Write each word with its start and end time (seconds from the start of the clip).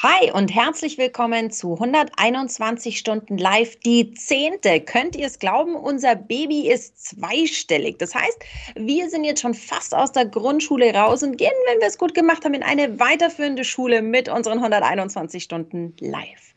Hi 0.00 0.30
und 0.30 0.54
herzlich 0.54 0.96
willkommen 0.96 1.50
zu 1.50 1.72
121 1.72 3.00
Stunden 3.00 3.36
live, 3.36 3.74
die 3.80 4.14
zehnte. 4.14 4.80
Könnt 4.80 5.16
ihr 5.16 5.26
es 5.26 5.40
glauben? 5.40 5.74
Unser 5.74 6.14
Baby 6.14 6.70
ist 6.70 7.04
zweistellig. 7.04 7.98
Das 7.98 8.14
heißt, 8.14 8.38
wir 8.76 9.10
sind 9.10 9.24
jetzt 9.24 9.40
schon 9.40 9.54
fast 9.54 9.96
aus 9.96 10.12
der 10.12 10.26
Grundschule 10.26 10.94
raus 10.94 11.24
und 11.24 11.36
gehen, 11.36 11.50
wenn 11.66 11.80
wir 11.80 11.88
es 11.88 11.98
gut 11.98 12.14
gemacht 12.14 12.44
haben, 12.44 12.54
in 12.54 12.62
eine 12.62 13.00
weiterführende 13.00 13.64
Schule 13.64 14.00
mit 14.00 14.28
unseren 14.28 14.58
121 14.58 15.42
Stunden 15.42 15.96
live. 15.98 16.47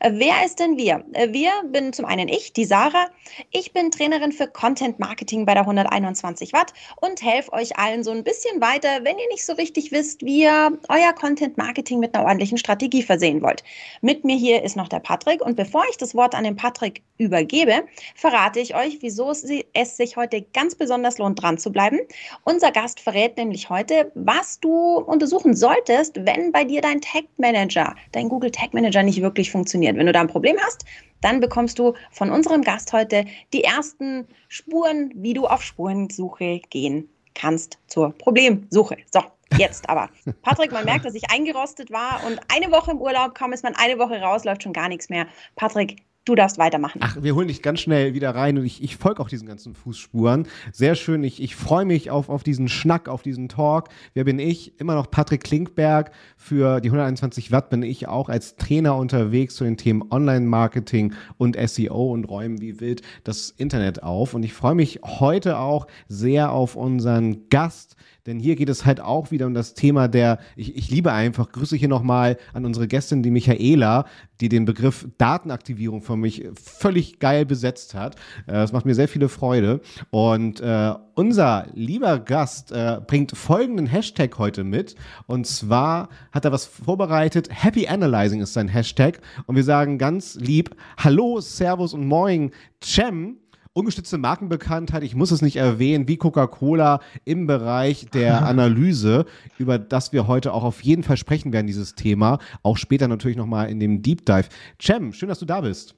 Äh, 0.00 0.12
wer 0.14 0.44
ist 0.44 0.58
denn 0.58 0.76
wir? 0.78 1.04
Äh, 1.12 1.32
wir 1.32 1.50
bin 1.66 1.92
zum 1.92 2.06
einen 2.06 2.28
ich, 2.28 2.52
die 2.52 2.64
Sarah. 2.64 3.08
Ich 3.50 3.72
bin 3.72 3.90
Trainerin 3.90 4.32
für 4.32 4.46
Content 4.46 4.98
Marketing 4.98 5.44
bei 5.44 5.52
der 5.52 5.62
121 5.62 6.52
Watt 6.52 6.72
und 7.00 7.22
helfe 7.22 7.52
euch 7.52 7.78
allen 7.78 8.02
so 8.02 8.10
ein 8.10 8.24
bisschen 8.24 8.60
weiter, 8.60 8.88
wenn 9.02 9.18
ihr 9.18 9.28
nicht 9.28 9.44
so 9.44 9.52
richtig 9.52 9.92
wisst, 9.92 10.24
wie 10.24 10.42
ihr 10.42 10.78
euer 10.88 11.12
Content 11.12 11.58
Marketing 11.58 12.00
mit 12.00 12.14
einer 12.14 12.24
ordentlichen 12.24 12.56
Strategie 12.56 13.02
versehen 13.02 13.42
wollt. 13.42 13.62
Mit 14.00 14.24
mir 14.24 14.36
hier 14.36 14.62
ist 14.62 14.76
noch 14.76 14.88
der 14.88 15.00
Patrick 15.00 15.42
und 15.42 15.56
bevor 15.56 15.84
ich 15.90 15.98
das 15.98 16.14
Wort 16.14 16.34
an 16.34 16.44
den 16.44 16.56
Patrick 16.56 17.02
übergebe, 17.18 17.84
verrate 18.14 18.60
ich 18.60 18.74
euch, 18.74 18.98
wieso 19.02 19.30
es 19.30 19.96
sich 19.96 20.16
heute 20.16 20.42
ganz 20.54 20.74
besonders 20.74 21.18
lohnt, 21.18 21.42
dran 21.42 21.58
zu 21.58 21.70
bleiben. 21.70 21.98
Unser 22.44 22.72
Gast 22.72 23.00
verrät 23.00 23.36
nämlich 23.36 23.68
heute, 23.68 24.10
was 24.14 24.58
du 24.60 24.96
untersuchen 24.96 25.54
solltest, 25.54 26.24
wenn 26.24 26.52
bei 26.52 26.64
dir 26.64 26.80
dein 26.80 27.02
Tag 27.02 27.24
Manager, 27.36 27.94
dein 28.12 28.28
Google 28.30 28.50
Tag 28.50 28.72
Manager 28.72 29.02
nicht 29.02 29.20
wirklich 29.20 29.49
funktioniert 29.50 29.70
funktioniert. 29.70 29.96
Wenn 29.96 30.06
du 30.06 30.12
da 30.12 30.20
ein 30.20 30.28
Problem 30.28 30.56
hast, 30.60 30.84
dann 31.20 31.40
bekommst 31.40 31.78
du 31.78 31.94
von 32.10 32.30
unserem 32.30 32.62
Gast 32.62 32.92
heute 32.92 33.24
die 33.52 33.64
ersten 33.64 34.26
Spuren, 34.48 35.12
wie 35.14 35.34
du 35.34 35.46
auf 35.46 35.62
Spurensuche 35.62 36.60
gehen 36.70 37.08
kannst 37.34 37.78
zur 37.86 38.12
Problemsuche. 38.12 38.96
So, 39.12 39.22
jetzt 39.56 39.88
aber. 39.88 40.08
Patrick, 40.42 40.72
man 40.72 40.84
merkt, 40.84 41.04
dass 41.04 41.14
ich 41.14 41.30
eingerostet 41.30 41.90
war 41.90 42.22
und 42.26 42.40
eine 42.48 42.72
Woche 42.72 42.92
im 42.92 43.00
Urlaub, 43.00 43.34
kaum 43.34 43.52
ist 43.52 43.62
man 43.62 43.74
eine 43.76 43.98
Woche 43.98 44.20
raus, 44.20 44.44
läuft 44.44 44.62
schon 44.62 44.72
gar 44.72 44.88
nichts 44.88 45.08
mehr. 45.08 45.26
Patrick, 45.56 46.02
Du 46.30 46.36
darfst 46.36 46.58
weitermachen. 46.58 47.00
Ach, 47.02 47.16
wir 47.20 47.34
holen 47.34 47.48
dich 47.48 47.60
ganz 47.60 47.80
schnell 47.80 48.14
wieder 48.14 48.36
rein 48.36 48.56
und 48.56 48.64
ich, 48.64 48.84
ich 48.84 48.96
folge 48.96 49.20
auch 49.20 49.28
diesen 49.28 49.48
ganzen 49.48 49.74
Fußspuren. 49.74 50.46
Sehr 50.70 50.94
schön. 50.94 51.24
Ich, 51.24 51.42
ich 51.42 51.56
freue 51.56 51.84
mich 51.84 52.12
auf, 52.12 52.28
auf 52.28 52.44
diesen 52.44 52.68
Schnack, 52.68 53.08
auf 53.08 53.22
diesen 53.22 53.48
Talk. 53.48 53.88
Wer 54.14 54.22
bin 54.22 54.38
ich? 54.38 54.78
Immer 54.78 54.94
noch 54.94 55.10
Patrick 55.10 55.42
Klinkberg. 55.42 56.12
Für 56.36 56.80
die 56.80 56.86
121 56.86 57.50
Watt 57.50 57.68
bin 57.68 57.82
ich 57.82 58.06
auch 58.06 58.28
als 58.28 58.54
Trainer 58.54 58.94
unterwegs 58.94 59.56
zu 59.56 59.64
den 59.64 59.76
Themen 59.76 60.04
Online-Marketing 60.08 61.14
und 61.36 61.56
SEO 61.58 62.12
und 62.12 62.26
räumen 62.26 62.60
wie 62.60 62.78
wild 62.78 63.02
das 63.24 63.50
Internet 63.50 64.04
auf. 64.04 64.32
Und 64.32 64.44
ich 64.44 64.52
freue 64.52 64.76
mich 64.76 65.00
heute 65.02 65.58
auch 65.58 65.88
sehr 66.06 66.52
auf 66.52 66.76
unseren 66.76 67.48
Gast, 67.48 67.96
denn 68.26 68.38
hier 68.38 68.56
geht 68.56 68.68
es 68.68 68.84
halt 68.84 69.00
auch 69.00 69.30
wieder 69.30 69.46
um 69.46 69.54
das 69.54 69.74
Thema 69.74 70.08
der, 70.08 70.38
ich, 70.56 70.76
ich 70.76 70.90
liebe 70.90 71.12
einfach, 71.12 71.50
grüße 71.50 71.76
hier 71.76 71.88
nochmal 71.88 72.36
an 72.52 72.64
unsere 72.64 72.88
Gästin, 72.88 73.22
die 73.22 73.30
Michaela, 73.30 74.06
die 74.40 74.48
den 74.48 74.64
Begriff 74.64 75.06
Datenaktivierung 75.18 76.02
für 76.02 76.16
mich 76.16 76.46
völlig 76.54 77.18
geil 77.18 77.46
besetzt 77.46 77.94
hat. 77.94 78.16
Äh, 78.46 78.52
das 78.52 78.72
macht 78.72 78.86
mir 78.86 78.94
sehr 78.94 79.08
viele 79.08 79.28
Freude. 79.28 79.80
Und 80.10 80.60
äh, 80.60 80.94
unser 81.14 81.66
lieber 81.74 82.18
Gast 82.18 82.72
äh, 82.72 83.00
bringt 83.06 83.36
folgenden 83.36 83.86
Hashtag 83.86 84.38
heute 84.38 84.64
mit. 84.64 84.94
Und 85.26 85.46
zwar 85.46 86.08
hat 86.32 86.44
er 86.44 86.52
was 86.52 86.66
vorbereitet. 86.66 87.48
Happy 87.50 87.86
Analyzing 87.86 88.40
ist 88.40 88.54
sein 88.54 88.68
Hashtag. 88.68 89.20
Und 89.46 89.56
wir 89.56 89.64
sagen 89.64 89.98
ganz 89.98 90.34
lieb, 90.36 90.74
Hallo, 90.96 91.40
Servus 91.40 91.94
und 91.94 92.06
Moin, 92.06 92.50
Cem 92.82 93.36
ungestützte 93.72 94.18
Markenbekanntheit, 94.18 95.02
ich 95.02 95.14
muss 95.14 95.30
es 95.30 95.42
nicht 95.42 95.56
erwähnen, 95.56 96.08
wie 96.08 96.16
Coca-Cola 96.16 97.00
im 97.24 97.46
Bereich 97.46 98.06
der 98.10 98.42
Analyse, 98.46 99.26
über 99.58 99.78
das 99.78 100.12
wir 100.12 100.26
heute 100.26 100.52
auch 100.52 100.64
auf 100.64 100.82
jeden 100.82 101.02
Fall 101.02 101.16
sprechen 101.16 101.52
werden, 101.52 101.66
dieses 101.66 101.94
Thema. 101.94 102.38
Auch 102.62 102.76
später 102.76 103.08
natürlich 103.08 103.36
nochmal 103.36 103.70
in 103.70 103.80
dem 103.80 104.02
Deep 104.02 104.26
Dive. 104.26 104.48
Cem, 104.80 105.12
schön, 105.12 105.28
dass 105.28 105.38
du 105.38 105.46
da 105.46 105.60
bist. 105.60 105.94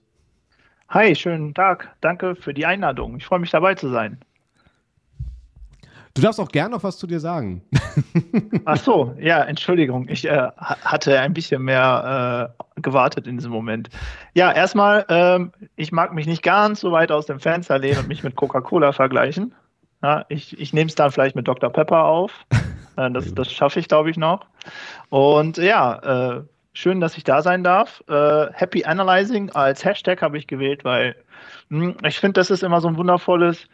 Hi, 0.90 1.14
schönen 1.14 1.54
Tag. 1.54 1.96
Danke 2.02 2.36
für 2.36 2.52
die 2.52 2.66
Einladung. 2.66 3.16
Ich 3.16 3.24
freue 3.24 3.38
mich 3.38 3.50
dabei 3.50 3.74
zu 3.74 3.88
sein. 3.88 4.18
Du 6.14 6.20
darfst 6.20 6.38
auch 6.40 6.50
gern 6.50 6.70
noch 6.70 6.82
was 6.82 6.98
zu 6.98 7.06
dir 7.06 7.20
sagen. 7.20 7.62
Ach 8.66 8.76
so, 8.76 9.14
ja, 9.18 9.42
Entschuldigung. 9.42 10.08
Ich 10.08 10.26
äh, 10.26 10.48
hatte 10.58 11.18
ein 11.18 11.32
bisschen 11.32 11.62
mehr 11.62 12.52
äh, 12.76 12.80
gewartet 12.82 13.26
in 13.26 13.38
diesem 13.38 13.50
Moment. 13.52 13.88
Ja, 14.34 14.52
erstmal, 14.52 15.06
ähm, 15.08 15.52
ich 15.76 15.90
mag 15.90 16.12
mich 16.12 16.26
nicht 16.26 16.42
ganz 16.42 16.80
so 16.80 16.92
weit 16.92 17.10
aus 17.10 17.26
dem 17.26 17.40
Fenster 17.40 17.78
lehnen 17.78 18.00
und 18.00 18.08
mich 18.08 18.22
mit 18.22 18.36
Coca-Cola 18.36 18.92
vergleichen. 18.92 19.54
Ja, 20.02 20.26
ich 20.28 20.58
ich 20.58 20.74
nehme 20.74 20.88
es 20.88 20.96
dann 20.96 21.10
vielleicht 21.12 21.36
mit 21.36 21.48
Dr. 21.48 21.70
Pepper 21.70 22.04
auf. 22.04 22.32
Äh, 22.94 23.10
das 23.10 23.32
das 23.32 23.50
schaffe 23.50 23.80
ich, 23.80 23.88
glaube 23.88 24.10
ich, 24.10 24.18
noch. 24.18 24.44
Und 25.08 25.56
ja, 25.56 26.34
äh, 26.34 26.42
schön, 26.74 27.00
dass 27.00 27.16
ich 27.16 27.24
da 27.24 27.40
sein 27.40 27.64
darf. 27.64 28.04
Äh, 28.06 28.52
Happy 28.52 28.84
Analyzing 28.84 29.48
als 29.52 29.82
Hashtag 29.82 30.20
habe 30.20 30.36
ich 30.36 30.46
gewählt, 30.46 30.84
weil 30.84 31.16
mh, 31.70 31.86
hm, 31.86 31.96
ich 32.06 32.20
finde, 32.20 32.38
das 32.38 32.50
ist 32.50 32.62
immer 32.62 32.82
so 32.82 32.88
ein 32.88 32.98
wundervolles 32.98 33.66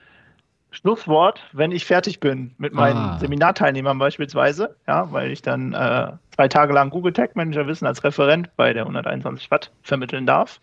Schlusswort, 0.70 1.40
wenn 1.52 1.72
ich 1.72 1.86
fertig 1.86 2.20
bin 2.20 2.54
mit 2.58 2.74
meinen 2.74 2.98
ah. 2.98 3.18
Seminarteilnehmern 3.18 3.98
beispielsweise, 3.98 4.76
ja, 4.86 5.10
weil 5.12 5.30
ich 5.30 5.40
dann 5.40 5.72
äh, 5.72 6.12
zwei 6.34 6.48
Tage 6.48 6.74
lang 6.74 6.90
Google 6.90 7.12
Tag 7.12 7.36
Manager 7.36 7.66
Wissen 7.66 7.86
als 7.86 8.04
Referent 8.04 8.54
bei 8.56 8.72
der 8.72 8.82
121 8.82 9.50
Watt 9.50 9.70
vermitteln 9.82 10.26
darf. 10.26 10.60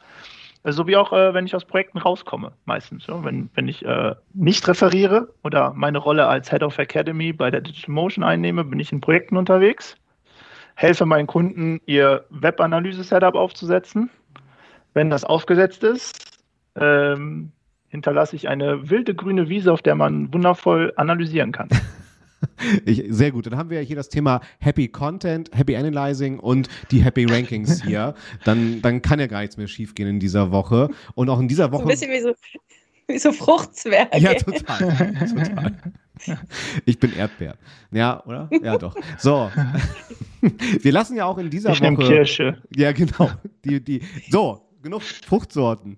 Äh, 0.65 0.71
so 0.71 0.87
wie 0.87 0.97
auch, 0.97 1.13
äh, 1.13 1.33
wenn 1.33 1.45
ich 1.45 1.55
aus 1.55 1.65
Projekten 1.65 1.97
rauskomme, 1.97 2.51
meistens. 2.65 3.07
Ja. 3.07 3.23
Wenn, 3.23 3.49
wenn 3.55 3.67
ich 3.67 3.85
äh, 3.85 4.15
nicht 4.33 4.67
referiere 4.67 5.29
oder 5.43 5.73
meine 5.73 5.99
Rolle 5.99 6.27
als 6.27 6.49
Head 6.49 6.63
of 6.63 6.77
Academy 6.77 7.31
bei 7.33 7.49
der 7.49 7.61
Digital 7.61 7.93
Motion 7.93 8.23
einnehme, 8.23 8.63
bin 8.63 8.79
ich 8.79 8.91
in 8.91 9.01
Projekten 9.01 9.37
unterwegs, 9.37 9.95
helfe 10.75 11.05
meinen 11.05 11.27
Kunden, 11.27 11.81
ihr 11.85 12.25
Webanalyse-Setup 12.29 13.35
aufzusetzen. 13.35 14.09
Wenn 14.93 15.09
das 15.09 15.23
aufgesetzt 15.23 15.83
ist, 15.83 16.41
ähm, 16.75 17.51
hinterlasse 17.95 18.35
ich 18.35 18.47
eine 18.47 18.89
wilde 18.89 19.15
grüne 19.15 19.49
Wiese, 19.49 19.71
auf 19.71 19.81
der 19.81 19.95
man 19.95 20.33
wundervoll 20.33 20.93
analysieren 20.95 21.51
kann. 21.51 21.69
Ich, 22.85 23.03
sehr 23.09 23.31
gut. 23.31 23.47
Dann 23.47 23.57
haben 23.57 23.71
wir 23.71 23.79
hier 23.81 23.95
das 23.95 24.09
Thema 24.09 24.39
Happy 24.59 24.87
Content, 24.87 25.49
Happy 25.51 25.75
Analyzing 25.75 26.39
und 26.39 26.69
die 26.91 27.03
Happy 27.03 27.25
Rankings 27.25 27.83
hier. 27.83 28.13
Dann, 28.43 28.81
dann 28.83 29.01
kann 29.01 29.19
ja 29.19 29.25
gar 29.25 29.41
nichts 29.41 29.57
mehr 29.57 29.67
schiefgehen 29.67 30.07
in 30.07 30.19
dieser 30.19 30.51
Woche. 30.51 30.89
Und 31.15 31.29
auch 31.29 31.39
in 31.39 31.47
dieser 31.47 31.71
Woche. 31.71 31.83
Ein 31.83 31.87
bisschen 31.87 32.11
wie 32.11 32.21
so, 32.21 32.33
wie 33.07 33.17
so 33.17 33.31
Fruchtzwerge. 33.31 34.19
Ja, 34.19 34.35
total. 34.35 34.77
total. 35.35 35.75
Ich 36.85 36.99
bin 36.99 37.15
Erdbeer. 37.15 37.55
Ja, 37.91 38.23
oder? 38.25 38.47
Ja, 38.61 38.77
doch. 38.77 38.95
So. 39.17 39.49
Wir 40.81 40.91
lassen 40.91 41.15
ja 41.15 41.25
auch 41.25 41.39
in 41.39 41.49
dieser 41.49 41.71
ich 41.71 41.81
Woche. 41.81 42.07
Kirsche. 42.07 42.61
Ja, 42.75 42.91
genau. 42.91 43.31
Die, 43.63 43.83
die, 43.83 44.01
so, 44.29 44.61
genug 44.83 45.01
Fruchtsorten. 45.01 45.97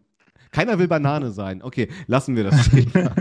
Keiner 0.51 0.79
will 0.79 0.87
Banane 0.87 1.31
sein. 1.31 1.61
Okay, 1.61 1.87
lassen 2.07 2.35
wir 2.35 2.45
das 2.45 2.69
Thema. 2.69 3.15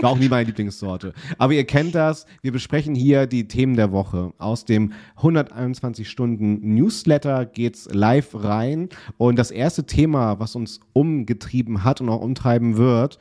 War 0.00 0.10
auch 0.10 0.18
nie 0.18 0.28
meine 0.28 0.46
Lieblingssorte. 0.46 1.12
Aber 1.38 1.52
ihr 1.52 1.64
kennt 1.64 1.94
das. 1.94 2.26
Wir 2.42 2.52
besprechen 2.52 2.94
hier 2.94 3.26
die 3.26 3.48
Themen 3.48 3.76
der 3.76 3.92
Woche. 3.92 4.32
Aus 4.38 4.64
dem 4.64 4.92
121 5.16 6.08
Stunden 6.08 6.74
Newsletter 6.74 7.46
geht's 7.46 7.88
live 7.92 8.34
rein. 8.34 8.88
Und 9.16 9.38
das 9.38 9.50
erste 9.50 9.84
Thema, 9.84 10.38
was 10.38 10.54
uns 10.56 10.80
umgetrieben 10.92 11.84
hat 11.84 12.00
und 12.00 12.08
auch 12.08 12.20
umtreiben 12.20 12.76
wird, 12.76 13.18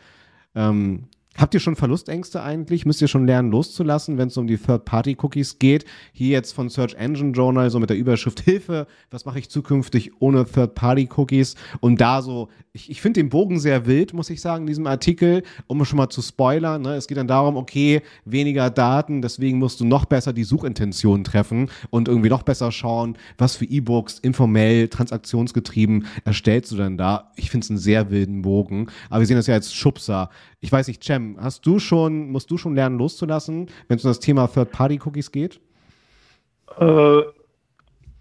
ähm, 0.55 1.05
Habt 1.35 1.55
ihr 1.55 1.59
schon 1.59 1.75
Verlustängste 1.75 2.43
eigentlich? 2.43 2.85
Müsst 2.85 3.01
ihr 3.01 3.07
schon 3.07 3.25
lernen 3.25 3.49
loszulassen, 3.49 4.19
wenn 4.19 4.27
es 4.27 4.37
um 4.37 4.45
die 4.45 4.57
Third-Party-Cookies 4.57 5.57
geht? 5.57 5.83
Hier 6.11 6.29
jetzt 6.29 6.51
von 6.53 6.69
Search 6.69 6.93
Engine 6.93 7.31
Journal 7.31 7.71
so 7.71 7.79
mit 7.79 7.89
der 7.89 7.97
Überschrift 7.97 8.39
Hilfe, 8.41 8.85
was 9.09 9.25
mache 9.25 9.39
ich 9.39 9.49
zukünftig 9.49 10.11
ohne 10.19 10.45
Third-Party-Cookies? 10.45 11.55
Und 11.79 11.99
da 11.99 12.21
so, 12.21 12.49
ich, 12.71 12.91
ich 12.91 13.01
finde 13.01 13.19
den 13.19 13.29
Bogen 13.29 13.59
sehr 13.59 13.87
wild, 13.87 14.13
muss 14.13 14.29
ich 14.29 14.41
sagen, 14.41 14.63
in 14.63 14.67
diesem 14.67 14.85
Artikel, 14.85 15.41
um 15.65 15.83
schon 15.85 15.97
mal 15.97 16.09
zu 16.09 16.21
spoilern. 16.21 16.83
Ne? 16.83 16.95
Es 16.95 17.07
geht 17.07 17.17
dann 17.17 17.27
darum, 17.27 17.57
okay, 17.57 18.03
weniger 18.25 18.69
Daten, 18.69 19.23
deswegen 19.23 19.57
musst 19.57 19.79
du 19.79 19.85
noch 19.85 20.05
besser 20.05 20.33
die 20.33 20.43
Suchintention 20.43 21.23
treffen 21.23 21.71
und 21.89 22.07
irgendwie 22.07 22.29
noch 22.29 22.43
besser 22.43 22.71
schauen, 22.71 23.17
was 23.39 23.55
für 23.55 23.65
E-Books 23.65 24.19
informell, 24.19 24.87
transaktionsgetrieben 24.87 26.05
erstellst 26.25 26.71
du 26.71 26.77
denn 26.77 26.97
da? 26.97 27.31
Ich 27.37 27.49
finde 27.49 27.65
es 27.65 27.71
einen 27.71 27.79
sehr 27.79 28.11
wilden 28.11 28.43
Bogen. 28.43 28.87
Aber 29.09 29.21
wir 29.21 29.25
sehen 29.25 29.37
das 29.37 29.47
ja 29.47 29.55
als 29.55 29.73
Schubser. 29.73 30.29
Ich 30.63 30.71
weiß 30.71 30.87
nicht, 30.87 31.03
Cem, 31.03 31.35
hast 31.41 31.65
du 31.65 31.77
schon, 31.77 32.31
musst 32.31 32.49
du 32.49 32.57
schon 32.57 32.73
lernen 32.73 32.97
loszulassen, 32.97 33.67
wenn 33.89 33.97
es 33.97 34.05
um 34.05 34.11
das 34.11 34.21
Thema 34.21 34.47
Third-Party-Cookies 34.47 35.33
geht? 35.33 35.59
Äh, 36.79 37.21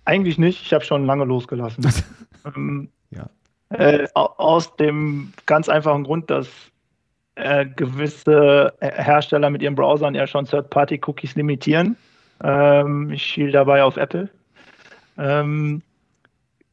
eigentlich 0.04 0.38
nicht. 0.38 0.60
Ich 0.60 0.72
habe 0.74 0.84
schon 0.84 1.06
lange 1.06 1.24
losgelassen. 1.24 1.86
ähm, 2.56 2.88
ja. 3.10 3.30
Äh, 3.68 4.08
aus 4.14 4.74
dem 4.74 5.32
ganz 5.46 5.68
einfachen 5.68 6.02
Grund, 6.02 6.30
dass 6.30 6.48
äh, 7.36 7.64
gewisse 7.64 8.74
Hersteller 8.80 9.48
mit 9.48 9.62
ihren 9.62 9.76
Browsern 9.76 10.16
ja 10.16 10.26
schon 10.26 10.44
Third-Party-Cookies 10.44 11.36
limitieren. 11.36 11.96
Ähm, 12.42 13.12
ich 13.12 13.22
schiel 13.22 13.52
dabei 13.52 13.84
auf 13.84 13.96
Apple. 13.96 14.28
Ähm, 15.16 15.80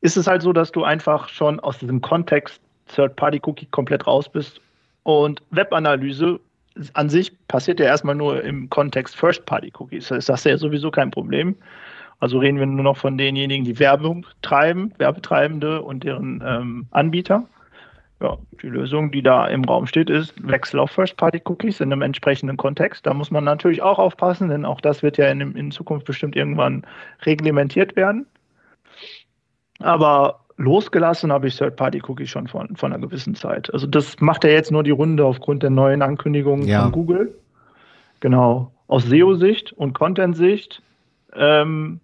ist 0.01 0.18
es 0.18 0.25
halt 0.25 0.42
so, 0.42 0.51
dass 0.51 0.72
du 0.72 0.83
einfach 0.83 1.30
schon 1.30 1.60
aus 1.60 1.77
diesem 1.77 2.01
Kontext 2.01 2.60
Third-Party-Cookie 2.88 3.68
komplett 3.68 4.07
raus 4.07 4.27
bist 4.27 4.62
und 5.09 5.41
Webanalyse 5.51 6.39
an 6.94 7.09
sich 7.09 7.31
passiert 7.47 7.79
ja 7.79 7.88
erstmal 7.88 8.15
nur 8.15 8.44
im 8.44 8.69
Kontext 8.69 9.15
First-Party-Cookies. 9.15 10.09
Das 10.09 10.19
ist 10.19 10.29
das 10.29 10.44
ja 10.44 10.57
sowieso 10.57 10.91
kein 10.91 11.11
Problem. 11.11 11.56
Also 12.19 12.38
reden 12.38 12.59
wir 12.59 12.65
nur 12.65 12.83
noch 12.83 12.97
von 12.97 13.17
denjenigen, 13.17 13.65
die 13.65 13.79
Werbung 13.79 14.25
treiben, 14.41 14.94
Werbetreibende 14.97 15.81
und 15.81 16.03
deren 16.03 16.44
ähm, 16.45 16.85
Anbieter. 16.91 17.47
Ja, 18.21 18.38
die 18.61 18.67
Lösung, 18.67 19.11
die 19.11 19.23
da 19.23 19.47
im 19.47 19.63
Raum 19.63 19.88
steht, 19.88 20.09
ist 20.09 20.33
Wechsel 20.45 20.79
auf 20.79 20.91
First-Party-Cookies 20.91 21.79
in 21.79 21.91
einem 21.91 22.01
entsprechenden 22.01 22.57
Kontext. 22.57 23.05
Da 23.05 23.13
muss 23.13 23.31
man 23.31 23.45
natürlich 23.45 23.81
auch 23.81 23.97
aufpassen, 23.97 24.50
denn 24.50 24.65
auch 24.65 24.81
das 24.81 25.01
wird 25.01 25.17
ja 25.17 25.27
in, 25.29 25.39
in 25.55 25.71
Zukunft 25.71 26.05
bestimmt 26.05 26.35
irgendwann 26.35 26.85
reglementiert 27.25 27.95
werden. 27.95 28.25
Aber 29.79 30.41
losgelassen 30.59 31.31
habe 31.31 31.47
ich 31.47 31.57
Third-Party-Cookies 31.57 32.29
schon 32.29 32.47
von, 32.47 32.75
von 32.75 32.94
einer 32.94 33.01
gewissen 33.01 33.33
Zeit. 33.33 33.73
Also 33.73 33.88
das 33.88 34.19
macht 34.19 34.44
ja 34.44 34.50
jetzt 34.50 34.71
nur 34.71 34.83
die 34.83 34.91
Runde 34.91 35.25
aufgrund 35.25 35.63
der 35.63 35.69
neuen 35.69 36.01
Ankündigungen 36.01 36.67
ja. 36.67 36.83
von 36.83 36.91
Google. 36.91 37.33
Genau. 38.19 38.71
Aus 38.88 39.06
SEO-Sicht 39.06 39.71
und 39.71 39.94
Content-Sicht 39.94 40.81
ähm, 41.33 42.01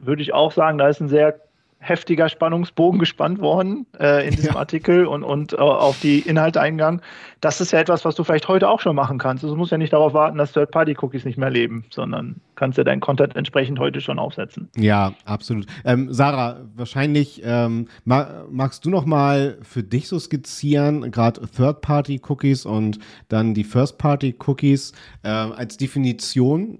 würde 0.00 0.22
ich 0.22 0.34
auch 0.34 0.50
sagen, 0.50 0.78
da 0.78 0.88
ist 0.88 1.00
ein 1.00 1.08
sehr 1.08 1.40
heftiger 1.84 2.28
Spannungsbogen 2.28 2.98
gespannt 2.98 3.40
worden 3.40 3.86
äh, 4.00 4.26
in 4.26 4.34
diesem 4.34 4.54
ja. 4.54 4.58
Artikel 4.58 5.06
und, 5.06 5.22
und 5.22 5.52
äh, 5.52 5.56
auf 5.56 6.00
die 6.00 6.20
Inhalte 6.20 6.60
eingegangen. 6.60 7.02
Das 7.42 7.60
ist 7.60 7.72
ja 7.72 7.78
etwas, 7.78 8.06
was 8.06 8.14
du 8.14 8.24
vielleicht 8.24 8.48
heute 8.48 8.68
auch 8.68 8.80
schon 8.80 8.96
machen 8.96 9.18
kannst. 9.18 9.44
Also 9.44 9.54
du 9.54 9.58
musst 9.58 9.70
ja 9.70 9.76
nicht 9.76 9.92
darauf 9.92 10.14
warten, 10.14 10.38
dass 10.38 10.52
Third-Party-Cookies 10.52 11.26
nicht 11.26 11.36
mehr 11.36 11.50
leben, 11.50 11.84
sondern 11.90 12.40
kannst 12.54 12.78
ja 12.78 12.84
deinen 12.84 13.00
Content 13.00 13.36
entsprechend 13.36 13.78
heute 13.78 14.00
schon 14.00 14.18
aufsetzen. 14.18 14.70
Ja, 14.76 15.12
absolut. 15.26 15.66
Ähm, 15.84 16.10
Sarah, 16.10 16.62
wahrscheinlich 16.74 17.42
ähm, 17.44 17.88
magst 18.04 18.84
du 18.86 18.90
noch 18.90 19.04
mal 19.04 19.58
für 19.62 19.82
dich 19.82 20.08
so 20.08 20.18
skizzieren, 20.18 21.10
gerade 21.10 21.42
Third-Party-Cookies 21.42 22.64
und 22.64 22.98
dann 23.28 23.52
die 23.52 23.64
First-Party-Cookies 23.64 24.92
äh, 25.22 25.28
als 25.28 25.76
Definition 25.76 26.78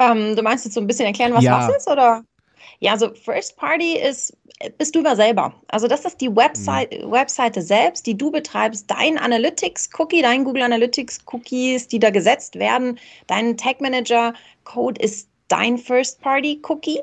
ähm, 0.00 0.34
du 0.34 0.42
meinst 0.42 0.64
jetzt 0.64 0.74
so 0.74 0.80
ein 0.80 0.86
bisschen 0.86 1.06
erklären, 1.06 1.34
was 1.34 1.44
ja. 1.44 1.68
was 1.68 1.76
ist, 1.76 1.88
oder? 1.88 2.22
Ja, 2.82 2.98
so 2.98 3.14
First 3.14 3.56
Party 3.56 3.96
ist, 3.96 4.36
bist 4.76 4.96
du 4.96 4.98
immer 4.98 5.14
selber. 5.14 5.54
Also 5.68 5.86
das 5.86 6.04
ist 6.04 6.20
die 6.20 6.34
Website, 6.34 6.90
mhm. 6.90 7.12
Webseite 7.12 7.62
selbst, 7.62 8.08
die 8.08 8.18
du 8.18 8.32
betreibst, 8.32 8.90
dein 8.90 9.18
Analytics-Cookie, 9.18 10.20
dein 10.20 10.42
Google 10.42 10.62
Analytics-Cookies, 10.62 11.86
die 11.86 12.00
da 12.00 12.10
gesetzt 12.10 12.58
werden, 12.58 12.98
dein 13.28 13.56
Tag 13.56 13.80
Manager-Code 13.80 15.00
ist 15.00 15.28
dein 15.46 15.78
First 15.78 16.22
Party-Cookie. 16.22 16.98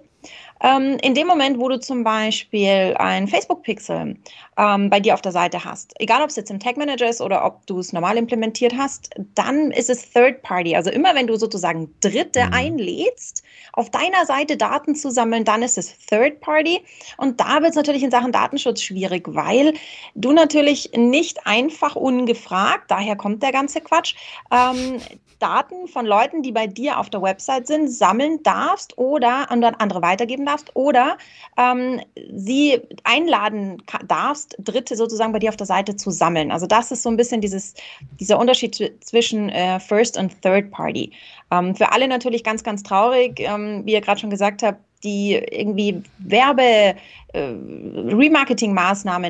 Ähm, 0.62 0.98
in 1.02 1.14
dem 1.14 1.28
Moment, 1.28 1.58
wo 1.60 1.70
du 1.70 1.80
zum 1.80 2.04
Beispiel 2.04 2.96
ein 2.98 3.28
Facebook-Pixel 3.28 4.18
ähm, 4.58 4.90
bei 4.90 5.00
dir 5.00 5.14
auf 5.14 5.22
der 5.22 5.32
Seite 5.32 5.64
hast, 5.64 5.94
egal 6.00 6.22
ob 6.22 6.30
es 6.30 6.36
jetzt 6.36 6.52
im 6.52 6.60
Tag 6.60 6.76
Manager 6.76 7.08
ist 7.08 7.22
oder 7.22 7.46
ob 7.46 7.66
du 7.66 7.80
es 7.80 7.94
normal 7.94 8.18
implementiert 8.18 8.74
hast, 8.78 9.10
dann 9.36 9.72
ist 9.72 9.90
es 9.90 10.12
Third 10.12 10.42
Party. 10.42 10.76
Also 10.76 10.90
immer 10.90 11.16
wenn 11.16 11.28
du 11.28 11.38
sozusagen 11.38 11.94
Dritte 12.02 12.48
mhm. 12.48 12.54
einlädst, 12.54 13.44
auf 13.72 13.90
deiner 13.90 14.26
Seite 14.26 14.58
Daten 14.58 14.96
zu 14.96 15.10
sammeln, 15.12 15.46
dann 15.46 15.64
ist 15.64 15.78
es 15.78 15.98
Third 15.98 16.42
Party. 16.42 16.84
Und 17.18 17.40
da 17.40 17.62
wird 17.62 17.72
es 17.72 17.76
natürlich 17.76 18.04
in 18.04 18.12
Sachen 18.12 18.34
Datenschutz 18.34 18.82
schwierig, 18.82 19.28
weil 19.28 19.74
du 20.16 20.34
natürlich 20.34 20.92
nicht 20.96 21.48
einfach 21.48 21.96
ungefragt, 21.96 22.92
daher 22.92 23.16
kommt 23.16 23.44
der 23.44 23.54
ganze 23.54 23.80
Quatsch, 23.80 24.16
ähm, 24.52 25.00
Daten 25.40 25.88
von 25.88 26.06
Leuten, 26.06 26.44
die 26.44 26.52
bei 26.52 26.68
dir 26.68 27.00
auf 27.00 27.10
der 27.10 27.22
Website 27.22 27.68
sind, 27.68 27.90
sammeln 27.90 28.44
darfst 28.44 28.98
oder 28.98 29.50
an 29.50 29.64
andere 29.64 30.02
weitergeben 30.02 30.46
darfst 30.46 30.76
oder 30.76 31.18
ähm, 31.58 32.02
sie 32.34 32.80
einladen 33.04 33.82
darfst, 34.08 34.56
Dritte 34.60 34.96
sozusagen 34.96 35.32
bei 35.32 35.40
dir 35.40 35.50
auf 35.50 35.58
der 35.58 35.68
Seite 35.68 35.96
zu 35.96 36.12
sammeln. 36.12 36.52
Also 36.52 36.68
das 36.68 36.92
ist 36.92 37.04
so 37.04 37.10
ein 37.10 37.18
bisschen 37.18 37.42
dieses, 37.42 37.74
dieser 38.20 38.38
Unterschied 38.38 38.94
zwischen 39.02 39.50
äh, 39.50 39.80
First 39.80 40.18
und 40.18 40.42
Third 40.42 40.72
Party. 40.72 41.12
Ähm, 41.52 41.76
für 41.76 41.92
alle 41.92 42.08
natürlich 42.08 42.44
ganz, 42.44 42.64
ganz 42.64 42.84
traurig, 42.84 43.40
ähm, 43.40 43.82
wie 43.86 43.94
ihr 43.94 44.02
gerade 44.02 44.20
schon 44.20 44.30
gesagt 44.30 44.64
habt, 44.64 44.80
die 45.04 45.34
irgendwie 45.34 46.02
Werbe, 46.20 46.96
äh, 47.34 47.54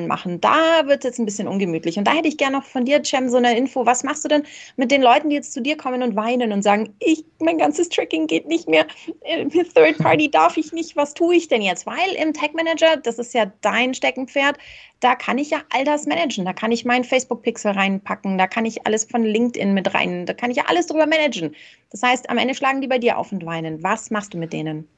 machen, 0.06 0.40
da 0.40 0.86
wird 0.86 1.00
es 1.00 1.04
jetzt 1.04 1.18
ein 1.18 1.26
bisschen 1.26 1.46
ungemütlich. 1.46 1.98
Und 1.98 2.04
da 2.04 2.12
hätte 2.12 2.28
ich 2.28 2.38
gerne 2.38 2.56
noch 2.56 2.64
von 2.64 2.84
dir, 2.84 3.02
Cem, 3.04 3.28
so 3.28 3.36
eine 3.36 3.56
Info. 3.56 3.84
Was 3.84 4.02
machst 4.02 4.24
du 4.24 4.28
denn 4.28 4.44
mit 4.76 4.90
den 4.90 5.02
Leuten, 5.02 5.28
die 5.28 5.36
jetzt 5.36 5.52
zu 5.52 5.60
dir 5.60 5.76
kommen 5.76 6.02
und 6.02 6.16
weinen 6.16 6.52
und 6.52 6.62
sagen, 6.62 6.94
ich, 6.98 7.24
mein 7.40 7.58
ganzes 7.58 7.88
Tracking 7.88 8.26
geht 8.26 8.48
nicht 8.48 8.68
mehr, 8.68 8.86
äh, 9.22 9.44
mit 9.44 9.74
Third 9.74 9.98
Party 9.98 10.30
darf 10.30 10.56
ich 10.56 10.72
nicht, 10.72 10.96
was 10.96 11.14
tue 11.14 11.34
ich 11.34 11.48
denn 11.48 11.62
jetzt? 11.62 11.86
Weil 11.86 12.14
im 12.20 12.32
Tag 12.32 12.54
Manager, 12.54 12.96
das 12.96 13.18
ist 13.18 13.34
ja 13.34 13.52
dein 13.60 13.94
Steckenpferd, 13.94 14.56
da 15.00 15.14
kann 15.14 15.38
ich 15.38 15.50
ja 15.50 15.58
all 15.70 15.84
das 15.84 16.06
managen. 16.06 16.44
Da 16.44 16.52
kann 16.52 16.72
ich 16.72 16.84
meinen 16.84 17.04
Facebook-Pixel 17.04 17.72
reinpacken, 17.72 18.38
da 18.38 18.46
kann 18.46 18.64
ich 18.64 18.86
alles 18.86 19.04
von 19.04 19.24
LinkedIn 19.24 19.74
mit 19.74 19.92
rein, 19.94 20.26
da 20.26 20.32
kann 20.32 20.50
ich 20.50 20.58
ja 20.58 20.64
alles 20.66 20.86
drüber 20.86 21.06
managen. 21.06 21.54
Das 21.90 22.02
heißt, 22.02 22.30
am 22.30 22.38
Ende 22.38 22.54
schlagen 22.54 22.80
die 22.80 22.88
bei 22.88 22.98
dir 22.98 23.18
auf 23.18 23.32
und 23.32 23.44
weinen. 23.44 23.82
Was 23.82 24.10
machst 24.10 24.34
du 24.34 24.38
mit 24.38 24.52
denen? 24.52 24.88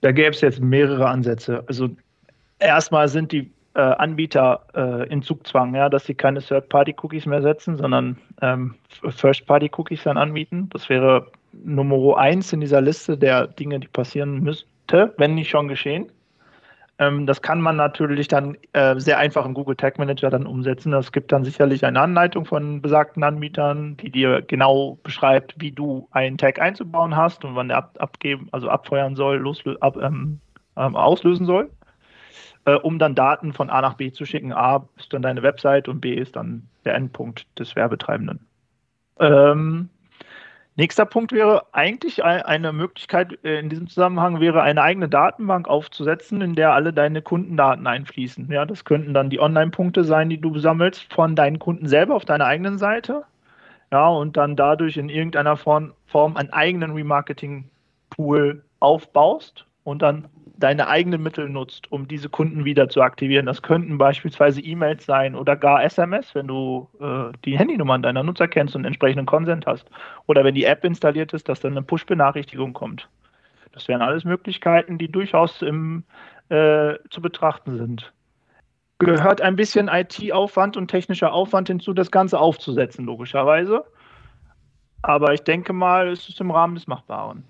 Da 0.00 0.12
gäbe 0.12 0.30
es 0.30 0.40
jetzt 0.40 0.60
mehrere 0.60 1.08
Ansätze. 1.08 1.64
Also 1.66 1.88
erstmal 2.58 3.08
sind 3.08 3.32
die 3.32 3.50
äh, 3.74 3.80
Anbieter 3.80 4.66
äh, 4.74 5.08
in 5.08 5.22
Zugzwang, 5.22 5.74
ja, 5.74 5.88
dass 5.88 6.04
sie 6.04 6.14
keine 6.14 6.40
Third-Party-Cookies 6.40 7.26
mehr 7.26 7.42
setzen, 7.42 7.76
sondern 7.76 8.18
ähm, 8.40 8.74
First-Party-Cookies 9.08 10.02
dann 10.04 10.16
anbieten. 10.16 10.68
Das 10.72 10.88
wäre 10.88 11.26
Nummer 11.52 12.18
eins 12.18 12.52
in 12.52 12.60
dieser 12.60 12.80
Liste 12.80 13.16
der 13.16 13.46
Dinge, 13.46 13.80
die 13.80 13.88
passieren 13.88 14.40
müsste, 14.40 15.14
wenn 15.16 15.34
nicht 15.34 15.50
schon 15.50 15.68
geschehen. 15.68 16.10
Ähm, 16.98 17.26
das 17.26 17.42
kann 17.42 17.60
man 17.60 17.76
natürlich 17.76 18.28
dann 18.28 18.56
äh, 18.72 18.98
sehr 18.98 19.18
einfach 19.18 19.46
im 19.46 19.54
Google 19.54 19.76
Tag 19.76 19.98
Manager 19.98 20.30
dann 20.30 20.46
umsetzen. 20.46 20.92
Es 20.92 21.12
gibt 21.12 21.32
dann 21.32 21.44
sicherlich 21.44 21.84
eine 21.84 22.00
Anleitung 22.00 22.44
von 22.44 22.82
besagten 22.82 23.22
Anbietern, 23.22 23.96
die 23.96 24.10
dir 24.10 24.42
genau 24.42 24.98
beschreibt, 25.02 25.54
wie 25.58 25.72
du 25.72 26.08
einen 26.10 26.38
Tag 26.38 26.60
einzubauen 26.60 27.16
hast 27.16 27.44
und 27.44 27.54
wann 27.54 27.68
der 27.68 27.78
ab, 27.78 27.96
abgeben, 27.98 28.48
also 28.52 28.68
abfeuern 28.68 29.16
soll, 29.16 29.42
ab, 29.80 29.96
ähm, 29.96 30.40
ähm, 30.76 30.96
auslösen 30.96 31.46
soll, 31.46 31.70
äh, 32.66 32.74
um 32.74 32.98
dann 32.98 33.14
Daten 33.14 33.52
von 33.52 33.70
A 33.70 33.80
nach 33.80 33.94
B 33.94 34.12
zu 34.12 34.26
schicken. 34.26 34.52
A 34.52 34.86
ist 34.98 35.12
dann 35.12 35.22
deine 35.22 35.42
Website 35.42 35.88
und 35.88 36.00
B 36.00 36.14
ist 36.14 36.36
dann 36.36 36.68
der 36.84 36.94
Endpunkt 36.94 37.46
des 37.58 37.74
Werbetreibenden. 37.74 38.46
Ähm, 39.18 39.88
Nächster 40.74 41.04
Punkt 41.04 41.32
wäre 41.32 41.66
eigentlich 41.72 42.24
eine 42.24 42.72
Möglichkeit 42.72 43.38
äh, 43.44 43.58
in 43.58 43.68
diesem 43.68 43.88
Zusammenhang 43.88 44.40
wäre 44.40 44.62
eine 44.62 44.82
eigene 44.82 45.08
Datenbank 45.08 45.68
aufzusetzen, 45.68 46.40
in 46.40 46.54
der 46.54 46.72
alle 46.72 46.94
deine 46.94 47.20
Kundendaten 47.20 47.86
einfließen. 47.86 48.50
Ja, 48.50 48.64
das 48.64 48.86
könnten 48.86 49.12
dann 49.12 49.28
die 49.28 49.38
Online-Punkte 49.38 50.02
sein, 50.02 50.30
die 50.30 50.40
du 50.40 50.58
sammelst 50.58 51.12
von 51.12 51.36
deinen 51.36 51.58
Kunden 51.58 51.88
selber 51.88 52.14
auf 52.14 52.24
deiner 52.24 52.46
eigenen 52.46 52.78
Seite. 52.78 53.24
Ja, 53.90 54.08
und 54.08 54.38
dann 54.38 54.56
dadurch 54.56 54.96
in 54.96 55.10
irgendeiner 55.10 55.58
Form, 55.58 55.92
Form 56.06 56.36
einen 56.38 56.50
eigenen 56.50 56.92
Remarketing-Pool 56.92 58.64
aufbaust 58.80 59.66
und 59.84 60.02
dann 60.02 60.28
deine 60.56 60.86
eigenen 60.86 61.22
Mittel 61.22 61.48
nutzt, 61.48 61.90
um 61.90 62.06
diese 62.06 62.28
Kunden 62.28 62.64
wieder 62.64 62.88
zu 62.88 63.02
aktivieren. 63.02 63.46
Das 63.46 63.62
könnten 63.62 63.98
beispielsweise 63.98 64.60
E-Mails 64.60 65.04
sein 65.04 65.34
oder 65.34 65.56
gar 65.56 65.82
SMS, 65.82 66.34
wenn 66.34 66.46
du 66.46 66.88
äh, 67.00 67.36
die 67.44 67.58
Handynummern 67.58 68.02
deiner 68.02 68.22
Nutzer 68.22 68.46
kennst 68.46 68.76
und 68.76 68.84
entsprechenden 68.84 69.26
Consent 69.26 69.66
hast. 69.66 69.90
Oder 70.26 70.44
wenn 70.44 70.54
die 70.54 70.64
App 70.64 70.84
installiert 70.84 71.32
ist, 71.32 71.48
dass 71.48 71.60
dann 71.60 71.72
eine 71.72 71.82
Push-Benachrichtigung 71.82 72.72
kommt. 72.72 73.08
Das 73.72 73.88
wären 73.88 74.02
alles 74.02 74.24
Möglichkeiten, 74.24 74.98
die 74.98 75.10
durchaus 75.10 75.62
im, 75.62 76.04
äh, 76.48 76.94
zu 77.10 77.20
betrachten 77.20 77.76
sind. 77.76 78.12
Gehört 78.98 79.40
ein 79.40 79.56
bisschen 79.56 79.88
IT-Aufwand 79.88 80.76
und 80.76 80.88
technischer 80.88 81.32
Aufwand 81.32 81.66
hinzu, 81.68 81.92
das 81.92 82.12
Ganze 82.12 82.38
aufzusetzen, 82.38 83.04
logischerweise. 83.04 83.84
Aber 85.00 85.34
ich 85.34 85.42
denke 85.42 85.72
mal, 85.72 86.08
es 86.08 86.28
ist 86.28 86.40
im 86.40 86.52
Rahmen 86.52 86.76
des 86.76 86.86
Machbaren. 86.86 87.42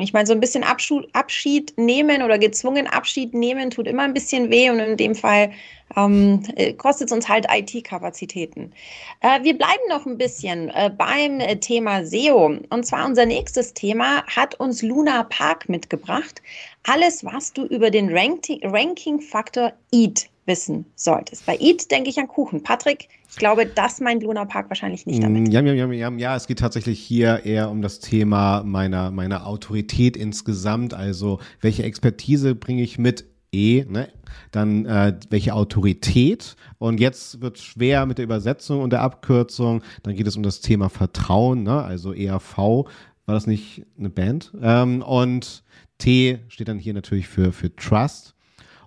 Ich 0.00 0.12
meine, 0.12 0.26
so 0.26 0.32
ein 0.32 0.40
bisschen 0.40 0.64
Abschied 0.64 1.74
nehmen 1.76 2.22
oder 2.22 2.38
gezwungen 2.38 2.86
Abschied 2.86 3.34
nehmen 3.34 3.70
tut 3.70 3.86
immer 3.86 4.02
ein 4.02 4.14
bisschen 4.14 4.50
weh 4.50 4.70
und 4.70 4.80
in 4.80 4.96
dem 4.96 5.14
Fall 5.14 5.52
ähm, 5.96 6.42
äh, 6.56 6.72
kostet 6.72 7.08
es 7.08 7.12
uns 7.12 7.28
halt 7.28 7.46
IT-Kapazitäten. 7.50 8.72
Äh, 9.20 9.42
wir 9.42 9.56
bleiben 9.56 9.82
noch 9.88 10.04
ein 10.06 10.18
bisschen 10.18 10.70
äh, 10.70 10.90
beim 10.96 11.40
äh, 11.40 11.56
Thema 11.56 12.04
SEO. 12.04 12.58
Und 12.70 12.86
zwar 12.86 13.06
unser 13.06 13.26
nächstes 13.26 13.74
Thema 13.74 14.24
hat 14.26 14.54
uns 14.56 14.82
Luna 14.82 15.24
Park 15.24 15.68
mitgebracht. 15.68 16.42
Alles, 16.84 17.24
was 17.24 17.52
du 17.52 17.64
über 17.64 17.90
den 17.90 18.12
Ranking-Faktor 18.12 19.72
EAT 19.92 20.28
wissen 20.46 20.86
solltest. 20.94 21.46
Bei 21.46 21.56
Eat 21.58 21.90
denke 21.90 22.10
ich 22.10 22.18
an 22.18 22.28
Kuchen. 22.28 22.62
Patrick, 22.62 23.08
ich 23.28 23.36
glaube, 23.36 23.66
das 23.66 24.00
meint 24.00 24.22
Luna 24.22 24.44
Park 24.44 24.70
wahrscheinlich 24.70 25.06
nicht 25.06 25.22
damit. 25.22 25.52
Ja, 25.52 25.60
ja, 25.60 25.72
ja, 25.72 25.90
ja, 25.92 26.10
ja, 26.10 26.36
es 26.36 26.46
geht 26.46 26.60
tatsächlich 26.60 27.00
hier 27.00 27.44
eher 27.44 27.70
um 27.70 27.82
das 27.82 28.00
Thema 28.00 28.62
meiner, 28.64 29.10
meiner 29.10 29.46
Autorität 29.46 30.16
insgesamt. 30.16 30.94
Also, 30.94 31.40
welche 31.60 31.82
Expertise 31.82 32.54
bringe 32.54 32.82
ich 32.82 32.98
mit? 32.98 33.26
E, 33.52 33.84
ne? 33.88 34.08
dann 34.50 34.86
äh, 34.86 35.18
welche 35.30 35.54
Autorität. 35.54 36.56
Und 36.78 37.00
jetzt 37.00 37.40
wird 37.40 37.58
schwer 37.58 38.06
mit 38.06 38.18
der 38.18 38.24
Übersetzung 38.24 38.80
und 38.82 38.90
der 38.90 39.02
Abkürzung. 39.02 39.82
Dann 40.02 40.14
geht 40.14 40.26
es 40.26 40.36
um 40.36 40.42
das 40.42 40.60
Thema 40.60 40.88
Vertrauen, 40.88 41.62
ne? 41.62 41.82
also 41.82 42.12
ERV 42.12 42.58
War 42.58 42.86
das 43.26 43.46
nicht 43.46 43.86
eine 43.98 44.10
Band? 44.10 44.52
Ähm, 44.60 45.02
und 45.02 45.62
T 45.98 46.40
steht 46.48 46.68
dann 46.68 46.78
hier 46.78 46.94
natürlich 46.94 47.28
für, 47.28 47.52
für 47.52 47.74
Trust. 47.74 48.34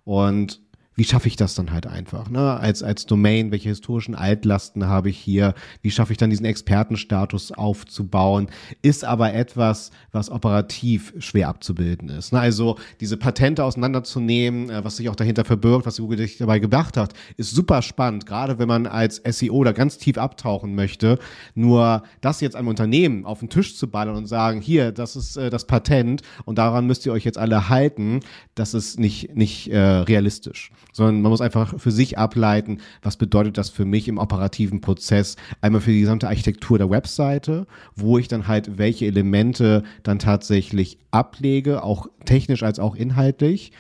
Und 0.03 0.61
wie 0.99 1.05
schaffe 1.05 1.29
ich 1.29 1.37
das 1.37 1.55
dann 1.55 1.71
halt 1.71 1.87
einfach? 1.87 2.29
Ne? 2.29 2.59
Als, 2.59 2.83
als 2.83 3.05
Domain, 3.05 3.51
welche 3.51 3.69
historischen 3.69 4.15
Altlasten 4.15 4.85
habe 4.87 5.09
ich 5.09 5.17
hier? 5.17 5.53
Wie 5.81 5.91
schaffe 5.91 6.11
ich 6.11 6.17
dann 6.17 6.29
diesen 6.29 6.45
Expertenstatus 6.45 7.53
aufzubauen? 7.53 8.49
Ist 8.81 9.05
aber 9.05 9.33
etwas, 9.33 9.91
was 10.11 10.29
operativ 10.29 11.13
schwer 11.19 11.47
abzubilden 11.47 12.09
ist. 12.09 12.33
Ne? 12.33 12.41
Also 12.41 12.77
diese 12.99 13.15
Patente 13.15 13.63
auseinanderzunehmen, 13.63 14.69
äh, 14.69 14.83
was 14.83 14.97
sich 14.97 15.07
auch 15.07 15.15
dahinter 15.15 15.45
verbirgt, 15.45 15.85
was 15.85 15.99
Google 15.99 16.17
sich 16.17 16.37
dabei 16.37 16.59
gedacht 16.59 16.97
hat, 16.97 17.13
ist 17.37 17.51
super 17.51 17.81
spannend, 17.81 18.25
gerade 18.25 18.59
wenn 18.59 18.67
man 18.67 18.85
als 18.85 19.21
SEO 19.25 19.63
da 19.63 19.71
ganz 19.71 19.99
tief 19.99 20.17
abtauchen 20.17 20.75
möchte. 20.75 21.17
Nur 21.55 22.03
das 22.19 22.41
jetzt 22.41 22.57
einem 22.57 22.67
Unternehmen 22.67 23.25
auf 23.25 23.39
den 23.39 23.49
Tisch 23.49 23.77
zu 23.77 23.89
ballern 23.89 24.17
und 24.17 24.25
sagen, 24.25 24.59
hier, 24.59 24.91
das 24.91 25.15
ist 25.15 25.37
äh, 25.37 25.49
das 25.49 25.65
Patent 25.65 26.23
und 26.43 26.57
daran 26.57 26.87
müsst 26.87 27.05
ihr 27.05 27.13
euch 27.13 27.23
jetzt 27.23 27.37
alle 27.37 27.69
halten, 27.69 28.19
das 28.53 28.73
ist 28.73 28.99
nicht, 28.99 29.33
nicht 29.37 29.71
äh, 29.71 29.79
realistisch 29.79 30.71
sondern 30.99 31.21
man 31.21 31.31
muss 31.31 31.41
einfach 31.41 31.79
für 31.79 31.91
sich 31.91 32.17
ableiten, 32.17 32.79
was 33.01 33.17
bedeutet 33.17 33.57
das 33.57 33.69
für 33.69 33.85
mich 33.85 34.07
im 34.07 34.19
operativen 34.19 34.81
Prozess, 34.81 35.37
einmal 35.61 35.81
für 35.81 35.91
die 35.91 36.01
gesamte 36.01 36.27
Architektur 36.27 36.77
der 36.77 36.89
Webseite, 36.89 37.65
wo 37.95 38.17
ich 38.19 38.27
dann 38.27 38.47
halt 38.47 38.77
welche 38.77 39.07
Elemente 39.07 39.83
dann 40.03 40.19
tatsächlich 40.19 40.99
ablege, 41.11 41.83
auch 41.83 42.07
technisch 42.25 42.61
als 42.61 42.79
auch 42.79 42.95
inhaltlich. 42.95 43.71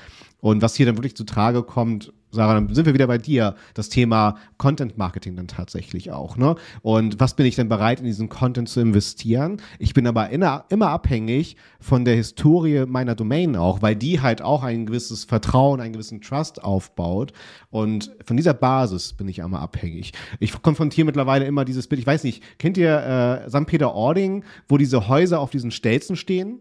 Und 0.41 0.61
was 0.61 0.75
hier 0.75 0.85
dann 0.85 0.97
wirklich 0.97 1.15
zu 1.15 1.25
Trage 1.25 1.63
kommt, 1.63 2.13
Sarah, 2.31 2.53
dann 2.53 2.73
sind 2.73 2.85
wir 2.85 2.93
wieder 2.93 3.07
bei 3.07 3.17
dir, 3.17 3.55
das 3.73 3.89
Thema 3.89 4.37
Content 4.57 4.97
Marketing 4.97 5.35
dann 5.35 5.47
tatsächlich 5.47 6.11
auch. 6.11 6.37
Ne? 6.37 6.55
Und 6.81 7.19
was 7.19 7.35
bin 7.35 7.45
ich 7.45 7.55
denn 7.55 7.69
bereit, 7.69 7.99
in 7.99 8.05
diesen 8.05 8.29
Content 8.29 8.69
zu 8.69 8.79
investieren? 8.81 9.57
Ich 9.79 9.93
bin 9.93 10.05
aber 10.05 10.29
immer, 10.29 10.65
immer 10.69 10.89
abhängig 10.89 11.55
von 11.79 12.05
der 12.05 12.15
Historie 12.15 12.85
meiner 12.85 13.15
Domain 13.15 13.55
auch, 13.55 13.81
weil 13.81 13.95
die 13.95 14.21
halt 14.21 14.41
auch 14.41 14.63
ein 14.63 14.85
gewisses 14.85 15.23
Vertrauen, 15.23 15.81
einen 15.81 15.93
gewissen 15.93 16.21
Trust 16.21 16.63
aufbaut. 16.63 17.33
Und 17.71 18.11
von 18.23 18.37
dieser 18.37 18.53
Basis 18.53 19.13
bin 19.13 19.27
ich 19.27 19.43
einmal 19.43 19.61
abhängig. 19.61 20.13
Ich 20.39 20.61
konfrontiere 20.61 21.05
mittlerweile 21.05 21.45
immer 21.45 21.65
dieses 21.65 21.87
Bild, 21.87 21.99
ich 21.99 22.07
weiß 22.07 22.23
nicht, 22.23 22.43
kennt 22.59 22.77
ihr 22.77 23.43
äh, 23.45 23.49
St. 23.49 23.65
Peter-Ording, 23.65 24.43
wo 24.67 24.77
diese 24.77 25.07
Häuser 25.07 25.39
auf 25.39 25.49
diesen 25.49 25.71
Stelzen 25.71 26.15
stehen? 26.15 26.59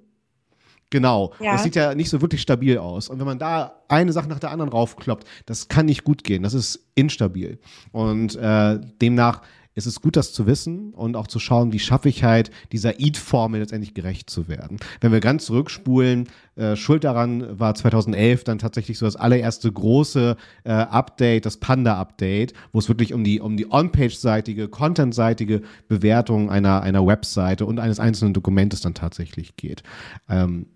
Genau. 0.90 1.32
Ja. 1.40 1.52
Das 1.52 1.62
sieht 1.62 1.76
ja 1.76 1.94
nicht 1.94 2.08
so 2.08 2.20
wirklich 2.20 2.40
stabil 2.40 2.78
aus. 2.78 3.08
Und 3.08 3.18
wenn 3.18 3.26
man 3.26 3.38
da 3.38 3.82
eine 3.88 4.12
Sache 4.12 4.28
nach 4.28 4.38
der 4.38 4.50
anderen 4.50 4.70
raufkloppt, 4.70 5.26
das 5.46 5.68
kann 5.68 5.86
nicht 5.86 6.04
gut 6.04 6.24
gehen. 6.24 6.42
Das 6.42 6.54
ist 6.54 6.86
instabil. 6.94 7.58
Und 7.92 8.36
äh, 8.36 8.80
demnach 9.00 9.42
ist 9.78 9.86
es 9.86 10.00
gut, 10.00 10.16
das 10.16 10.32
zu 10.32 10.46
wissen 10.46 10.92
und 10.92 11.14
auch 11.14 11.28
zu 11.28 11.38
schauen, 11.38 11.72
wie 11.72 11.78
schaffe 11.78 12.08
ich 12.08 12.24
halt 12.24 12.50
dieser 12.72 12.98
EAT-Formel 12.98 13.60
letztendlich 13.60 13.94
gerecht 13.94 14.28
zu 14.28 14.48
werden. 14.48 14.78
Wenn 15.00 15.12
wir 15.12 15.20
ganz 15.20 15.46
zurückspulen, 15.46 16.28
äh, 16.56 16.74
Schuld 16.74 17.04
daran 17.04 17.60
war 17.60 17.76
2011 17.76 18.42
dann 18.42 18.58
tatsächlich 18.58 18.98
so 18.98 19.06
das 19.06 19.14
allererste 19.14 19.70
große 19.70 20.36
äh, 20.64 20.70
Update, 20.72 21.46
das 21.46 21.58
Panda-Update, 21.58 22.54
wo 22.72 22.80
es 22.80 22.88
wirklich 22.88 23.14
um 23.14 23.22
die, 23.22 23.40
um 23.40 23.56
die 23.56 23.70
On-Page-seitige, 23.70 24.66
Content-seitige 24.66 25.62
Bewertung 25.86 26.50
einer, 26.50 26.82
einer 26.82 27.06
Webseite 27.06 27.64
und 27.64 27.78
eines 27.78 28.00
einzelnen 28.00 28.34
Dokumentes 28.34 28.80
dann 28.80 28.94
tatsächlich 28.94 29.56
geht. 29.56 29.84
Ähm, 30.28 30.66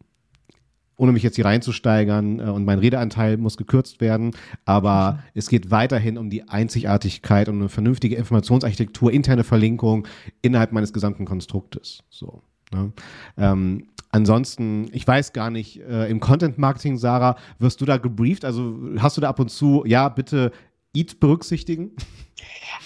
ohne 1.02 1.11
mich 1.11 1.25
jetzt 1.25 1.35
hier 1.35 1.47
reinzusteigern 1.47 2.38
äh, 2.38 2.44
und 2.44 2.64
mein 2.64 2.78
Redeanteil 2.78 3.37
muss 3.37 3.56
gekürzt 3.56 4.00
werden, 4.00 4.37
aber 4.64 5.14
mhm. 5.14 5.18
es 5.35 5.49
geht 5.49 5.73
weiterhin 5.73 6.16
um 6.16 6.30
die 6.30 6.49
Einzigartigkeit 6.49 7.49
und 7.49 7.56
eine 7.56 7.68
vernünftige 7.68 8.14
Informationsarchitektur, 8.14 9.12
interne 9.12 9.42
Verlinkung 9.42 10.06
innerhalb 10.42 10.71
meines 10.71 10.92
gesamten 10.92 11.25
Konstruktes. 11.25 12.04
So. 12.09 12.44
Ne? 12.73 12.92
Ähm, 13.37 13.88
ansonsten, 14.11 14.90
ich 14.92 15.04
weiß 15.04 15.32
gar 15.32 15.50
nicht, 15.50 15.80
äh, 15.80 16.09
im 16.09 16.21
Content 16.21 16.56
Marketing, 16.59 16.97
Sarah, 16.99 17.35
wirst 17.59 17.80
du 17.80 17.85
da 17.85 17.97
gebrieft? 17.97 18.44
Also 18.44 18.78
hast 18.99 19.16
du 19.16 19.21
da 19.21 19.28
ab 19.28 19.40
und 19.40 19.50
zu, 19.50 19.82
ja, 19.85 20.09
bitte 20.09 20.52
EAT 20.94 21.18
berücksichtigen? 21.18 21.90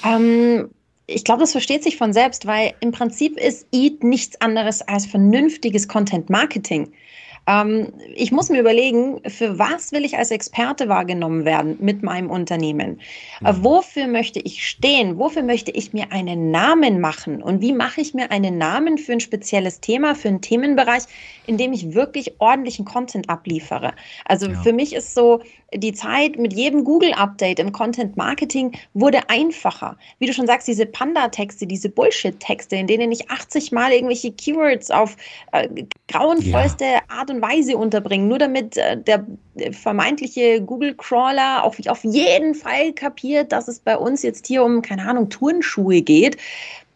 Ähm, 0.03 0.71
ich 1.07 1.25
glaube, 1.25 1.41
das 1.41 1.53
versteht 1.53 1.85
sich 1.85 1.99
von 1.99 2.15
selbst, 2.15 2.47
weil 2.47 2.73
im 2.81 2.93
Prinzip 2.93 3.39
ist 3.39 3.67
EAT 3.73 4.03
nichts 4.03 4.41
anderes 4.41 4.81
als 4.81 5.05
vernünftiges 5.05 5.87
Content 5.87 6.31
Marketing. 6.31 6.93
Ähm, 7.47 7.93
ich 8.15 8.33
muss 8.33 8.49
mir 8.49 8.61
überlegen, 8.61 9.21
für 9.29 9.59
was 9.59 9.93
will 9.93 10.05
ich 10.05 10.19
als 10.19 10.31
Experte 10.31 10.89
wahrgenommen 10.89 11.45
werden 11.45 11.77
mit 11.81 12.03
meinem 12.03 12.31
Unternehmen? 12.31 13.01
Äh, 13.45 13.53
mhm. 13.53 13.65
wofür 13.65 14.07
möchte 14.09 14.41
ich 14.41 14.67
stehen? 14.67 15.19
Wofür 15.19 15.43
möchte 15.43 15.71
ich 15.71 15.93
mir 15.93 16.11
einen 16.11 16.51
Namen 16.51 17.01
machen? 17.01 17.43
Und 17.43 17.61
wie 17.61 17.73
mache 17.73 18.01
ich 18.01 18.15
mir 18.15 18.31
einen 18.31 18.59
Namen 18.59 18.99
für 18.99 19.13
ein 19.13 19.21
spezielles 19.21 19.81
Thema, 19.81 20.15
für 20.15 20.29
einen 20.29 20.41
Themenbereich, 20.41 21.05
in 21.47 21.57
dem 21.57 21.73
ich 21.73 21.95
wirklich 21.95 22.41
ordentlichen 22.41 22.85
Content 22.85 23.31
abliefere? 23.31 23.93
Also 24.25 24.47
ja. 24.47 24.61
für 24.63 24.73
mich 24.73 24.95
ist 24.95 25.15
so, 25.15 25.41
die 25.75 25.93
Zeit 25.93 26.39
mit 26.39 26.53
jedem 26.53 26.85
Google-Update 26.85 27.59
im 27.59 27.73
Content 27.73 28.17
Marketing 28.17 28.73
wurde 28.95 29.29
einfacher. 29.29 29.97
Wie 30.19 30.27
du 30.27 30.33
schon 30.33 30.47
sagst, 30.47 30.69
diese 30.69 30.87
Panda-Texte, 30.87 31.67
diese 31.67 31.89
Bullshit-Texte, 31.89 32.77
in 32.77 32.87
denen 32.87 33.11
ich 33.11 33.31
80 33.31 33.73
Mal 33.73 33.93
irgendwelche 33.93 34.33
Keywords 34.33 34.91
auf 34.91 35.17
äh, 35.53 35.69
grauenvollste 36.09 36.85
ja. 36.85 37.01
Art 37.09 37.31
und 37.31 37.36
Weise 37.43 37.77
unterbringe, 37.77 38.27
nur 38.27 38.39
damit 38.39 38.77
äh, 38.77 38.97
der 39.01 39.27
vermeintliche 39.73 40.61
Google-Crawler 40.63 41.65
auch 41.65 41.77
auf 41.89 42.05
jeden 42.05 42.55
Fall 42.55 42.93
kapiert, 42.93 43.53
dass 43.53 43.69
es 43.69 43.81
bei 43.81 43.97
uns 43.97 44.23
jetzt 44.23 44.47
hier 44.47 44.65
um, 44.65 44.83
keine 44.83 45.09
Ahnung, 45.09 45.29
Turnschuhe 45.29 46.03
geht 46.03 46.37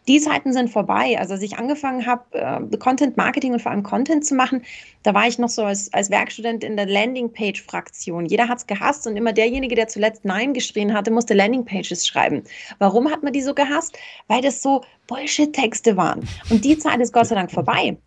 die 0.07 0.19
Zeiten 0.19 0.51
sind 0.51 0.69
vorbei. 0.69 1.17
Also 1.19 1.33
als 1.33 1.43
ich 1.43 1.57
angefangen 1.57 2.05
habe, 2.05 2.23
äh, 2.31 2.77
Content 2.77 3.17
Marketing 3.17 3.53
und 3.53 3.61
vor 3.61 3.71
allem 3.71 3.83
Content 3.83 4.25
zu 4.25 4.35
machen, 4.35 4.63
da 5.03 5.13
war 5.13 5.27
ich 5.27 5.37
noch 5.37 5.49
so 5.49 5.63
als, 5.63 5.93
als 5.93 6.09
Werkstudent 6.09 6.63
in 6.63 6.75
der 6.75 6.87
Landingpage-Fraktion. 6.87 8.25
Jeder 8.25 8.47
hat 8.47 8.59
es 8.59 8.67
gehasst 8.67 9.05
und 9.07 9.15
immer 9.15 9.33
derjenige, 9.33 9.75
der 9.75 9.87
zuletzt 9.87 10.25
Nein 10.25 10.53
geschrien 10.53 10.93
hatte, 10.93 11.11
musste 11.11 11.33
Landingpages 11.33 12.07
schreiben. 12.07 12.43
Warum 12.79 13.11
hat 13.11 13.23
man 13.23 13.33
die 13.33 13.41
so 13.41 13.53
gehasst? 13.53 13.97
Weil 14.27 14.41
das 14.41 14.61
so 14.61 14.81
Bullshit-Texte 15.07 15.95
waren. 15.97 16.27
Und 16.49 16.65
die 16.65 16.77
Zeit 16.77 16.99
ist 16.99 17.13
Gott 17.13 17.27
sei 17.27 17.35
Dank 17.35 17.51
vorbei. 17.51 17.97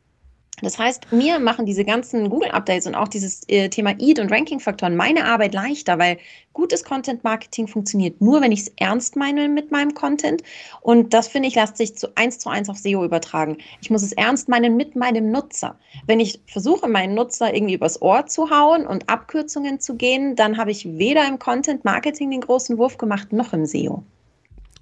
Das 0.62 0.78
heißt, 0.78 1.10
mir 1.10 1.40
machen 1.40 1.66
diese 1.66 1.84
ganzen 1.84 2.30
Google-Updates 2.30 2.86
und 2.86 2.94
auch 2.94 3.08
dieses 3.08 3.42
äh, 3.48 3.68
Thema 3.68 3.90
EAT 3.98 4.20
und 4.20 4.30
Ranking-Faktoren 4.30 4.94
meine 4.94 5.24
Arbeit 5.24 5.52
leichter, 5.52 5.98
weil 5.98 6.18
gutes 6.52 6.84
Content-Marketing 6.84 7.66
funktioniert 7.66 8.20
nur, 8.20 8.40
wenn 8.40 8.52
ich 8.52 8.60
es 8.60 8.68
ernst 8.76 9.16
meine 9.16 9.48
mit 9.48 9.72
meinem 9.72 9.94
Content. 9.94 10.42
Und 10.80 11.12
das, 11.12 11.26
finde 11.26 11.48
ich, 11.48 11.56
lässt 11.56 11.76
sich 11.76 11.96
zu 11.96 12.16
eins 12.16 12.38
zu 12.38 12.50
eins 12.50 12.68
auf 12.68 12.78
SEO 12.78 13.04
übertragen. 13.04 13.58
Ich 13.80 13.90
muss 13.90 14.04
es 14.04 14.12
ernst 14.12 14.48
meinen 14.48 14.76
mit 14.76 14.94
meinem 14.94 15.32
Nutzer. 15.32 15.76
Wenn 16.06 16.20
ich 16.20 16.40
versuche, 16.46 16.86
meinen 16.88 17.14
Nutzer 17.14 17.52
irgendwie 17.52 17.74
übers 17.74 18.00
Ohr 18.00 18.26
zu 18.26 18.50
hauen 18.50 18.86
und 18.86 19.08
Abkürzungen 19.08 19.80
zu 19.80 19.96
gehen, 19.96 20.36
dann 20.36 20.56
habe 20.56 20.70
ich 20.70 20.86
weder 20.86 21.26
im 21.26 21.40
Content-Marketing 21.40 22.30
den 22.30 22.42
großen 22.42 22.78
Wurf 22.78 22.96
gemacht, 22.96 23.32
noch 23.32 23.52
im 23.52 23.66
SEO. 23.66 24.04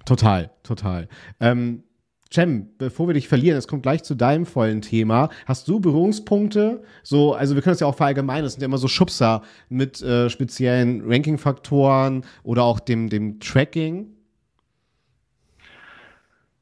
Total, 0.05 0.51
total. 0.61 1.07
Ähm 1.39 1.83
Cem, 2.33 2.67
bevor 2.79 3.07
wir 3.07 3.13
dich 3.13 3.27
verlieren, 3.27 3.57
es 3.59 3.67
kommt 3.67 3.83
gleich 3.83 4.01
zu 4.01 4.15
deinem 4.15 4.47
vollen 4.47 4.81
Thema. 4.81 5.29
Hast 5.45 5.67
du 5.67 5.79
Berührungspunkte? 5.79 6.81
So, 7.03 7.33
also 7.33 7.53
wir 7.53 7.61
können 7.61 7.75
es 7.75 7.79
ja 7.79 7.85
auch 7.85 7.95
verallgemeinern, 7.95 8.45
das 8.45 8.53
sind 8.53 8.61
ja 8.61 8.65
immer 8.65 8.79
so 8.79 8.87
Schubser 8.87 9.43
mit 9.69 10.01
äh, 10.01 10.31
speziellen 10.31 11.03
Ranking-Faktoren 11.05 12.25
oder 12.41 12.63
auch 12.63 12.79
dem, 12.79 13.07
dem 13.09 13.39
Tracking. 13.39 14.07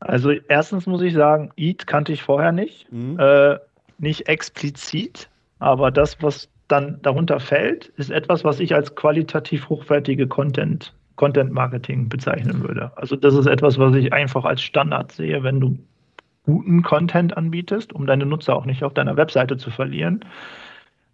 Also 0.02 0.32
erstens 0.32 0.88
muss 0.88 1.02
ich 1.04 1.14
sagen, 1.14 1.52
EAT 1.56 1.88
kannte 1.88 2.12
ich 2.12 2.22
vorher 2.22 2.52
nicht. 2.52 2.92
Mhm. 2.92 3.18
Äh, 3.18 3.58
nicht 3.98 4.28
explizit, 4.28 5.30
aber 5.60 5.90
das, 5.90 6.22
was 6.22 6.50
dann 6.68 7.00
darunter 7.02 7.40
fällt, 7.40 7.94
ist 7.96 8.12
etwas, 8.12 8.44
was 8.44 8.60
ich 8.60 8.76
als 8.76 8.96
qualitativ 8.96 9.70
hochwertige 9.70 10.28
Content 10.28 10.94
Content 11.16 11.52
Marketing 11.52 12.10
bezeichnen 12.10 12.62
würde. 12.62 12.92
Also 12.96 13.16
das 13.16 13.34
ist 13.34 13.46
etwas, 13.46 13.78
was 13.78 13.96
ich 13.96 14.14
einfach 14.14 14.46
als 14.46 14.62
Standard 14.62 15.12
sehe, 15.12 15.44
wenn 15.44 15.60
du 15.60 15.78
guten 16.44 16.82
Content 16.82 17.38
anbietest, 17.38 17.94
um 17.94 18.08
deine 18.08 18.26
Nutzer 18.26 18.56
auch 18.56 18.66
nicht 18.66 18.84
auf 18.84 18.94
deiner 18.94 19.18
Webseite 19.18 19.58
zu 19.58 19.70
verlieren. 19.70 20.26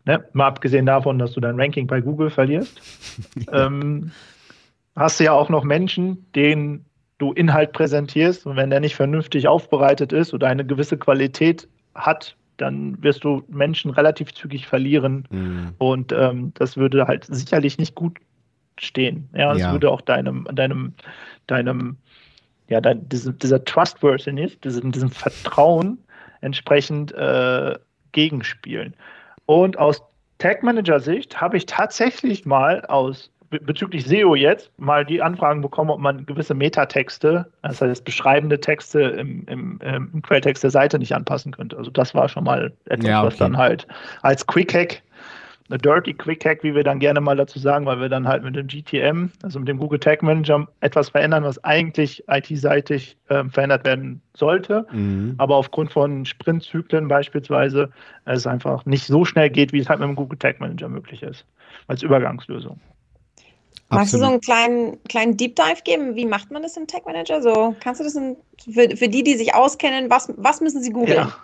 Ne? 0.05 0.23
Mal 0.33 0.47
abgesehen 0.47 0.85
davon, 0.85 1.19
dass 1.19 1.33
du 1.33 1.41
dein 1.41 1.59
Ranking 1.59 1.87
bei 1.87 2.01
Google 2.01 2.29
verlierst. 2.29 2.81
ähm, 3.51 4.11
hast 4.95 5.19
du 5.19 5.25
ja 5.25 5.33
auch 5.33 5.49
noch 5.49 5.63
Menschen, 5.63 6.25
denen 6.33 6.85
du 7.17 7.33
Inhalt 7.33 7.73
präsentierst 7.73 8.45
und 8.45 8.55
wenn 8.55 8.69
der 8.69 8.79
nicht 8.79 8.95
vernünftig 8.95 9.47
aufbereitet 9.47 10.13
ist 10.13 10.33
oder 10.33 10.47
eine 10.47 10.65
gewisse 10.65 10.97
Qualität 10.97 11.67
hat, 11.95 12.35
dann 12.57 13.01
wirst 13.03 13.23
du 13.23 13.43
Menschen 13.49 13.91
relativ 13.91 14.33
zügig 14.33 14.67
verlieren. 14.67 15.27
Mhm. 15.29 15.73
Und 15.77 16.11
ähm, 16.11 16.51
das 16.55 16.77
würde 16.77 17.07
halt 17.07 17.25
sicherlich 17.25 17.77
nicht 17.77 17.95
gut 17.95 18.17
stehen. 18.79 19.29
Ja, 19.33 19.53
es 19.53 19.59
ja. 19.59 19.71
würde 19.71 19.89
auch 19.89 20.01
deinem, 20.01 20.47
deinem, 20.51 20.93
deinem, 21.47 21.97
ja, 22.69 22.81
dein, 22.81 23.07
diesem, 23.09 23.37
dieser 23.39 23.63
Trustworthiness, 23.63 24.59
diesem, 24.61 24.91
diesem 24.91 25.09
Vertrauen 25.09 25.97
entsprechend 26.41 27.13
äh, 27.13 27.77
gegenspielen. 28.11 28.93
Und 29.45 29.77
aus 29.77 30.01
Tag 30.39 30.63
Manager 30.63 30.99
Sicht 30.99 31.39
habe 31.41 31.57
ich 31.57 31.65
tatsächlich 31.65 32.45
mal 32.45 32.85
aus 32.85 33.31
bezüglich 33.49 34.05
SEO 34.05 34.35
jetzt 34.35 34.71
mal 34.77 35.05
die 35.05 35.21
Anfragen 35.21 35.61
bekommen, 35.61 35.89
ob 35.89 35.99
man 35.99 36.25
gewisse 36.25 36.53
Metatexte, 36.53 37.49
das 37.61 37.81
heißt 37.81 38.03
beschreibende 38.03 38.59
Texte 38.59 39.01
im, 39.01 39.45
im, 39.47 39.79
im 39.81 40.21
Quelltext 40.21 40.63
der 40.63 40.71
Seite 40.71 40.99
nicht 40.99 41.15
anpassen 41.15 41.53
könnte. 41.53 41.77
Also 41.77 41.89
das 41.89 42.13
war 42.13 42.27
schon 42.27 42.43
mal 42.43 42.73
etwas, 42.85 43.07
ja, 43.07 43.19
okay. 43.19 43.27
was 43.27 43.37
dann 43.37 43.57
halt 43.57 43.87
als 44.21 44.45
Quick 44.45 44.73
Hack 44.73 45.01
eine 45.69 45.77
Dirty 45.77 46.13
Quick 46.13 46.45
Hack, 46.45 46.63
wie 46.63 46.73
wir 46.73 46.83
dann 46.83 46.99
gerne 46.99 47.19
mal 47.19 47.35
dazu 47.35 47.59
sagen, 47.59 47.85
weil 47.85 47.99
wir 47.99 48.09
dann 48.09 48.27
halt 48.27 48.43
mit 48.43 48.55
dem 48.55 48.67
GTM, 48.67 49.29
also 49.43 49.59
mit 49.59 49.67
dem 49.67 49.77
Google 49.77 49.99
Tag 49.99 50.23
Manager, 50.23 50.67
etwas 50.79 51.09
verändern, 51.09 51.43
was 51.43 51.61
eigentlich 51.63 52.23
IT-seitig 52.27 53.17
äh, 53.27 53.43
verändert 53.45 53.85
werden 53.85 54.21
sollte. 54.33 54.85
Mhm. 54.91 55.35
Aber 55.37 55.55
aufgrund 55.55 55.91
von 55.91 56.25
Sprintzyklen 56.25 57.07
beispielsweise 57.07 57.89
es 58.25 58.47
einfach 58.47 58.85
nicht 58.85 59.05
so 59.05 59.25
schnell 59.25 59.49
geht, 59.49 59.73
wie 59.73 59.79
es 59.79 59.89
halt 59.89 59.99
mit 59.99 60.07
dem 60.07 60.15
Google 60.15 60.39
Tag 60.39 60.59
Manager 60.59 60.87
möglich 60.87 61.23
ist, 61.23 61.45
als 61.87 62.01
Übergangslösung. 62.01 62.79
Magst 63.89 64.13
du 64.13 64.17
so 64.17 64.25
einen 64.25 64.41
kleinen, 64.41 65.01
kleinen 65.05 65.37
Deep 65.37 65.55
Dive 65.55 65.81
geben? 65.83 66.15
Wie 66.15 66.25
macht 66.25 66.51
man 66.51 66.61
das 66.61 66.75
im 66.75 66.87
Tag 66.87 67.05
Manager? 67.05 67.41
So, 67.41 67.75
kannst 67.79 68.01
du 68.01 68.03
das 68.03 68.15
in, 68.15 68.35
für, 68.73 68.95
für 68.97 69.07
die, 69.07 69.23
die 69.23 69.35
sich 69.35 69.55
auskennen, 69.55 70.09
was, 70.09 70.33
was 70.35 70.59
müssen 70.59 70.81
sie 70.81 70.91
googeln? 70.91 71.17
Ja. 71.17 71.35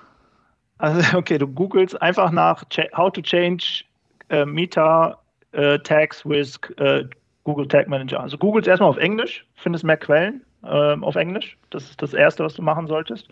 Also, 0.77 1.17
okay, 1.17 1.37
du 1.37 1.47
googelst 1.47 2.01
einfach 2.01 2.31
nach 2.31 2.65
How 2.95 3.11
to 3.11 3.21
change 3.21 3.85
äh, 4.33 4.45
Meta 4.45 5.19
äh, 5.51 5.79
Tags 5.79 6.25
with 6.25 6.59
äh, 6.77 7.05
Google 7.43 7.67
Tag 7.67 7.87
Manager. 7.87 8.19
Also 8.19 8.37
googles 8.37 8.67
erstmal 8.67 8.89
auf 8.89 8.97
Englisch, 8.97 9.45
findest 9.55 9.83
mehr 9.83 9.97
Quellen 9.97 10.43
ähm, 10.65 11.03
auf 11.03 11.15
Englisch. 11.15 11.57
Das 11.69 11.89
ist 11.89 12.01
das 12.01 12.13
Erste, 12.13 12.43
was 12.43 12.55
du 12.55 12.61
machen 12.61 12.87
solltest. 12.87 13.27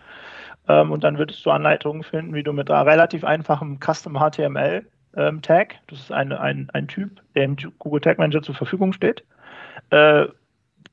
Ähm, 0.67 0.91
und 0.91 1.03
dann 1.03 1.17
würdest 1.17 1.46
du 1.46 1.50
Anleitungen 1.50 2.03
finden, 2.03 2.34
wie 2.34 2.43
du 2.43 2.53
mit 2.53 2.70
relativ 2.70 3.24
einfachem 3.24 3.79
Custom 3.79 4.20
HTML 4.20 4.86
ähm, 5.15 5.41
Tag, 5.41 5.75
das 5.88 6.00
ist 6.00 6.12
eine, 6.12 6.39
ein, 6.39 6.70
ein 6.74 6.88
Typ, 6.88 7.22
der 7.36 7.43
im 7.46 7.55
Google 7.79 8.01
Tag 8.01 8.17
Manager 8.17 8.41
zur 8.41 8.55
Verfügung 8.55 8.93
steht, 8.93 9.24
äh, 9.89 10.27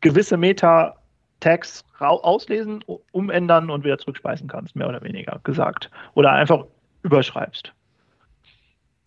gewisse 0.01 0.37
Meta-Tags 0.37 1.85
auslesen, 1.99 2.85
umändern 3.13 3.71
und 3.71 3.85
wieder 3.85 3.99
zurückspeisen 3.99 4.49
kannst, 4.49 4.75
mehr 4.75 4.89
oder 4.89 5.03
weniger 5.03 5.41
gesagt. 5.45 5.91
Oder 6.15 6.33
einfach 6.33 6.65
überschreibst. 7.03 7.73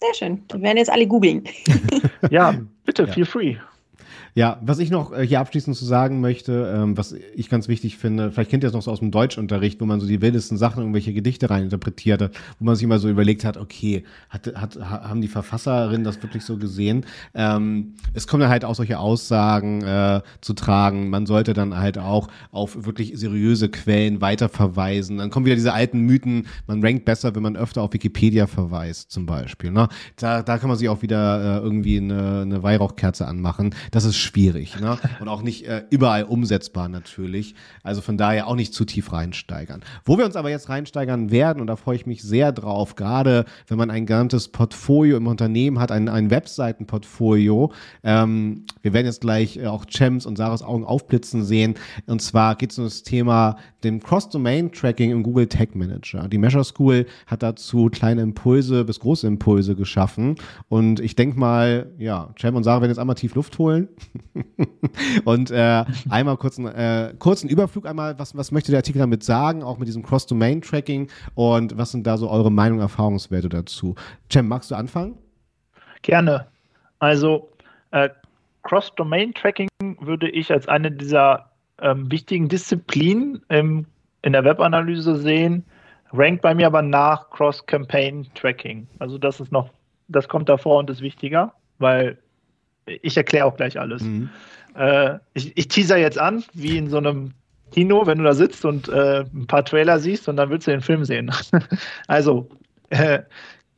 Sehr 0.01 0.13
schön. 0.15 0.43
Die 0.51 0.61
werden 0.61 0.77
jetzt 0.77 0.89
alle 0.89 1.07
googeln. 1.07 1.43
ja, 2.29 2.55
bitte, 2.85 3.03
ja. 3.03 3.13
feel 3.13 3.25
free. 3.25 3.55
Ja, 4.35 4.59
was 4.61 4.79
ich 4.79 4.89
noch 4.89 5.11
äh, 5.11 5.25
hier 5.25 5.39
abschließend 5.39 5.75
zu 5.75 5.85
sagen 5.85 6.21
möchte, 6.21 6.73
ähm, 6.75 6.97
was 6.97 7.13
ich 7.13 7.49
ganz 7.49 7.67
wichtig 7.67 7.97
finde, 7.97 8.31
vielleicht 8.31 8.49
kennt 8.49 8.63
ihr 8.63 8.67
das 8.67 8.73
noch 8.73 8.81
so 8.81 8.91
aus 8.91 8.99
dem 8.99 9.11
Deutschunterricht, 9.11 9.81
wo 9.81 9.85
man 9.85 9.99
so 9.99 10.07
die 10.07 10.21
wildesten 10.21 10.57
Sachen, 10.57 10.79
irgendwelche 10.79 11.13
Gedichte 11.13 11.49
reininterpretiert 11.49 12.21
hat, 12.21 12.31
wo 12.59 12.65
man 12.65 12.75
sich 12.75 12.83
immer 12.83 12.99
so 12.99 13.09
überlegt 13.09 13.45
hat, 13.45 13.57
okay, 13.57 14.03
hat, 14.29 14.53
hat, 14.55 14.79
haben 14.79 15.21
die 15.21 15.27
Verfasserinnen 15.27 16.03
das 16.03 16.21
wirklich 16.23 16.43
so 16.43 16.57
gesehen? 16.57 17.05
Ähm, 17.33 17.93
es 18.13 18.27
kommen 18.27 18.41
dann 18.41 18.49
halt 18.49 18.65
auch 18.65 18.75
solche 18.75 18.99
Aussagen 18.99 19.81
äh, 19.83 20.21
zu 20.41 20.53
tragen. 20.53 21.09
Man 21.09 21.25
sollte 21.25 21.53
dann 21.53 21.77
halt 21.77 21.97
auch 21.97 22.27
auf 22.51 22.85
wirklich 22.85 23.13
seriöse 23.15 23.69
Quellen 23.69 24.21
weiterverweisen. 24.21 25.17
Dann 25.17 25.29
kommen 25.29 25.45
wieder 25.45 25.55
diese 25.55 25.73
alten 25.73 26.01
Mythen, 26.01 26.47
man 26.67 26.83
rankt 26.83 27.05
besser, 27.05 27.35
wenn 27.35 27.43
man 27.43 27.55
öfter 27.55 27.81
auf 27.81 27.93
Wikipedia 27.93 28.47
verweist, 28.47 29.11
zum 29.11 29.25
Beispiel. 29.25 29.71
Ne? 29.71 29.87
Da, 30.15 30.41
da 30.43 30.57
kann 30.57 30.69
man 30.69 30.77
sich 30.77 30.89
auch 30.89 31.01
wieder 31.01 31.59
äh, 31.59 31.63
irgendwie 31.63 31.97
eine, 31.97 32.41
eine 32.41 32.63
Weihrauchkerze 32.63 33.27
anmachen. 33.27 33.75
Das 33.91 34.00
ist 34.05 34.17
schwierig 34.17 34.79
ne? 34.79 34.97
und 35.19 35.27
auch 35.27 35.41
nicht 35.41 35.65
äh, 35.65 35.83
überall 35.89 36.23
umsetzbar 36.23 36.89
natürlich. 36.89 37.55
Also 37.83 38.01
von 38.01 38.17
daher 38.17 38.47
auch 38.47 38.55
nicht 38.55 38.73
zu 38.73 38.85
tief 38.85 39.11
reinsteigern. 39.13 39.81
Wo 40.05 40.17
wir 40.17 40.25
uns 40.25 40.35
aber 40.35 40.49
jetzt 40.49 40.69
reinsteigern 40.69 41.31
werden, 41.31 41.61
und 41.61 41.67
da 41.67 41.75
freue 41.75 41.95
ich 41.95 42.05
mich 42.05 42.21
sehr 42.21 42.51
drauf, 42.51 42.95
gerade 42.95 43.45
wenn 43.67 43.77
man 43.77 43.89
ein 43.89 44.05
ganzes 44.05 44.47
Portfolio 44.47 45.17
im 45.17 45.27
Unternehmen 45.27 45.79
hat, 45.79 45.91
ein, 45.91 46.09
ein 46.09 46.29
Webseitenportfolio. 46.29 47.71
Ähm, 48.03 48.65
wir 48.81 48.93
werden 48.93 49.05
jetzt 49.05 49.21
gleich 49.21 49.57
äh, 49.57 49.67
auch 49.67 49.85
Chems 49.85 50.25
und 50.25 50.37
Sarahs 50.37 50.61
Augen 50.61 50.85
aufblitzen 50.85 51.43
sehen. 51.43 51.75
Und 52.07 52.21
zwar 52.21 52.55
geht 52.55 52.71
es 52.71 52.77
um 52.77 52.85
das 52.85 53.03
Thema 53.03 53.57
dem 53.83 54.01
Cross-Domain-Tracking 54.01 55.11
im 55.11 55.23
Google 55.23 55.47
Tag 55.47 55.75
Manager. 55.75 56.27
Die 56.27 56.37
Measure 56.37 56.63
School 56.63 57.05
hat 57.27 57.43
dazu 57.43 57.89
kleine 57.91 58.21
Impulse 58.21 58.85
bis 58.85 58.99
große 58.99 59.27
Impulse 59.27 59.75
geschaffen. 59.75 60.35
Und 60.69 60.99
ich 60.99 61.15
denke 61.15 61.39
mal, 61.39 61.91
ja, 61.97 62.33
Cem 62.39 62.55
und 62.55 62.63
Sarah 62.63 62.81
werden 62.81 62.91
jetzt 62.91 62.99
einmal 62.99 63.15
tief 63.15 63.35
Luft 63.35 63.57
holen. 63.57 63.89
und 65.25 65.51
äh, 65.51 65.85
einmal 66.09 66.37
kurzen, 66.37 66.65
äh, 66.67 67.13
kurzen 67.19 67.49
Überflug 67.49 67.85
einmal, 67.85 68.17
was, 68.19 68.35
was 68.35 68.51
möchte 68.51 68.71
der 68.71 68.79
Artikel 68.79 68.99
damit 68.99 69.23
sagen, 69.23 69.63
auch 69.63 69.77
mit 69.77 69.87
diesem 69.87 70.03
Cross-Domain-Tracking 70.03 71.09
und 71.35 71.77
was 71.77 71.91
sind 71.91 72.07
da 72.07 72.17
so 72.17 72.29
eure 72.29 72.51
Meinung, 72.51 72.79
Erfahrungswerte 72.79 73.49
dazu? 73.49 73.95
Cem, 74.31 74.47
magst 74.47 74.71
du 74.71 74.75
anfangen? 74.75 75.17
Gerne. 76.01 76.47
Also 76.99 77.49
äh, 77.91 78.09
Cross-Domain-Tracking 78.63 79.69
würde 79.99 80.29
ich 80.29 80.51
als 80.51 80.67
eine 80.67 80.91
dieser 80.91 81.51
ähm, 81.81 82.11
wichtigen 82.11 82.47
Disziplinen 82.47 83.43
im, 83.49 83.85
in 84.21 84.33
der 84.33 84.43
Webanalyse 84.43 85.17
sehen, 85.17 85.65
rankt 86.13 86.41
bei 86.41 86.53
mir 86.53 86.67
aber 86.67 86.81
nach 86.81 87.29
Cross-Campaign-Tracking. 87.31 88.87
Also 88.99 89.17
das 89.17 89.39
ist 89.39 89.51
noch, 89.51 89.69
das 90.07 90.27
kommt 90.27 90.49
davor 90.49 90.79
und 90.79 90.89
ist 90.89 91.01
wichtiger, 91.01 91.53
weil 91.79 92.17
ich 93.01 93.17
erkläre 93.17 93.45
auch 93.45 93.55
gleich 93.55 93.79
alles. 93.79 94.01
Mhm. 94.01 94.29
Äh, 94.75 95.19
ich, 95.33 95.57
ich 95.57 95.67
teaser 95.67 95.97
jetzt 95.97 96.17
an, 96.17 96.43
wie 96.53 96.77
in 96.77 96.89
so 96.89 96.97
einem 96.97 97.33
Kino, 97.71 98.05
wenn 98.05 98.17
du 98.17 98.23
da 98.23 98.33
sitzt 98.33 98.65
und 98.65 98.89
äh, 98.89 99.21
ein 99.33 99.47
paar 99.47 99.63
Trailer 99.63 99.99
siehst 99.99 100.27
und 100.27 100.37
dann 100.37 100.49
willst 100.49 100.67
du 100.67 100.71
den 100.71 100.81
Film 100.81 101.05
sehen. 101.05 101.31
also, 102.07 102.49
äh, 102.89 103.19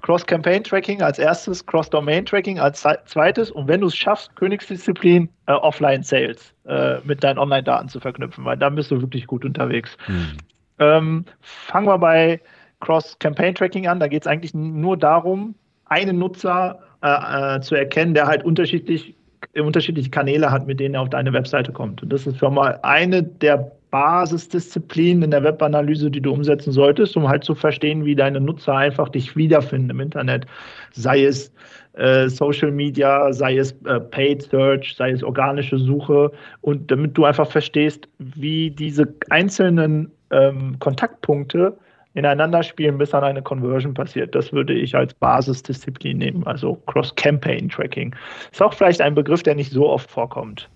Cross-Campaign-Tracking 0.01 1.01
als 1.01 1.17
erstes, 1.17 1.65
Cross-Domain-Tracking 1.65 2.59
als 2.59 2.85
zweites 3.05 3.51
und 3.51 3.67
wenn 3.67 3.81
du 3.81 3.87
es 3.87 3.95
schaffst, 3.95 4.35
Königsdisziplin, 4.35 5.29
äh, 5.45 5.53
Offline-Sales 5.53 6.53
äh, 6.65 6.97
mit 7.05 7.23
deinen 7.23 7.37
Online-Daten 7.37 7.87
zu 7.87 8.01
verknüpfen, 8.01 8.43
weil 8.43 8.57
dann 8.57 8.75
bist 8.75 8.91
du 8.91 8.99
wirklich 8.99 9.27
gut 9.27 9.45
unterwegs. 9.45 9.95
Mhm. 10.07 10.37
Ähm, 10.79 11.25
fangen 11.39 11.87
wir 11.87 11.97
bei 11.97 12.41
Cross-Campaign-Tracking 12.81 13.87
an. 13.87 14.01
Da 14.01 14.07
geht 14.07 14.23
es 14.23 14.27
eigentlich 14.27 14.53
nur 14.53 14.97
darum, 14.97 15.55
einen 15.85 16.19
Nutzer 16.19 16.79
äh, 17.03 17.57
äh, 17.57 17.59
zu 17.59 17.75
erkennen, 17.75 18.13
der 18.13 18.27
halt 18.27 18.45
unterschiedlich, 18.45 19.13
unterschiedliche 19.55 20.09
Kanäle 20.09 20.49
hat, 20.49 20.65
mit 20.67 20.79
denen 20.79 20.95
er 20.95 21.01
auf 21.01 21.09
deine 21.09 21.33
Webseite 21.33 21.73
kommt. 21.73 22.01
Und 22.01 22.13
das 22.13 22.25
ist 22.25 22.37
schon 22.39 22.53
mal 22.53 22.79
eine 22.81 23.21
der 23.21 23.73
Basisdisziplinen 23.91 25.23
in 25.23 25.31
der 25.31 25.43
Webanalyse, 25.43 26.09
die 26.09 26.21
du 26.21 26.31
umsetzen 26.31 26.71
solltest, 26.71 27.15
um 27.17 27.27
halt 27.27 27.43
zu 27.43 27.53
verstehen, 27.53 28.05
wie 28.05 28.15
deine 28.15 28.39
Nutzer 28.39 28.73
einfach 28.73 29.09
dich 29.09 29.35
wiederfinden 29.35 29.91
im 29.91 29.99
Internet. 29.99 30.47
Sei 30.93 31.25
es 31.25 31.51
äh, 31.93 32.29
Social 32.29 32.71
Media, 32.71 33.31
sei 33.33 33.57
es 33.57 33.73
äh, 33.85 33.99
Paid 33.99 34.43
Search, 34.43 34.95
sei 34.95 35.11
es 35.11 35.23
organische 35.23 35.77
Suche. 35.77 36.31
Und 36.61 36.89
damit 36.89 37.17
du 37.17 37.25
einfach 37.25 37.51
verstehst, 37.51 38.07
wie 38.17 38.71
diese 38.71 39.13
einzelnen 39.29 40.09
ähm, 40.31 40.77
Kontaktpunkte 40.79 41.77
ineinander 42.13 42.63
spielen, 42.63 42.97
bis 42.97 43.09
dann 43.09 43.23
eine 43.23 43.41
Conversion 43.41 43.93
passiert. 43.93 44.35
Das 44.35 44.51
würde 44.51 44.73
ich 44.73 44.95
als 44.95 45.13
Basisdisziplin 45.15 46.17
nehmen, 46.17 46.45
also 46.45 46.75
Cross-Campaign-Tracking. 46.87 48.15
Ist 48.51 48.61
auch 48.61 48.73
vielleicht 48.73 49.01
ein 49.01 49.15
Begriff, 49.15 49.43
der 49.43 49.55
nicht 49.55 49.71
so 49.71 49.89
oft 49.89 50.09
vorkommt. 50.09 50.69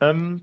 Ähm, 0.00 0.42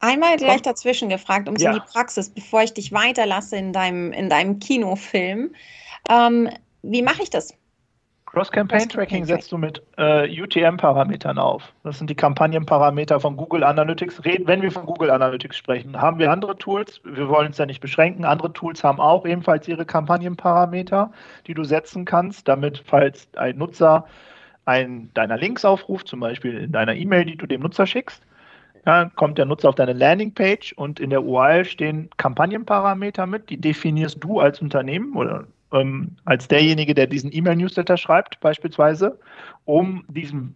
Einmal 0.00 0.36
gleich 0.36 0.62
dazwischen 0.62 1.08
gefragt, 1.08 1.48
um 1.48 1.54
ja. 1.56 1.70
in 1.70 1.76
die 1.76 1.92
Praxis, 1.92 2.28
bevor 2.30 2.62
ich 2.62 2.74
dich 2.74 2.92
weiterlasse 2.92 3.56
in 3.56 3.72
deinem, 3.72 4.12
in 4.12 4.28
deinem 4.28 4.58
Kinofilm. 4.58 5.54
Ähm, 6.10 6.50
wie 6.82 7.02
mache 7.02 7.22
ich 7.22 7.30
das? 7.30 7.54
Cross-Campaign-Tracking 8.32 9.26
setzt 9.26 9.52
du 9.52 9.58
mit 9.58 9.82
äh, 9.98 10.40
UTM-Parametern 10.40 11.38
auf. 11.38 11.74
Das 11.84 11.98
sind 11.98 12.08
die 12.08 12.14
Kampagnenparameter 12.14 13.20
von 13.20 13.36
Google 13.36 13.62
Analytics. 13.62 14.24
Reden, 14.24 14.46
wenn 14.46 14.62
wir 14.62 14.72
von 14.72 14.86
Google 14.86 15.10
Analytics 15.10 15.54
sprechen, 15.54 16.00
haben 16.00 16.18
wir 16.18 16.30
andere 16.30 16.56
Tools. 16.56 17.02
Wir 17.04 17.28
wollen 17.28 17.48
uns 17.48 17.58
ja 17.58 17.66
nicht 17.66 17.80
beschränken. 17.80 18.24
Andere 18.24 18.50
Tools 18.54 18.82
haben 18.82 19.00
auch 19.00 19.26
ebenfalls 19.26 19.68
ihre 19.68 19.84
Kampagnenparameter, 19.84 21.12
die 21.46 21.52
du 21.52 21.62
setzen 21.62 22.06
kannst, 22.06 22.48
damit, 22.48 22.82
falls 22.86 23.28
ein 23.36 23.58
Nutzer 23.58 24.06
einen 24.64 25.12
deiner 25.12 25.36
Links 25.36 25.66
aufruft, 25.66 26.08
zum 26.08 26.20
Beispiel 26.20 26.56
in 26.56 26.72
deiner 26.72 26.94
E-Mail, 26.94 27.26
die 27.26 27.36
du 27.36 27.46
dem 27.46 27.60
Nutzer 27.60 27.86
schickst, 27.86 28.22
ja, 28.86 29.10
kommt 29.14 29.36
der 29.36 29.44
Nutzer 29.44 29.68
auf 29.68 29.74
deine 29.74 29.92
Landingpage 29.92 30.72
und 30.72 31.00
in 31.00 31.10
der 31.10 31.22
URL 31.22 31.66
stehen 31.66 32.08
Kampagnenparameter 32.16 33.26
mit, 33.26 33.50
die 33.50 33.60
definierst 33.60 34.24
du 34.24 34.40
als 34.40 34.62
Unternehmen 34.62 35.16
oder 35.16 35.44
ähm, 35.72 36.16
als 36.24 36.48
derjenige, 36.48 36.94
der 36.94 37.06
diesen 37.06 37.32
E-Mail-Newsletter 37.32 37.96
schreibt, 37.96 38.40
beispielsweise, 38.40 39.18
um 39.64 40.04
diesen 40.08 40.54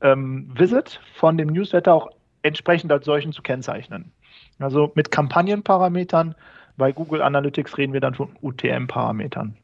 ähm, 0.00 0.50
Visit 0.56 1.00
von 1.14 1.36
dem 1.36 1.48
Newsletter 1.48 1.94
auch 1.94 2.10
entsprechend 2.42 2.92
als 2.92 3.04
solchen 3.04 3.32
zu 3.32 3.42
kennzeichnen. 3.42 4.12
Also 4.58 4.92
mit 4.94 5.10
Kampagnenparametern 5.10 6.34
bei 6.76 6.92
Google 6.92 7.22
Analytics 7.22 7.76
reden 7.76 7.92
wir 7.92 8.00
dann 8.00 8.14
von 8.14 8.30
UTM-Parametern. 8.40 9.56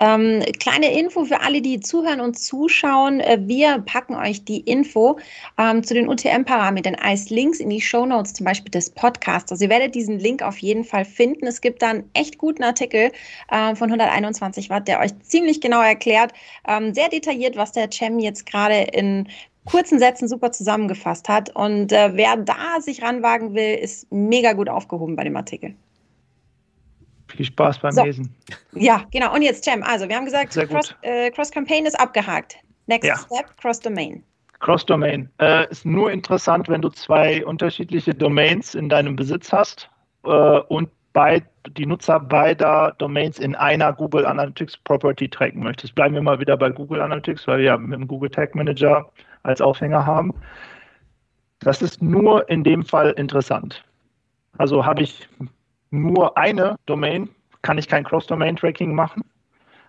Ähm, 0.00 0.42
kleine 0.58 0.98
Info 0.98 1.24
für 1.24 1.40
alle, 1.40 1.62
die 1.62 1.78
zuhören 1.78 2.20
und 2.20 2.38
zuschauen. 2.38 3.20
Äh, 3.20 3.38
wir 3.42 3.78
packen 3.78 4.16
euch 4.16 4.44
die 4.44 4.60
Info 4.60 5.18
ähm, 5.56 5.84
zu 5.84 5.94
den 5.94 6.08
UTM-Parametern 6.08 6.96
als 6.96 7.30
Links 7.30 7.60
in 7.60 7.70
die 7.70 7.80
Show 7.80 8.04
Notes 8.04 8.32
zum 8.32 8.44
Beispiel 8.44 8.72
des 8.72 8.90
Podcasts. 8.90 9.52
Also 9.52 9.64
ihr 9.64 9.70
werdet 9.70 9.94
diesen 9.94 10.18
Link 10.18 10.42
auf 10.42 10.58
jeden 10.58 10.82
Fall 10.82 11.04
finden. 11.04 11.46
Es 11.46 11.60
gibt 11.60 11.80
da 11.80 11.90
einen 11.90 12.10
echt 12.12 12.38
guten 12.38 12.64
Artikel 12.64 13.12
äh, 13.50 13.74
von 13.76 13.88
121 13.88 14.68
Watt, 14.68 14.88
der 14.88 14.98
euch 14.98 15.16
ziemlich 15.20 15.60
genau 15.60 15.80
erklärt, 15.80 16.32
ähm, 16.66 16.92
sehr 16.92 17.08
detailliert, 17.08 17.56
was 17.56 17.70
der 17.70 17.88
Cem 17.90 18.18
jetzt 18.18 18.46
gerade 18.46 18.88
in 18.92 19.28
kurzen 19.64 19.98
Sätzen 19.98 20.28
super 20.28 20.50
zusammengefasst 20.50 21.28
hat. 21.28 21.54
Und 21.54 21.92
äh, 21.92 22.10
wer 22.14 22.36
da 22.36 22.80
sich 22.80 23.02
ranwagen 23.02 23.54
will, 23.54 23.74
ist 23.74 24.10
mega 24.10 24.54
gut 24.54 24.68
aufgehoben 24.68 25.14
bei 25.16 25.24
dem 25.24 25.36
Artikel. 25.36 25.74
Viel 27.36 27.46
Spaß 27.46 27.78
beim 27.80 27.92
so. 27.92 28.04
Lesen. 28.04 28.34
Ja, 28.72 29.02
genau. 29.10 29.34
Und 29.34 29.42
jetzt, 29.42 29.64
Cem, 29.64 29.82
also 29.82 30.08
wir 30.08 30.16
haben 30.16 30.24
gesagt, 30.24 30.54
Cross, 30.54 30.94
äh, 31.02 31.30
Cross, 31.30 31.50
Campaign 31.50 31.86
ist 31.86 31.98
abgehakt. 31.98 32.56
Next 32.86 33.06
ja. 33.06 33.16
Step, 33.16 33.56
Cross 33.56 33.80
Domain. 33.80 34.22
Cross 34.60 34.86
Domain 34.86 35.28
äh, 35.40 35.68
ist 35.70 35.84
nur 35.84 36.12
interessant, 36.12 36.68
wenn 36.68 36.80
du 36.80 36.88
zwei 36.90 37.44
unterschiedliche 37.44 38.14
Domains 38.14 38.74
in 38.74 38.88
deinem 38.88 39.16
Besitz 39.16 39.52
hast 39.52 39.90
äh, 40.24 40.28
und 40.28 40.88
bei, 41.12 41.42
die 41.76 41.86
Nutzer 41.86 42.18
beider 42.20 42.94
Domains 42.98 43.38
in 43.38 43.54
einer 43.54 43.92
Google 43.92 44.26
Analytics 44.26 44.76
Property 44.78 45.28
tracken 45.28 45.62
möchtest. 45.62 45.94
Bleiben 45.94 46.14
wir 46.14 46.22
mal 46.22 46.40
wieder 46.40 46.56
bei 46.56 46.70
Google 46.70 47.00
Analytics, 47.00 47.46
weil 47.46 47.58
wir 47.58 47.64
ja 47.64 47.76
mit 47.76 47.98
dem 47.98 48.08
Google 48.08 48.30
Tag 48.30 48.54
Manager 48.54 49.08
als 49.44 49.60
Aufhänger 49.60 50.04
haben. 50.04 50.34
Das 51.60 51.82
ist 51.82 52.02
nur 52.02 52.48
in 52.48 52.64
dem 52.64 52.84
Fall 52.84 53.10
interessant. 53.12 53.84
Also 54.58 54.84
habe 54.84 55.02
ich 55.02 55.28
nur 55.94 56.36
eine 56.36 56.76
Domain, 56.86 57.28
kann 57.62 57.78
ich 57.78 57.88
kein 57.88 58.04
Cross-Domain-Tracking 58.04 58.94
machen. 58.94 59.22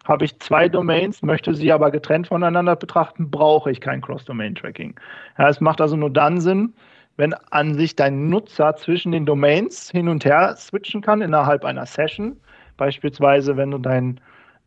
Habe 0.05 0.25
ich 0.25 0.39
zwei 0.39 0.69
Domains, 0.69 1.21
möchte 1.21 1.53
sie 1.55 1.71
aber 1.71 1.89
getrennt 1.91 2.27
voneinander 2.27 2.75
betrachten, 2.75 3.31
brauche 3.31 3.71
ich 3.71 3.81
kein 3.81 4.01
Cross-Domain-Tracking. 4.01 4.99
Ja, 5.37 5.49
es 5.49 5.59
macht 5.59 5.81
also 5.81 5.95
nur 5.95 6.11
dann 6.11 6.39
Sinn, 6.39 6.73
wenn 7.17 7.33
an 7.51 7.75
sich 7.75 7.95
dein 7.95 8.29
Nutzer 8.29 8.75
zwischen 8.75 9.11
den 9.11 9.25
Domains 9.25 9.89
hin 9.89 10.07
und 10.07 10.25
her 10.25 10.55
switchen 10.57 11.01
kann 11.01 11.21
innerhalb 11.21 11.65
einer 11.65 11.85
Session. 11.85 12.37
Beispielsweise, 12.77 13.57
wenn 13.57 13.71
du 13.71 13.77
dein 13.77 14.19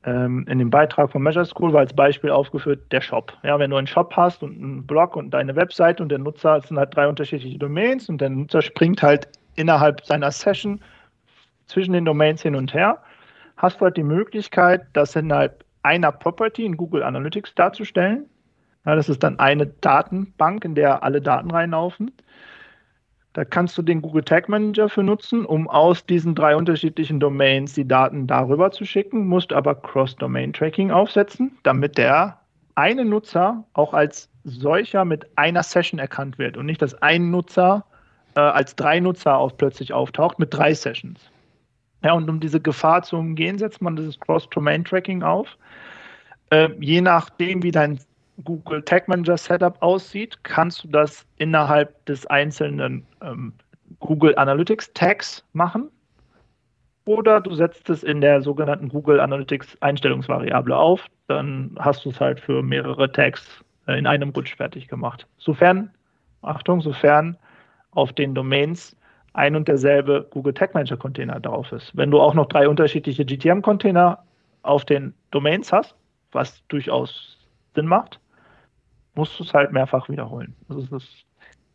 ähm, 0.05 0.47
in 0.49 0.59
dem 0.59 0.71
Beitrag 0.71 1.11
von 1.11 1.23
Measure 1.23 1.45
School 1.45 1.73
war 1.73 1.81
als 1.81 1.93
Beispiel 1.93 2.31
aufgeführt 2.31 2.81
der 2.93 3.01
Shop. 3.01 3.33
Ja, 3.43 3.59
wenn 3.59 3.71
du 3.71 3.77
einen 3.77 3.87
Shop 3.87 4.17
hast 4.17 4.43
und 4.43 4.57
einen 4.57 4.87
Blog 4.87 5.17
und 5.17 5.31
deine 5.31 5.55
Website 5.57 6.01
und 6.01 6.09
der 6.09 6.19
Nutzer, 6.19 6.57
es 6.57 6.69
sind 6.69 6.79
halt 6.79 6.95
drei 6.95 7.09
unterschiedliche 7.09 7.59
Domains 7.59 8.09
und 8.09 8.21
der 8.21 8.31
Nutzer 8.31 8.63
springt 8.63 9.03
halt 9.03 9.29
innerhalb 9.57 10.05
seiner 10.05 10.31
Session 10.31 10.81
zwischen 11.69 11.93
den 11.93 12.05
Domains 12.05 12.43
hin 12.43 12.55
und 12.55 12.75
her, 12.75 12.99
hast 13.57 13.81
du 13.81 13.85
halt 13.85 13.97
die 13.97 14.03
Möglichkeit, 14.03 14.87
das 14.93 15.15
innerhalb 15.17 15.65
einer 15.83 16.13
Property 16.13 16.65
in 16.65 16.77
Google 16.77 17.03
Analytics 17.03 17.55
darzustellen. 17.55 18.27
Ja, 18.85 18.97
das 18.97 19.09
ist 19.09 19.23
dann 19.23 19.39
eine 19.39 19.67
Datenbank, 19.67 20.65
in 20.65 20.75
der 20.75 21.03
alle 21.03 21.21
Daten 21.21 21.51
reinlaufen. 21.51 22.13
Da 23.35 23.45
kannst 23.45 23.79
du 23.79 23.83
den 23.83 24.03
Google 24.03 24.25
Tag 24.25 24.49
Manager 24.49 24.89
für 24.89 25.03
nutzen, 25.03 25.45
um 25.45 25.69
aus 25.69 26.05
diesen 26.07 26.35
drei 26.35 26.57
unterschiedlichen 26.57 27.21
Domains 27.21 27.75
die 27.75 27.87
Daten 27.87 28.27
darüber 28.27 28.71
zu 28.71 28.85
schicken, 28.85 29.29
musst 29.29 29.53
aber 29.53 29.77
Cross-Domain-Tracking 29.77 30.91
aufsetzen, 30.91 31.57
damit 31.63 31.99
der 31.99 32.41
eine 32.75 33.05
Nutzer 33.05 33.65
auch 33.75 33.93
als 33.93 34.31
solcher 34.45 35.05
mit 35.05 35.27
einer 35.37 35.63
Session 35.63 36.01
erkannt 36.01 36.39
wird 36.39 36.57
und 36.57 36.67
nicht, 36.67 36.81
dass 36.81 36.95
ein 37.03 37.31
Nutzer 37.31 37.85
äh, 38.35 38.41
als 38.41 38.75
drei 38.77 39.01
Nutzer 39.01 39.37
auf 39.37 39.57
plötzlich 39.57 39.93
auftaucht 39.93 40.39
mit 40.39 40.55
drei 40.55 40.75
Sessions. 40.75 41.21
Ja, 42.03 42.13
und 42.13 42.29
um 42.29 42.41
diese 42.41 42.61
Gefahr 42.61 43.03
zu 43.03 43.17
umgehen, 43.17 43.59
setzt 43.59 43.83
man 43.83 43.97
dieses 43.97 44.19
Cross-Domain-Tracking 44.21 45.23
auf. 45.23 45.57
Äh, 46.51 46.71
je 46.81 47.01
nachdem, 47.01 47.63
wie 47.63 47.73
dein 47.73 47.99
Google 48.45 48.83
Tag 48.83 49.09
Manager 49.09 49.37
Setup 49.37 49.81
aussieht, 49.83 50.39
kannst 50.45 50.85
du 50.85 50.89
das 50.89 51.27
innerhalb 51.39 52.05
des 52.07 52.25
einzelnen 52.27 53.05
ähm, 53.21 53.53
Google 53.99 54.37
Analytics 54.37 54.93
Tags 54.93 55.45
machen. 55.53 55.91
Oder 57.05 57.41
du 57.41 57.55
setzt 57.55 57.89
es 57.91 58.05
in 58.05 58.21
der 58.21 58.43
sogenannten 58.43 58.91
Google 58.91 59.19
Analytics 59.19 59.81
Einstellungsvariable 59.81 60.77
auf. 60.77 61.07
Dann 61.27 61.75
hast 61.79 62.05
du 62.05 62.11
es 62.11 62.21
halt 62.21 62.39
für 62.39 62.63
mehrere 62.63 63.11
Tags 63.11 63.65
äh, 63.87 63.99
in 63.99 64.07
einem 64.07 64.31
Rutsch 64.31 64.55
fertig 64.55 64.89
gemacht. 64.89 65.27
Sofern, 65.39 65.91
Achtung, 66.43 66.81
sofern 66.81 67.37
auf 67.93 68.13
den 68.13 68.35
Domains 68.35 68.95
ein 69.33 69.57
und 69.57 69.69
derselbe 69.69 70.27
Google 70.31 70.55
Tag 70.55 70.75
Manager 70.75 70.97
Container 70.97 71.41
drauf 71.41 71.71
ist. 71.73 71.97
Wenn 71.97 72.11
du 72.11 72.21
auch 72.21 72.35
noch 72.35 72.47
drei 72.47 72.69
unterschiedliche 72.69 73.25
GTM 73.25 73.61
Container 73.61 74.25
auf 74.63 74.85
den 74.85 75.15
Domains 75.31 75.73
hast, 75.73 75.95
was 76.33 76.63
durchaus 76.69 77.39
Sinn 77.75 77.87
macht, 77.87 78.21
musst 79.15 79.39
du 79.39 79.45
es 79.45 79.55
halt 79.55 79.73
mehrfach 79.73 80.09
wiederholen. 80.09 80.55
Also 80.69 80.83
es 80.83 80.93
ist 80.93 81.25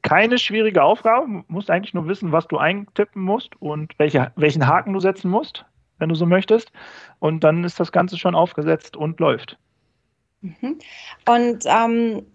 keine 0.02 0.38
schwierige 0.38 0.84
Aufgabe, 0.84 1.44
musst 1.48 1.70
eigentlich 1.70 1.94
nur 1.94 2.08
wissen, 2.08 2.32
was 2.32 2.48
du 2.48 2.58
eintippen 2.58 3.22
musst 3.22 3.60
und 3.62 3.98
welche, 3.98 4.32
welchen 4.36 4.68
Haken 4.68 4.94
du 4.94 5.00
setzen 5.00 5.32
musst, 5.32 5.66
wenn 5.98 6.10
du 6.10 6.16
so 6.16 6.26
möchtest. 6.26 6.72
Und 7.20 7.44
dann 7.44 7.64
ist 7.64 7.80
das 7.80 7.92
Ganze 7.92 8.18
schon 8.18 8.36
aufgesetzt 8.36 8.98
und 8.98 9.20
läuft. 9.20 9.58
Mhm. 10.42 10.78
Und 11.28 11.64
ähm, 11.66 12.26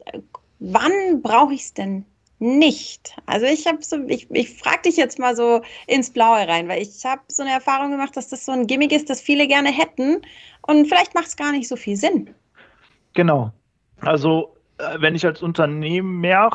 wann 0.58 1.22
brauche 1.22 1.52
ich 1.52 1.60
es 1.60 1.74
denn 1.74 2.06
nicht. 2.38 3.16
Also 3.26 3.46
ich 3.46 3.66
habe 3.66 3.78
so, 3.80 3.96
ich, 4.06 4.30
ich 4.30 4.58
frage 4.58 4.82
dich 4.86 4.96
jetzt 4.96 5.18
mal 5.18 5.34
so 5.34 5.62
ins 5.86 6.10
Blaue 6.10 6.46
rein, 6.46 6.68
weil 6.68 6.82
ich 6.82 7.04
habe 7.04 7.22
so 7.28 7.42
eine 7.42 7.52
Erfahrung 7.52 7.90
gemacht, 7.90 8.16
dass 8.16 8.28
das 8.28 8.44
so 8.44 8.52
ein 8.52 8.66
Gimmick 8.66 8.92
ist, 8.92 9.10
das 9.10 9.20
viele 9.20 9.46
gerne 9.46 9.70
hätten 9.70 10.22
und 10.62 10.86
vielleicht 10.86 11.14
macht 11.14 11.26
es 11.26 11.36
gar 11.36 11.52
nicht 11.52 11.68
so 11.68 11.76
viel 11.76 11.96
Sinn. 11.96 12.30
Genau. 13.14 13.52
Also 14.00 14.54
äh, 14.78 15.00
wenn 15.00 15.14
ich 15.14 15.26
als 15.26 15.42
Unternehmen 15.42 16.20
mehr 16.20 16.50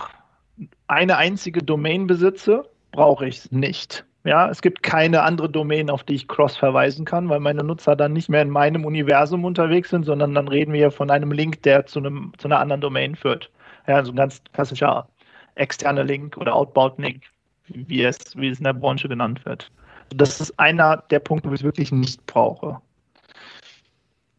eine 0.87 1.17
einzige 1.17 1.61
Domain 1.61 2.07
besitze, 2.07 2.69
brauche 2.91 3.27
ich 3.27 3.39
es 3.39 3.51
nicht. 3.51 4.05
Ja, 4.25 4.49
es 4.49 4.61
gibt 4.61 4.83
keine 4.83 5.23
andere 5.23 5.49
Domain, 5.49 5.89
auf 5.89 6.03
die 6.03 6.15
ich 6.15 6.29
cross 6.29 6.55
verweisen 6.55 7.03
kann, 7.03 7.27
weil 7.27 7.41
meine 7.41 7.61
Nutzer 7.61 7.97
dann 7.97 8.13
nicht 8.13 8.29
mehr 8.29 8.41
in 8.41 8.49
meinem 8.49 8.85
Universum 8.85 9.43
unterwegs 9.43 9.89
sind, 9.89 10.05
sondern 10.05 10.33
dann 10.33 10.47
reden 10.47 10.71
wir 10.71 10.91
von 10.91 11.11
einem 11.11 11.33
Link, 11.33 11.61
der 11.63 11.85
zu, 11.85 11.99
einem, 11.99 12.31
zu 12.37 12.47
einer 12.47 12.59
anderen 12.59 12.79
Domain 12.79 13.15
führt. 13.15 13.51
Ja, 13.85 13.95
also 13.95 14.13
ein 14.13 14.15
ganz 14.15 14.41
klassischer 14.53 15.09
externe 15.55 16.03
Link 16.03 16.37
oder 16.37 16.55
Outbound 16.55 16.97
Link, 16.99 17.23
wie 17.67 18.03
es, 18.03 18.17
wie 18.35 18.49
es 18.49 18.57
in 18.57 18.65
der 18.65 18.73
Branche 18.73 19.07
genannt 19.07 19.45
wird. 19.45 19.71
Das 20.09 20.41
ist 20.41 20.59
einer 20.59 20.97
der 21.09 21.19
Punkte, 21.19 21.49
wo 21.49 21.53
ich 21.53 21.61
es 21.61 21.65
wirklich 21.65 21.91
nicht 21.91 22.25
brauche. 22.25 22.79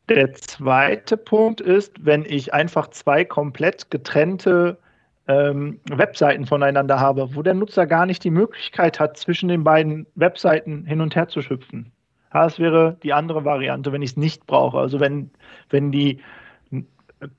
Der 0.08 0.34
zweite 0.34 1.16
Punkt 1.16 1.60
ist, 1.60 1.92
wenn 2.04 2.26
ich 2.26 2.52
einfach 2.52 2.88
zwei 2.88 3.24
komplett 3.24 3.90
getrennte 3.90 4.78
ähm, 5.26 5.80
Webseiten 5.88 6.46
voneinander 6.46 7.00
habe, 7.00 7.34
wo 7.34 7.42
der 7.42 7.54
Nutzer 7.54 7.86
gar 7.86 8.04
nicht 8.04 8.22
die 8.22 8.30
Möglichkeit 8.30 9.00
hat, 9.00 9.16
zwischen 9.16 9.48
den 9.48 9.64
beiden 9.64 10.06
Webseiten 10.14 10.84
hin 10.84 11.00
und 11.00 11.16
her 11.16 11.28
zu 11.28 11.40
schüpfen. 11.40 11.90
Das 12.30 12.58
wäre 12.58 12.98
die 13.02 13.12
andere 13.12 13.44
Variante, 13.44 13.92
wenn 13.92 14.02
ich 14.02 14.10
es 14.10 14.16
nicht 14.16 14.46
brauche. 14.46 14.78
Also 14.78 15.00
wenn, 15.00 15.30
wenn 15.70 15.90
die 15.92 16.20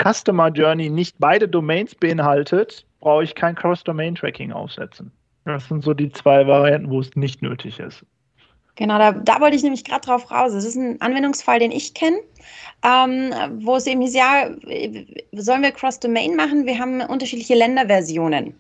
Customer 0.02 0.50
Journey 0.50 0.90
nicht 0.90 1.18
beide 1.20 1.48
Domains 1.48 1.94
beinhaltet, 1.94 2.86
brauche 3.00 3.24
ich 3.24 3.36
kein 3.36 3.56
Cross-Domain-Tracking 3.56 4.52
aufsetzen. 4.52 5.12
Das 5.46 5.68
sind 5.68 5.84
so 5.84 5.94
die 5.94 6.12
zwei 6.12 6.48
Varianten, 6.48 6.90
wo 6.90 7.00
es 7.00 7.16
nicht 7.16 7.42
nötig 7.42 7.80
ist. 7.80 8.04
Genau, 8.76 8.98
da, 8.98 9.14
da 9.14 9.40
wollte 9.40 9.56
ich 9.56 9.64
nämlich 9.64 9.84
gerade 9.86 10.06
drauf 10.06 10.30
raus. 10.32 10.52
Das 10.54 10.66
ist 10.66 10.76
ein 10.76 11.00
Anwendungsfall, 11.02 11.60
den 11.60 11.72
ich 11.72 11.94
kenne, 11.94 12.18
ähm, 12.84 13.34
wo 13.64 13.76
es 13.78 13.88
eben 13.88 14.02
hieß, 14.02 14.14
ja, 14.14 14.50
sollen 15.32 15.62
wir 15.62 15.72
Cross-Domain 15.72 16.36
machen? 16.36 16.66
Wir 16.66 16.78
haben 16.78 17.02
unterschiedliche 17.02 17.56
Länderversionen. 17.56 18.54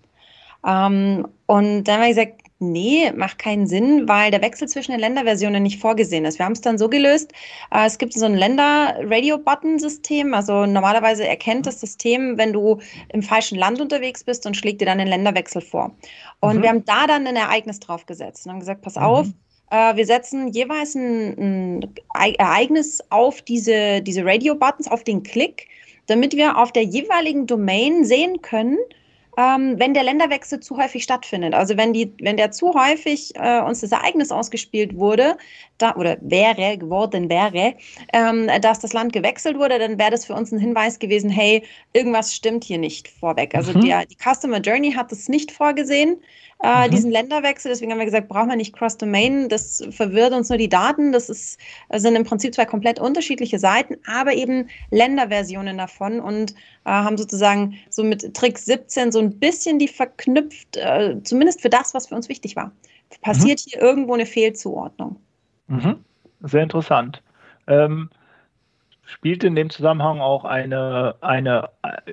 Ähm, 0.65 1.28
und 1.48 1.84
dann 1.84 1.95
haben 1.95 2.02
wir 2.02 2.10
gesagt, 2.10 2.41
nee, 2.71 3.12
macht 3.12 3.39
keinen 3.39 3.67
Sinn, 3.67 4.08
weil 4.08 4.32
der 4.32 4.41
Wechsel 4.41 4.67
zwischen 4.67 4.91
den 4.91 4.99
Länderversionen 4.99 5.63
nicht 5.63 5.80
vorgesehen 5.80 6.25
ist. 6.25 6.39
Wir 6.39 6.45
haben 6.45 6.54
es 6.54 6.62
dann 6.62 6.78
so 6.78 6.89
gelöst, 6.89 7.32
äh, 7.71 7.86
es 7.86 7.97
gibt 7.97 8.13
so 8.13 8.25
ein 8.25 8.36
Länder-Radio-Button-System. 8.36 10.34
Also 10.34 10.65
normalerweise 10.65 11.28
erkennt 11.28 11.65
das 11.65 11.80
System, 11.80 12.38
wenn 12.38 12.54
du 12.54 12.80
im 13.10 13.23
falschen 13.23 13.58
Land 13.58 13.82
unterwegs 13.82 14.23
bist 14.23 14.45
und 14.45 14.56
schlägt 14.58 14.82
dir 14.82 14.86
dann 14.86 14.97
den 14.97 15.08
Länderwechsel 15.08 15.62
vor. 15.62 15.95
Und 16.39 16.58
mhm. 16.58 16.62
wir 16.62 16.69
haben 16.69 16.86
da 16.86 17.08
dann 17.08 17.28
ein 17.28 17.36
Ereignis 17.36 17.80
drauf 17.80 18.06
gesetzt 18.06 18.45
und 18.45 18.54
haben 18.54 18.60
gesagt, 18.60 18.82
pass 18.82 18.95
mhm. 18.95 19.04
auf, 19.04 19.28
äh, 19.71 19.95
wir 19.95 20.06
setzen 20.06 20.49
jeweils 20.49 20.95
ein, 20.95 21.84
ein 22.13 22.36
Ereignis 22.38 23.01
auf 23.10 23.41
diese, 23.41 24.01
diese 24.01 24.25
Radio-Buttons, 24.25 24.88
auf 24.88 25.04
den 25.04 25.23
Klick, 25.23 25.67
damit 26.08 26.36
wir 26.36 26.58
auf 26.58 26.71
der 26.71 26.84
jeweiligen 26.84 27.47
Domain 27.47 28.06
sehen 28.06 28.41
können, 28.41 28.78
ähm, 29.38 29.76
wenn 29.78 29.93
der 29.93 30.04
Länderwechsel 30.04 30.60
zu 30.60 30.78
häufig 30.78 31.04
stattfindet. 31.04 31.54
Also 31.54 31.78
wenn, 31.78 31.93
die, 31.93 32.13
wenn 32.21 32.38
der 32.38 32.52
zu 32.52 32.74
häufig 32.74 33.34
äh, 33.36 33.62
uns 33.62 33.82
das 33.82 33.91
Ereignis 33.91 34.32
ausgespielt 34.32 34.95
wurde, 34.95 35.38
da, 35.78 35.95
oder 35.95 36.17
wäre, 36.21 36.78
geworden 36.78 37.30
wäre, 37.30 37.76
ähm, 38.13 38.50
dass 38.62 38.80
das 38.80 38.93
Land 38.93 39.13
gewechselt 39.13 39.58
wurde, 39.58 39.80
dann 39.80 40.00
wäre 40.00 40.12
das 40.12 40.26
für 40.26 40.34
uns 40.34 40.52
ein 40.52 40.60
Hinweis 40.60 41.00
gewesen, 41.00 41.30
hey, 41.30 41.63
irgendwas 41.93 42.34
stimmt 42.34 42.63
hier 42.63 42.78
nicht 42.78 43.08
vorweg. 43.08 43.56
Also 43.56 43.78
mhm. 43.78 43.86
der, 43.86 44.06
die 44.06 44.15
Customer 44.15 44.60
Journey 44.60 44.93
hat 44.93 45.12
das 45.12 45.28
nicht 45.28 45.52
vorgesehen 45.52 46.17
äh, 46.65 46.88
mhm. 46.88 46.91
diesen 46.91 47.12
Länderwechsel. 47.12 47.69
Deswegen 47.69 47.91
haben 47.91 47.99
wir 47.99 48.06
gesagt, 48.06 48.28
brauchen 48.28 48.49
wir 48.49 48.56
nicht 48.56 48.75
Cross-Domain. 48.75 49.49
Das 49.49 49.84
verwirrt 49.91 50.34
uns 50.34 50.49
nur 50.49 50.58
die 50.58 50.69
Daten. 50.69 51.12
Das 51.12 51.30
ist, 51.30 51.60
sind 51.93 52.15
im 52.15 52.23
Prinzip 52.23 52.56
zwei 52.56 52.65
komplett 52.65 52.99
unterschiedliche 52.99 53.60
Seiten, 53.60 53.97
aber 54.08 54.34
eben 54.34 54.67
Länderversionen 54.89 55.78
davon 55.78 56.19
und 56.19 56.54
äh, 56.86 56.89
haben 56.89 57.17
sozusagen 57.17 57.75
so 57.89 58.04
mit 58.04 58.34
Trick 58.34 58.58
17 58.58 59.12
so 59.12 59.19
ein 59.19 59.38
bisschen 59.38 59.78
die 59.78 59.88
verknüpft, 59.88 60.78
äh, 60.78 61.17
zumindest 61.23 61.62
für 61.62 61.69
das, 61.69 61.93
was 61.93 62.08
für 62.08 62.15
uns 62.15 62.30
wichtig 62.30 62.56
war. 62.56 62.71
Passiert 63.21 63.60
mhm. 63.60 63.69
hier 63.69 63.82
irgendwo 63.82 64.13
eine 64.13 64.25
Fehlzuordnung? 64.25 65.17
Mhm. 65.67 66.04
Sehr 66.41 66.63
interessant. 66.63 67.21
Ähm, 67.67 68.10
spielt 69.06 69.44
in 69.44 69.56
dem 69.56 69.70
Zusammenhang 69.70 70.20
auch 70.20 70.46
eine, 70.46 71.15
eine 71.22 71.70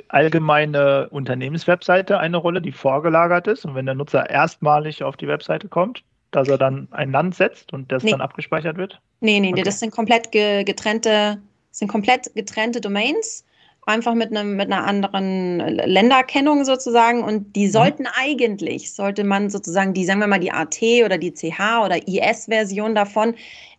allgemeine 0.09 1.09
Unternehmenswebseite 1.11 2.18
eine 2.18 2.37
Rolle, 2.37 2.61
die 2.61 2.72
vorgelagert 2.72 3.46
ist? 3.46 3.64
Und 3.64 3.74
wenn 3.74 3.87
der 3.87 3.94
Nutzer 3.94 4.28
erstmalig 4.28 5.02
auf 5.02 5.16
die 5.16 5.28
Webseite 5.28 5.68
kommt, 5.68 6.02
dass 6.31 6.48
er 6.48 6.59
dann 6.59 6.88
ein 6.90 7.12
Land 7.12 7.35
setzt 7.35 7.72
und 7.72 7.92
das 7.92 8.02
nee. 8.02 8.11
dann 8.11 8.20
abgespeichert 8.20 8.76
wird? 8.76 9.00
Nee, 9.20 9.40
nee, 9.40 9.52
okay. 9.52 9.62
das 9.62 9.81
sind 9.81 9.92
komplett 9.92 10.33
getrennte, 10.33 11.38
sind 11.70 11.88
komplett 11.88 12.35
getrennte 12.35 12.81
Domains, 12.81 13.44
einfach 13.87 14.14
mit, 14.14 14.31
einem, 14.31 14.57
mit 14.57 14.72
einer 14.72 14.87
anderen 14.87 15.59
Länderkennung 15.59 16.64
sozusagen. 16.64 17.22
Und 17.22 17.55
die 17.57 17.66
mhm. 17.66 17.70
sollten 17.70 18.02
mhm. 18.02 18.09
eigentlich, 18.18 18.92
sollte 18.92 19.24
man 19.24 19.50
sozusagen 19.50 19.94
die, 19.94 20.05
sagen 20.05 20.20
wir 20.20 20.26
mal, 20.26 20.40
die 20.40 20.52
AT 20.52 20.81
oder 21.05 21.18
die 21.18 21.33
CH 21.33 21.85
oder 21.85 21.96
IS-Version 22.07 22.94
davon 22.94 23.35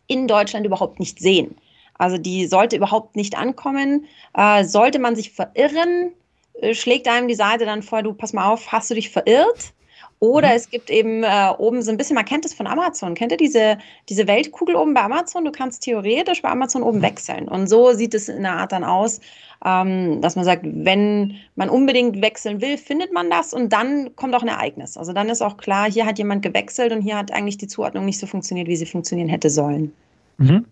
in 0.07 0.27
Deutschland 0.27 0.65
überhaupt 0.65 0.99
nicht 0.99 1.19
sehen. 1.19 1.55
Also 2.03 2.17
die 2.17 2.47
sollte 2.47 2.75
überhaupt 2.75 3.15
nicht 3.15 3.37
ankommen. 3.37 4.05
Äh, 4.33 4.65
sollte 4.65 4.99
man 4.99 5.15
sich 5.15 5.31
verirren, 5.31 6.11
äh, 6.59 6.73
schlägt 6.73 7.07
einem 7.07 7.29
die 7.29 7.35
Seite 7.35 7.65
dann 7.65 7.81
vor, 7.81 8.03
du 8.03 8.13
pass 8.13 8.33
mal 8.33 8.51
auf, 8.51 8.73
hast 8.73 8.91
du 8.91 8.95
dich 8.95 9.09
verirrt? 9.09 9.73
Oder 10.19 10.49
mhm. 10.49 10.55
es 10.55 10.69
gibt 10.69 10.89
eben 10.89 11.23
äh, 11.23 11.49
oben 11.57 11.81
so 11.81 11.91
ein 11.91 11.97
bisschen, 11.97 12.15
man 12.15 12.25
kennt 12.25 12.45
es 12.45 12.53
von 12.53 12.67
Amazon. 12.67 13.13
Kennt 13.13 13.31
ihr 13.31 13.37
diese, 13.37 13.77
diese 14.09 14.27
Weltkugel 14.27 14.75
oben 14.75 14.93
bei 14.93 15.01
Amazon? 15.01 15.45
Du 15.45 15.51
kannst 15.51 15.83
theoretisch 15.83 16.41
bei 16.41 16.49
Amazon 16.49 16.83
oben 16.83 16.97
mhm. 16.97 17.03
wechseln. 17.03 17.47
Und 17.47 17.67
so 17.67 17.93
sieht 17.93 18.13
es 18.13 18.27
in 18.27 18.43
der 18.43 18.53
Art 18.53 18.73
dann 18.73 18.83
aus, 18.83 19.21
ähm, 19.65 20.19
dass 20.19 20.35
man 20.35 20.43
sagt, 20.43 20.63
wenn 20.65 21.35
man 21.55 21.69
unbedingt 21.69 22.21
wechseln 22.21 22.59
will, 22.59 22.77
findet 22.77 23.13
man 23.13 23.29
das 23.29 23.53
und 23.53 23.71
dann 23.71 24.13
kommt 24.17 24.35
auch 24.35 24.41
ein 24.41 24.49
Ereignis. 24.49 24.97
Also 24.97 25.13
dann 25.13 25.29
ist 25.29 25.41
auch 25.41 25.55
klar, 25.55 25.89
hier 25.89 26.05
hat 26.05 26.17
jemand 26.17 26.41
gewechselt 26.41 26.91
und 26.91 27.01
hier 27.01 27.17
hat 27.17 27.31
eigentlich 27.31 27.57
die 27.57 27.67
Zuordnung 27.67 28.03
nicht 28.03 28.19
so 28.19 28.27
funktioniert, 28.27 28.67
wie 28.67 28.75
sie 28.75 28.85
funktionieren 28.85 29.29
hätte 29.29 29.49
sollen. 29.49 29.93
Mhm. 30.37 30.65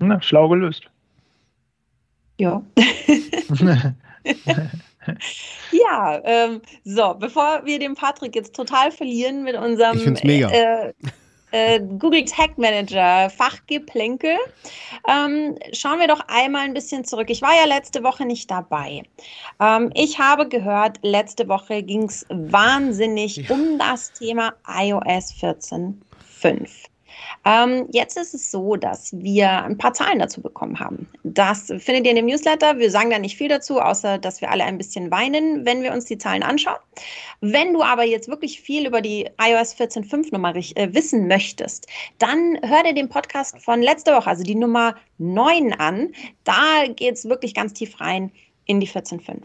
Na, 0.00 0.20
schlau 0.20 0.48
gelöst. 0.48 0.90
Ja. 2.38 2.62
ja, 5.72 6.20
ähm, 6.24 6.62
so, 6.84 7.14
bevor 7.14 7.64
wir 7.64 7.78
den 7.78 7.94
Patrick 7.94 8.34
jetzt 8.34 8.54
total 8.54 8.90
verlieren 8.90 9.44
mit 9.44 9.56
unserem 9.56 9.98
äh, 10.22 10.92
äh, 11.52 11.80
Google 11.98 12.24
Tag 12.24 12.56
Manager 12.56 13.28
Fachgeplänkel, 13.28 14.36
ähm, 15.06 15.58
schauen 15.72 15.98
wir 15.98 16.08
doch 16.08 16.22
einmal 16.28 16.62
ein 16.62 16.72
bisschen 16.72 17.04
zurück. 17.04 17.28
Ich 17.28 17.42
war 17.42 17.52
ja 17.54 17.66
letzte 17.66 18.02
Woche 18.02 18.24
nicht 18.24 18.50
dabei. 18.50 19.02
Ähm, 19.60 19.90
ich 19.94 20.18
habe 20.18 20.48
gehört, 20.48 20.98
letzte 21.02 21.46
Woche 21.46 21.82
ging 21.82 22.04
es 22.04 22.24
wahnsinnig 22.30 23.36
ja. 23.36 23.54
um 23.54 23.78
das 23.78 24.12
Thema 24.12 24.54
iOS 24.66 25.34
14.5. 25.34 26.89
Ähm, 27.44 27.86
jetzt 27.92 28.16
ist 28.16 28.34
es 28.34 28.50
so, 28.50 28.76
dass 28.76 29.12
wir 29.12 29.64
ein 29.64 29.78
paar 29.78 29.92
Zahlen 29.92 30.18
dazu 30.18 30.42
bekommen 30.42 30.78
haben. 30.78 31.08
Das 31.24 31.66
findet 31.66 32.04
ihr 32.04 32.10
in 32.10 32.16
dem 32.16 32.26
Newsletter. 32.26 32.78
Wir 32.78 32.90
sagen 32.90 33.10
da 33.10 33.18
nicht 33.18 33.36
viel 33.36 33.48
dazu, 33.48 33.80
außer 33.80 34.18
dass 34.18 34.40
wir 34.40 34.50
alle 34.50 34.64
ein 34.64 34.78
bisschen 34.78 35.10
weinen, 35.10 35.64
wenn 35.64 35.82
wir 35.82 35.92
uns 35.92 36.04
die 36.04 36.18
Zahlen 36.18 36.42
anschauen. 36.42 36.78
Wenn 37.40 37.72
du 37.72 37.82
aber 37.82 38.04
jetzt 38.04 38.28
wirklich 38.28 38.60
viel 38.60 38.86
über 38.86 39.00
die 39.00 39.28
iOS 39.40 39.76
14.5 39.76 40.32
Nummer 40.32 40.54
äh, 40.54 40.92
wissen 40.92 41.26
möchtest, 41.28 41.86
dann 42.18 42.58
hör 42.62 42.82
dir 42.82 42.94
den 42.94 43.08
Podcast 43.08 43.58
von 43.60 43.82
letzter 43.82 44.16
Woche, 44.16 44.28
also 44.28 44.42
die 44.42 44.54
Nummer 44.54 44.96
9 45.18 45.72
an. 45.74 46.12
Da 46.44 46.84
geht 46.94 47.14
es 47.14 47.28
wirklich 47.28 47.54
ganz 47.54 47.72
tief 47.72 48.00
rein 48.00 48.30
in 48.66 48.80
die 48.80 48.88
14.5. 48.88 49.42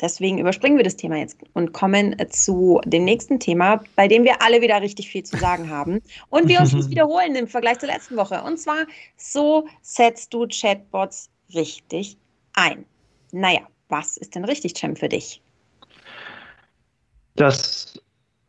Deswegen 0.00 0.38
überspringen 0.38 0.76
wir 0.76 0.84
das 0.84 0.96
Thema 0.96 1.16
jetzt 1.16 1.38
und 1.52 1.72
kommen 1.72 2.16
zu 2.30 2.80
dem 2.84 3.04
nächsten 3.04 3.38
Thema, 3.38 3.82
bei 3.96 4.08
dem 4.08 4.24
wir 4.24 4.42
alle 4.42 4.62
wieder 4.62 4.80
richtig 4.80 5.10
viel 5.10 5.22
zu 5.22 5.36
sagen 5.36 5.68
haben 5.70 6.00
und 6.30 6.48
wir 6.48 6.60
uns 6.60 6.72
nicht 6.72 6.90
wiederholen 6.90 7.34
im 7.34 7.46
Vergleich 7.46 7.78
zur 7.78 7.88
letzten 7.88 8.16
Woche. 8.16 8.42
Und 8.42 8.58
zwar, 8.58 8.86
so 9.16 9.66
setzt 9.82 10.32
du 10.32 10.46
Chatbots 10.48 11.30
richtig 11.54 12.16
ein. 12.54 12.84
Naja, 13.32 13.60
was 13.88 14.16
ist 14.16 14.34
denn 14.34 14.44
richtig, 14.44 14.76
Cem, 14.76 14.96
für 14.96 15.08
dich? 15.08 15.42
Das 17.36 18.00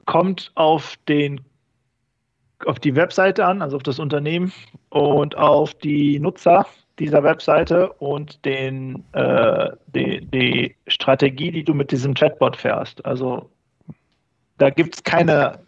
kommt 0.05 0.51
auf 0.55 0.95
den 1.07 1.41
auf 2.65 2.79
die 2.79 2.95
Webseite 2.95 3.45
an, 3.45 3.61
also 3.63 3.77
auf 3.77 3.83
das 3.83 3.97
Unternehmen 3.97 4.53
und 4.89 5.35
auf 5.35 5.73
die 5.73 6.19
Nutzer 6.19 6.67
dieser 6.99 7.23
Webseite 7.23 7.91
und 7.93 8.43
den, 8.45 9.03
äh, 9.13 9.69
die, 9.87 10.25
die 10.25 10.75
Strategie, 10.87 11.51
die 11.51 11.63
du 11.63 11.73
mit 11.73 11.91
diesem 11.91 12.13
Chatbot 12.13 12.55
fährst. 12.57 13.05
Also 13.05 13.49
da 14.57 14.69
gibt 14.69 14.95
es 14.95 15.03
keine 15.03 15.59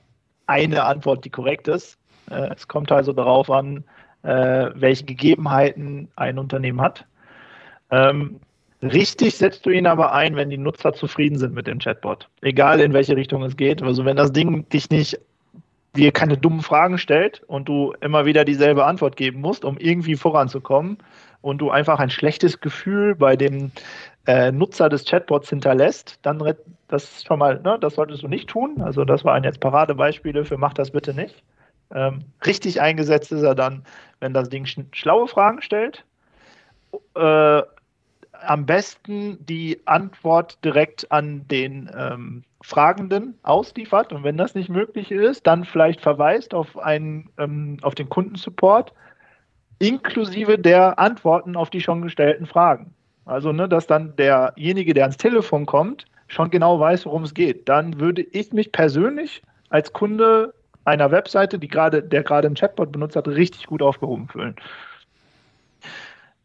eine 0.48 0.84
Antwort, 0.84 1.26
die 1.26 1.30
korrekt 1.30 1.68
ist. 1.68 1.98
Äh, 2.30 2.50
es 2.56 2.68
kommt 2.68 2.92
also 2.92 3.14
darauf 3.14 3.50
an, 3.50 3.84
äh, 4.24 4.70
welche 4.76 5.06
Gegebenheiten 5.06 6.10
ein 6.16 6.38
Unternehmen 6.38 6.82
hat. 6.82 7.06
Ähm, 7.92 8.40
richtig 8.82 9.36
setzt 9.36 9.66
du 9.66 9.70
ihn 9.70 9.88
aber 9.88 10.14
ein, 10.14 10.36
wenn 10.36 10.50
die 10.50 10.58
Nutzer 10.58 10.94
zufrieden 10.94 11.38
sind 11.38 11.54
mit 11.54 11.68
dem 11.68 11.80
Chatbot. 11.80 12.30
Egal 12.42 12.80
in 12.80 12.94
welche 12.94 13.16
Richtung 13.16 13.44
es 13.44 13.56
geht. 13.56 13.82
Also 13.82 14.06
wenn 14.06 14.18
das 14.18 14.32
Ding 14.32 14.68
dich 14.70 14.90
nicht 14.90 15.20
dir 15.96 16.12
keine 16.12 16.38
dummen 16.38 16.62
Fragen 16.62 16.98
stellt 16.98 17.44
und 17.48 17.70
du 17.70 17.94
immer 18.02 18.26
wieder 18.26 18.46
dieselbe 18.46 18.86
Antwort 18.86 19.16
geben 19.16 19.42
musst, 19.42 19.64
um 19.64 19.78
irgendwie 19.78 20.16
voranzukommen 20.16 20.98
und 21.42 21.60
du 21.60 21.70
einfach 21.70 22.00
ein 22.00 22.10
schlechtes 22.10 22.62
Gefühl 22.62 23.16
bei 23.16 23.36
dem 23.36 23.72
äh, 24.26 24.52
Nutzer 24.52 24.90
des 24.90 25.06
Chatbots 25.06 25.50
hinterlässt, 25.50 26.20
dann 26.24 26.42
das 26.88 27.24
schon 27.24 27.40
mal, 27.40 27.60
ne, 27.62 27.78
das 27.80 27.96
solltest 27.96 28.24
du 28.24 28.28
nicht 28.28 28.50
tun. 28.50 28.82
Also 28.82 29.06
das 29.06 29.24
waren 29.26 29.44
jetzt 29.44 29.60
Paradebeispiele 29.60 30.46
für 30.46 30.58
mach 30.58 30.74
das 30.74 30.92
bitte 30.92 31.14
nicht. 31.14 31.44
Ähm, 31.94 32.20
richtig 32.46 32.82
eingesetzt 32.82 33.32
ist 33.32 33.44
er 33.44 33.56
dann, 33.56 33.84
wenn 34.20 34.34
das 34.34 34.50
Ding 34.50 34.66
sch 34.66 34.80
schlaue 34.94 35.28
Fragen 35.28 35.62
stellt. 35.62 36.06
Äh, 37.16 37.62
am 38.46 38.66
besten 38.66 39.44
die 39.46 39.80
Antwort 39.86 40.64
direkt 40.64 41.12
an 41.12 41.48
den 41.48 41.90
ähm, 41.96 42.44
Fragenden 42.62 43.38
ausliefert 43.44 44.14
und 44.14 44.24
wenn 44.24 44.38
das 44.38 44.56
nicht 44.56 44.70
möglich 44.70 45.12
ist, 45.12 45.46
dann 45.48 45.66
vielleicht 45.66 46.02
verweist 46.02 46.54
auf 46.54 46.78
einen 46.78 47.30
ähm, 47.38 47.78
auf 47.82 47.96
den 47.96 48.10
Kundensupport 48.10 48.94
inklusive 49.80 50.58
der 50.58 50.98
Antworten 51.00 51.56
auf 51.56 51.70
die 51.70 51.82
schon 51.82 52.02
gestellten 52.02 52.46
Fragen. 52.46 52.94
Also, 53.26 53.52
ne, 53.52 53.70
dass 53.70 53.88
dann 53.88 54.16
derjenige, 54.16 54.94
der 54.94 55.06
ans 55.06 55.18
Telefon 55.18 55.66
kommt, 55.66 56.06
schon 56.28 56.50
genau 56.50 56.80
weiß, 56.80 57.06
worum 57.06 57.24
es 57.24 57.34
geht. 57.34 57.70
Dann 57.70 58.00
würde 58.00 58.22
ich 58.22 58.52
mich 58.54 58.72
persönlich 58.72 59.42
als 59.70 59.94
Kunde 59.94 60.54
einer 60.86 61.12
Webseite, 61.12 61.60
die 61.60 61.68
gerade, 61.68 62.04
der 62.04 62.24
gerade 62.24 62.48
einen 62.48 62.56
Chatbot 62.56 62.92
benutzt 62.92 63.16
hat, 63.16 63.28
richtig 63.28 63.68
gut 63.68 63.82
aufgehoben 63.82 64.28
fühlen. 64.28 64.56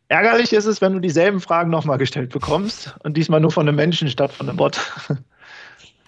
Ärgerlich 0.09 0.53
ist 0.53 0.65
es, 0.65 0.81
wenn 0.81 0.95
du 0.95 1.01
dieselben 1.01 1.41
Fragen 1.41 1.71
nochmal 1.71 1.99
gestellt 1.99 2.31
bekommst 2.31 2.97
und 3.05 3.17
diesmal 3.17 3.41
nur 3.41 3.51
von 3.51 3.69
einem 3.69 3.77
Menschen 3.77 4.09
statt 4.09 4.33
von 4.33 4.49
einem 4.49 4.57
Bot. 4.57 4.81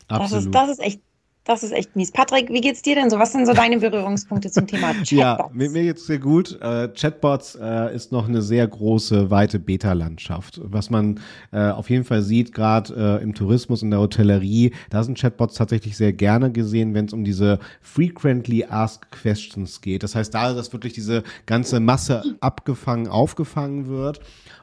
Das 0.08 0.32
ist, 0.32 0.50
das 0.50 0.70
ist 0.70 0.80
echt 0.80 1.00
das 1.44 1.62
ist 1.62 1.72
echt 1.72 1.96
mies. 1.96 2.12
Patrick, 2.12 2.50
wie 2.50 2.61
geht's 2.61 2.83
dir 2.83 2.94
denn 2.94 3.09
so? 3.09 3.18
Was 3.18 3.33
sind 3.33 3.46
so 3.46 3.55
deine 3.55 3.79
Berührungspunkte 3.79 4.50
zum 4.50 4.66
Thema 4.66 4.88
Chatbots? 4.92 5.11
Ja, 5.11 5.50
mir, 5.53 5.70
mir 5.70 5.85
geht's 5.85 6.07
sehr 6.07 6.18
gut. 6.18 6.61
Äh, 6.61 6.88
Chatbots 6.88 7.57
äh, 7.61 7.94
ist 7.94 8.12
noch 8.12 8.29
eine 8.29 8.42
sehr 8.42 8.66
große, 8.66 9.31
weite 9.31 9.59
Beta-Landschaft. 9.59 10.61
Was 10.62 10.90
man 10.90 11.20
äh, 11.53 11.70
auf 11.70 11.88
jeden 11.88 12.05
Fall 12.05 12.22
sieht, 12.22 12.53
gerade 12.53 13.20
im 13.22 13.35
Tourismus, 13.35 13.83
in 13.83 13.90
der 13.90 14.00
Hotellerie, 14.00 14.72
da 14.90 15.03
sind 15.03 15.18
Chatbots 15.18 15.55
tatsächlich 15.55 15.96
sehr 15.96 16.12
gerne 16.12 16.50
gesehen, 16.53 16.94
wenn 16.94 17.07
es 17.07 17.12
um 17.12 17.24
diese 17.24 17.59
Frequently 17.81 18.64
Asked 18.64 19.11
Questions 19.11 19.81
geht. 19.81 20.03
Das 20.03 20.14
heißt, 20.14 20.35
da, 20.35 20.53
dass 20.53 20.72
wirklich 20.72 20.92
diese 20.92 21.22
ganze 21.46 21.81
Masse 21.81 22.22
abgefangen, 22.40 23.09
aufgefangen 23.09 23.88
wird 23.88 24.20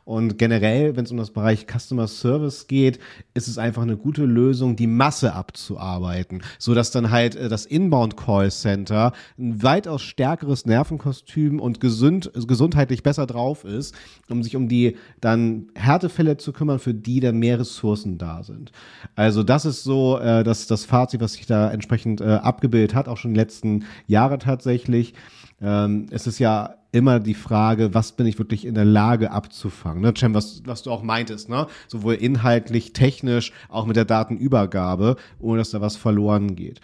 und 0.08 0.38
generell, 0.38 0.96
wenn 0.96 1.04
es 1.04 1.12
um 1.12 1.18
das 1.18 1.32
Bereich 1.32 1.66
Customer 1.68 2.08
Service 2.08 2.68
geht, 2.68 2.98
ist 3.34 3.50
es 3.50 3.58
einfach 3.58 3.82
eine 3.82 3.98
gute 3.98 4.24
Lösung, 4.24 4.78
die 4.78 4.88
Masse 4.88 5.34
abzuarbeiten, 5.34 6.44
so 6.60 6.74
dass 6.74 6.92
dann 6.92 7.12
halt 7.12 7.36
äh, 7.36 7.50
das 7.50 7.66
Inbound 7.66 8.16
Call 8.16 8.50
Center 8.50 9.12
ein 9.38 9.62
weitaus 9.62 10.04
stärkeres 10.04 10.66
Nervenkostüm 10.66 11.60
und 11.60 11.82
gesund, 11.82 12.32
gesundheitlich 12.48 13.04
besser 13.04 13.26
drauf 13.26 13.66
ist, 13.66 13.96
um 14.30 14.44
sich 14.44 14.56
um 14.56 14.70
die 14.70 14.96
dann 15.20 15.68
Härtefälle 15.76 16.38
zu 16.38 16.54
kümmern, 16.54 16.80
für 16.80 16.94
die 16.94 17.20
dann 17.20 17.38
mehr 17.38 17.60
Ressourcen 17.60 18.18
da 18.18 18.44
sind. 18.44 18.72
Also 19.16 19.44
das 19.44 19.66
ist 19.66 19.84
so 19.84 20.20
äh, 20.20 20.46
das, 20.46 20.68
das 20.68 20.86
Fazit, 20.86 21.20
was 21.20 21.34
sich 21.34 21.48
da 21.48 21.70
entsprechend 21.70 22.22
äh, 22.22 22.36
abgebildet 22.36 22.96
hat, 22.96 23.10
auch 23.10 23.18
schon 23.18 23.34
die 23.34 23.40
letzten 23.42 23.84
Jahre 24.06 24.38
tatsächlich. 24.38 25.16
Ähm, 25.60 26.06
es 26.12 26.28
ist 26.28 26.40
ja 26.40 26.76
immer 26.92 27.20
die 27.20 27.34
Frage, 27.34 27.94
was 27.94 28.14
bin 28.14 28.26
ich 28.26 28.38
wirklich 28.40 28.66
in 28.66 28.76
der 28.76 28.86
Lage 28.86 29.32
abzufangen? 29.32 30.02
Ne, 30.02 30.14
Cem, 30.18 30.34
was, 30.34 30.62
was 30.66 30.84
du 30.84 30.92
auch 30.92 31.04
meintest, 31.04 31.50
ne? 31.50 31.68
Sowohl 31.88 32.16
inhaltlich, 32.16 32.94
technisch, 32.94 33.52
auch 33.70 33.86
mit 33.86 33.96
der 33.96 34.06
Datenübergabe, 34.06 35.16
ohne 35.40 35.60
dass 35.60 35.72
da 35.72 35.82
was 35.82 35.98
verloren 35.98 36.56
geht. 36.56 36.82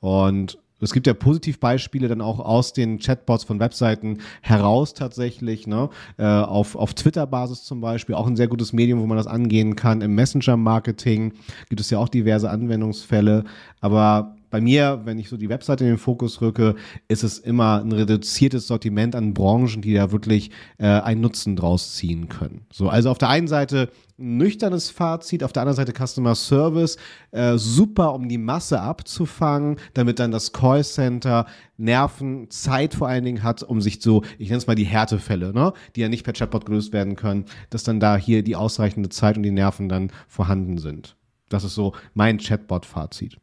Und 0.00 0.58
es 0.80 0.92
gibt 0.92 1.06
ja 1.06 1.14
Positivbeispiele 1.14 2.06
dann 2.06 2.20
auch 2.20 2.38
aus 2.38 2.74
den 2.74 2.98
Chatbots 2.98 3.44
von 3.44 3.58
Webseiten 3.60 4.18
heraus 4.42 4.92
tatsächlich, 4.92 5.66
ne? 5.66 5.88
Äh, 6.18 6.26
auf, 6.26 6.76
auf 6.76 6.92
Twitter-Basis 6.92 7.64
zum 7.64 7.80
Beispiel, 7.80 8.14
auch 8.14 8.26
ein 8.26 8.36
sehr 8.36 8.48
gutes 8.48 8.74
Medium, 8.74 9.00
wo 9.00 9.06
man 9.06 9.16
das 9.16 9.26
angehen 9.26 9.74
kann. 9.74 10.02
Im 10.02 10.14
Messenger-Marketing 10.14 11.32
gibt 11.70 11.80
es 11.80 11.88
ja 11.88 11.98
auch 11.98 12.10
diverse 12.10 12.50
Anwendungsfälle. 12.50 13.44
Aber 13.80 14.35
bei 14.50 14.60
mir, 14.60 15.02
wenn 15.04 15.18
ich 15.18 15.28
so 15.28 15.36
die 15.36 15.48
Webseite 15.48 15.84
in 15.84 15.90
den 15.90 15.98
Fokus 15.98 16.40
rücke, 16.40 16.74
ist 17.08 17.24
es 17.24 17.38
immer 17.38 17.80
ein 17.80 17.92
reduziertes 17.92 18.66
Sortiment 18.66 19.14
an 19.14 19.34
Branchen, 19.34 19.82
die 19.82 19.94
da 19.94 20.12
wirklich 20.12 20.50
äh, 20.78 20.86
einen 20.86 21.20
Nutzen 21.20 21.56
draus 21.56 21.94
ziehen 21.94 22.28
können. 22.28 22.62
So, 22.72 22.88
also 22.88 23.10
auf 23.10 23.18
der 23.18 23.28
einen 23.28 23.48
Seite 23.48 23.90
nüchternes 24.18 24.90
Fazit, 24.90 25.44
auf 25.44 25.52
der 25.52 25.62
anderen 25.62 25.76
Seite 25.76 25.92
Customer 25.92 26.34
Service, 26.34 26.96
äh, 27.32 27.58
super, 27.58 28.14
um 28.14 28.28
die 28.28 28.38
Masse 28.38 28.80
abzufangen, 28.80 29.76
damit 29.94 30.18
dann 30.18 30.30
das 30.30 30.52
Callcenter 30.52 31.46
Nerven, 31.76 32.48
Zeit 32.50 32.94
vor 32.94 33.08
allen 33.08 33.24
Dingen 33.24 33.42
hat, 33.42 33.62
um 33.62 33.80
sich 33.80 34.00
so, 34.00 34.22
ich 34.38 34.48
nenne 34.48 34.58
es 34.58 34.66
mal 34.66 34.74
die 34.74 34.84
Härtefälle, 34.84 35.52
ne, 35.52 35.72
die 35.94 36.00
ja 36.00 36.08
nicht 36.08 36.24
per 36.24 36.32
Chatbot 36.32 36.64
gelöst 36.64 36.92
werden 36.92 37.16
können, 37.16 37.44
dass 37.70 37.84
dann 37.84 38.00
da 38.00 38.16
hier 38.16 38.42
die 38.42 38.56
ausreichende 38.56 39.10
Zeit 39.10 39.36
und 39.36 39.42
die 39.42 39.50
Nerven 39.50 39.88
dann 39.88 40.10
vorhanden 40.28 40.78
sind. 40.78 41.16
Das 41.48 41.64
ist 41.64 41.74
so 41.74 41.92
mein 42.14 42.38
Chatbot-Fazit. 42.38 43.38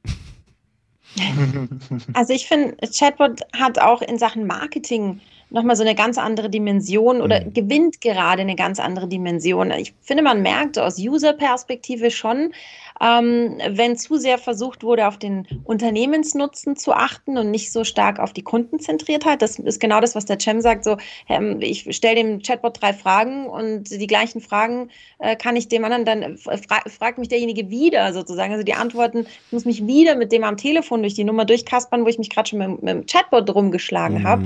Also 2.13 2.34
ich 2.34 2.47
finde, 2.47 2.76
Chatbot 2.91 3.41
hat 3.54 3.80
auch 3.80 4.02
in 4.02 4.17
Sachen 4.17 4.47
Marketing 4.47 5.19
nochmal 5.49 5.76
so 5.76 5.84
eine 5.84 5.93
ganz 5.95 6.17
andere 6.17 6.49
Dimension 6.49 7.21
oder 7.21 7.45
mhm. 7.45 7.54
gewinnt 7.54 8.02
gerade 8.02 8.41
eine 8.41 8.56
ganz 8.56 8.80
andere 8.80 9.08
Dimension. 9.08 9.71
Ich 9.71 9.93
finde, 10.02 10.23
man 10.23 10.41
merkt 10.41 10.80
aus 10.80 10.97
User-Perspektive 10.97 12.10
schon, 12.10 12.54
ähm, 13.01 13.60
wenn 13.69 13.97
zu 13.97 14.17
sehr 14.17 14.38
versucht 14.38 14.84
wurde, 14.84 15.08
auf 15.08 15.17
den 15.17 15.47
Unternehmensnutzen 15.63 16.75
zu 16.75 16.93
achten 16.93 17.38
und 17.38 17.51
nicht 17.51 17.71
so 17.71 17.84
stark 17.84 18.19
auf 18.19 18.34
die 18.34 18.43
Kundenzentriertheit. 18.43 19.41
Das 19.41 19.60
ist 19.60 19.79
genau 19.79 20.01
das, 20.01 20.15
was 20.15 20.25
der 20.25 20.39
Cem 20.39 20.62
sagt. 20.62 20.84
So, 20.84 20.97
ähm, 21.29 21.58
ich 21.62 21.95
stelle 21.95 22.15
dem 22.15 22.41
Chatbot 22.41 22.82
drei 22.82 22.93
Fragen 22.93 23.47
und 23.47 23.89
die 23.89 24.08
gleichen 24.08 24.41
Fragen 24.41 24.89
äh, 25.19 25.36
kann 25.36 25.56
ich 25.56 25.67
dem 25.67 25.84
anderen 25.86 26.06
dann 26.06 26.38
fra 26.38 26.58
fragt 26.88 27.17
mich 27.17 27.29
derjenige 27.29 27.69
wieder 27.69 28.13
sozusagen. 28.13 28.51
Also 28.51 28.63
die 28.63 28.73
Antworten, 28.73 29.25
ich 29.47 29.51
muss 29.51 29.65
mich 29.65 29.86
wieder 29.86 30.15
mit 30.15 30.32
dem 30.32 30.43
am 30.43 30.58
Telefon 30.58 31.01
durch 31.01 31.13
die 31.13 31.23
Nummer 31.23 31.45
durchkaspern, 31.45 32.03
wo 32.03 32.10
ich 32.10 32.17
mich 32.17 32.29
gerade 32.29 32.49
schon 32.49 32.60
mit, 32.60 32.84
mit, 32.84 32.89
dem 32.89 33.06
Chatbot 33.06 33.53
rumgeschlagen 33.53 34.19
mhm. 34.19 34.23
habe 34.23 34.45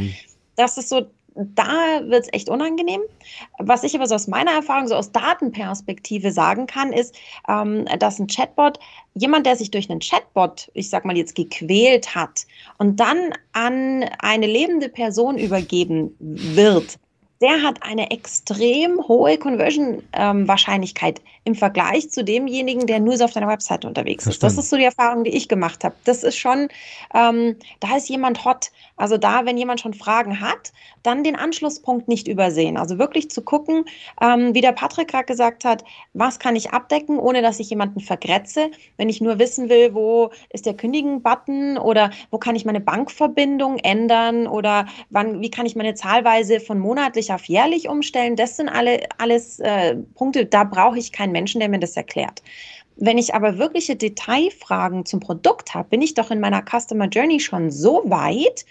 das 0.58 0.78
ist 0.78 0.90
so, 0.90 1.06
da 1.38 2.02
wird 2.04 2.24
es 2.24 2.34
echt 2.34 2.50
unangenehm. 2.50 3.02
Was 3.60 3.84
ich 3.84 3.96
aber 3.96 4.08
so 4.08 4.16
aus 4.16 4.28
meiner 4.28 4.52
Erfahrung, 4.52 4.88
so 4.88 4.96
aus 4.96 5.12
Datenperspektive 5.12 6.32
sagen 6.32 6.68
kann, 6.68 6.94
ist, 6.94 7.16
ähm, 7.48 7.86
dass 8.00 8.20
ein 8.20 8.28
Chatbot, 8.28 8.80
jemand, 9.14 9.46
der 9.46 9.56
sich 9.56 9.72
durch 9.72 9.90
einen 9.90 10.00
Chatbot, 10.00 10.70
ich 10.74 10.90
sag 10.90 11.06
mal 11.06 11.18
jetzt, 11.18 11.36
gequält 11.36 12.16
hat 12.16 12.46
und 12.78 13.00
dann 13.00 13.34
an 13.54 14.06
eine 14.20 14.48
lebende 14.48 14.90
Person 14.90 15.38
übergeben 15.38 16.16
wird, 16.20 16.98
der 17.42 17.62
hat 17.62 17.84
eine 17.84 18.10
extrem 18.10 19.08
hohe 19.08 19.38
Conversion-Wahrscheinlichkeit 19.38 21.20
ähm, 21.20 21.26
im 21.48 21.56
Vergleich 21.56 22.10
zu 22.12 22.26
demjenigen, 22.26 22.88
der 22.88 23.00
nur 23.00 23.16
so 23.16 23.24
auf 23.24 23.32
deiner 23.32 23.48
Webseite 23.48 23.88
unterwegs 23.88 24.28
ist. 24.28 24.44
Das 24.44 24.58
ist 24.58 24.70
so 24.70 24.76
die 24.76 24.84
Erfahrung, 24.84 25.24
die 25.24 25.30
ich 25.30 25.48
gemacht 25.48 25.86
habe. 25.86 25.96
Das 26.04 26.24
ist 26.24 26.36
schon, 26.36 26.68
ähm, 27.14 27.56
da 27.80 27.96
ist 27.96 28.10
jemand 28.10 28.44
hot. 28.44 28.70
Also 28.98 29.18
da, 29.18 29.46
wenn 29.46 29.58
jemand 29.58 29.80
schon 29.80 29.94
Fragen 29.94 30.42
hat, 30.42 30.74
dann 31.04 31.24
den 31.24 31.38
Anschlusspunkt 31.38 32.10
nicht 32.10 32.28
übersehen. 32.28 32.76
Also 32.76 33.00
wirklich 33.00 33.30
zu 33.30 33.42
gucken, 33.42 33.86
ähm, 34.22 34.54
wie 34.54 34.60
der 34.60 34.74
Patrick 34.74 35.08
gerade 35.08 35.24
gesagt 35.24 35.64
hat, 35.64 35.86
was 36.14 36.40
kann 36.40 36.58
ich 36.58 36.72
abdecken, 36.72 37.18
ohne 37.18 37.42
dass 37.42 37.62
ich 37.62 37.70
jemanden 37.70 38.02
vergrätze. 38.02 38.72
Wenn 38.98 39.08
ich 39.08 39.22
nur 39.22 39.40
wissen 39.40 39.70
will, 39.70 39.94
wo 39.94 40.32
ist 40.52 40.66
der 40.66 40.74
Kündigen-Button 40.74 41.78
oder 41.78 42.10
wo 42.30 42.40
kann 42.40 42.58
ich 42.58 42.66
meine 42.66 42.82
Bankverbindung 42.82 43.78
ändern 43.78 44.48
oder 44.48 44.88
wann, 45.12 45.42
wie 45.42 45.52
kann 45.52 45.66
ich 45.66 45.78
meine 45.78 45.94
Zahlweise 45.94 46.60
von 46.60 46.78
monatlich 46.78 47.32
auf 47.32 47.46
jährlich 47.46 47.88
umstellen, 47.88 48.36
das 48.36 48.58
sind 48.58 48.68
alle, 48.68 49.08
alles 49.18 49.60
äh, 49.60 49.96
Punkte, 50.16 50.46
da 50.46 50.66
brauche 50.66 50.98
ich 50.98 51.14
keinen 51.14 51.32
Menschen, 51.38 51.60
der 51.60 51.70
mir 51.70 51.80
das 51.80 51.96
erklärt. 51.96 52.42
Wenn 52.96 53.20
ich 53.20 53.36
aber 53.36 53.60
wirkliche 53.60 53.96
Detailfragen 53.96 55.06
zum 55.06 55.20
Produkt 55.20 55.76
habe, 55.76 55.90
bin 55.90 56.02
ich 56.02 56.16
doch 56.16 56.32
in 56.32 56.40
meiner 56.40 56.64
Customer 56.64 57.08
Journey 57.08 57.40
schon 57.40 57.70
so 57.70 58.02
weit, 58.06 58.66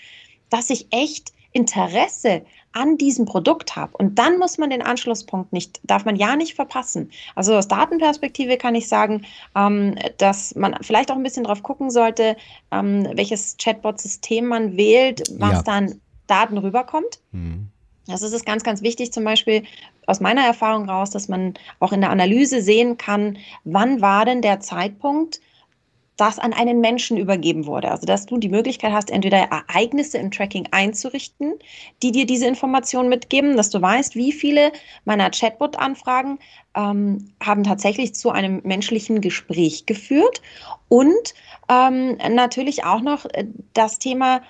dass 0.51 0.71
ich 0.71 0.89
echt 0.91 1.33
Interesse 1.53 2.43
an 2.73 2.99
diesem 2.99 3.25
Produkt 3.25 3.77
habe. 3.77 3.97
Und 3.97 4.19
dann 4.19 4.39
muss 4.39 4.59
man 4.59 4.69
den 4.69 4.83
Anschlusspunkt 4.83 5.53
nicht, 5.53 5.81
darf 5.85 6.05
man 6.05 6.17
ja 6.17 6.37
nicht 6.37 6.55
verpassen. 6.55 7.11
Also 7.35 7.55
aus 7.55 7.69
Datenperspektive 7.69 8.59
kann 8.59 8.75
ich 8.75 8.89
sagen, 8.89 9.25
ähm, 9.55 9.95
dass 10.19 10.55
man 10.57 10.77
vielleicht 10.83 11.11
auch 11.11 11.17
ein 11.17 11.23
bisschen 11.23 11.45
drauf 11.45 11.63
gucken 11.63 11.91
sollte, 11.91 12.37
ähm, 12.73 13.09
welches 13.15 13.57
Chatbot-System 13.57 14.45
man 14.45 14.77
wählt, 14.77 15.23
was 15.39 15.53
ja. 15.53 15.63
dann 15.63 16.01
Daten 16.27 16.59
rüberkommt. 16.59 17.21
Mhm. 17.33 17.69
Also 18.09 18.27
es 18.27 18.33
ist 18.33 18.47
ganz, 18.47 18.63
ganz 18.63 18.83
wichtig, 18.83 19.13
zum 19.13 19.25
Beispiel 19.25 19.65
aus 20.07 20.21
meiner 20.21 20.45
Erfahrung 20.45 20.89
raus, 20.89 21.11
dass 21.11 21.29
man 21.29 21.55
auch 21.81 21.93
in 21.93 22.01
der 22.01 22.11
Analyse 22.11 22.63
sehen 22.63 22.97
kann, 22.97 23.39
wann 23.65 24.01
war 24.01 24.25
denn 24.25 24.43
der 24.43 24.61
Zeitpunkt, 24.61 25.41
das 26.17 26.39
an 26.39 26.53
einen 26.53 26.81
Menschen 26.81 27.17
übergeben 27.17 27.67
wurde. 27.67 27.91
Also 27.91 28.07
dass 28.07 28.27
du 28.27 28.39
die 28.39 28.49
Möglichkeit 28.49 28.93
hast, 28.93 29.11
entweder 29.11 29.39
Ereignisse 29.39 30.19
im 30.19 30.31
Tracking 30.31 30.67
einzurichten, 30.71 31.55
die 32.03 32.11
dir 32.11 32.27
diese 32.27 32.47
Informationen 32.47 33.09
mitgeben, 33.09 33.57
dass 33.57 33.71
du 33.71 33.81
weißt, 33.81 34.17
wie 34.17 34.33
viele 34.33 34.73
meiner 35.05 35.31
Chatbot-Anfragen 35.31 36.39
ähm, 36.75 37.33
haben 37.43 37.65
tatsächlich 37.65 38.15
zu 38.15 38.31
einem 38.31 38.63
menschlichen 38.65 39.21
Gespräch 39.21 39.85
geführt 39.87 40.41
und 40.89 41.35
ähm, 41.69 42.17
natürlich 42.31 42.85
auch 42.85 43.03
noch 43.03 43.27
äh, 43.27 43.47
das 43.75 43.99
Thema, 43.99 44.41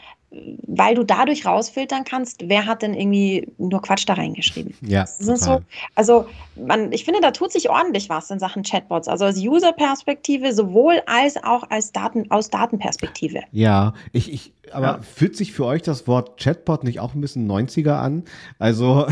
weil 0.67 0.95
du 0.95 1.05
dadurch 1.05 1.47
rausfiltern 1.47 2.05
kannst, 2.05 2.49
wer 2.49 2.67
hat 2.67 2.83
denn 2.83 2.95
irgendwie 2.95 3.49
nur 3.59 3.83
Quatsch 3.83 4.05
da 4.07 4.15
reingeschrieben. 4.15 4.75
Ja. 4.81 5.07
So, 5.07 5.61
also 5.95 6.27
man, 6.57 6.93
ich 6.93 7.05
finde, 7.05 7.21
da 7.21 7.31
tut 7.31 7.53
sich 7.53 7.71
ordentlich 7.71 8.09
was 8.09 8.31
in 8.31 8.39
Sachen 8.39 8.63
Chatbots. 8.63 9.09
Also 9.09 9.27
aus 9.27 9.37
User-Perspektive 9.37 10.53
sowohl 10.53 11.03
als 11.07 11.43
auch 11.43 11.71
als 11.71 11.93
Daten, 11.93 12.31
aus 12.31 12.51
Datenperspektive. 12.51 13.41
Ja, 13.53 13.95
ich, 14.13 14.33
ich 14.33 14.53
aber 14.73 14.87
ja. 14.87 15.01
fühlt 15.01 15.37
sich 15.37 15.53
für 15.53 15.65
euch 15.65 15.83
das 15.83 16.07
Wort 16.07 16.41
Chatbot 16.41 16.85
nicht 16.85 17.01
auch 17.01 17.15
ein 17.15 17.21
bisschen 17.21 17.51
90er 17.51 17.95
an? 17.95 18.25
Also, 18.59 19.07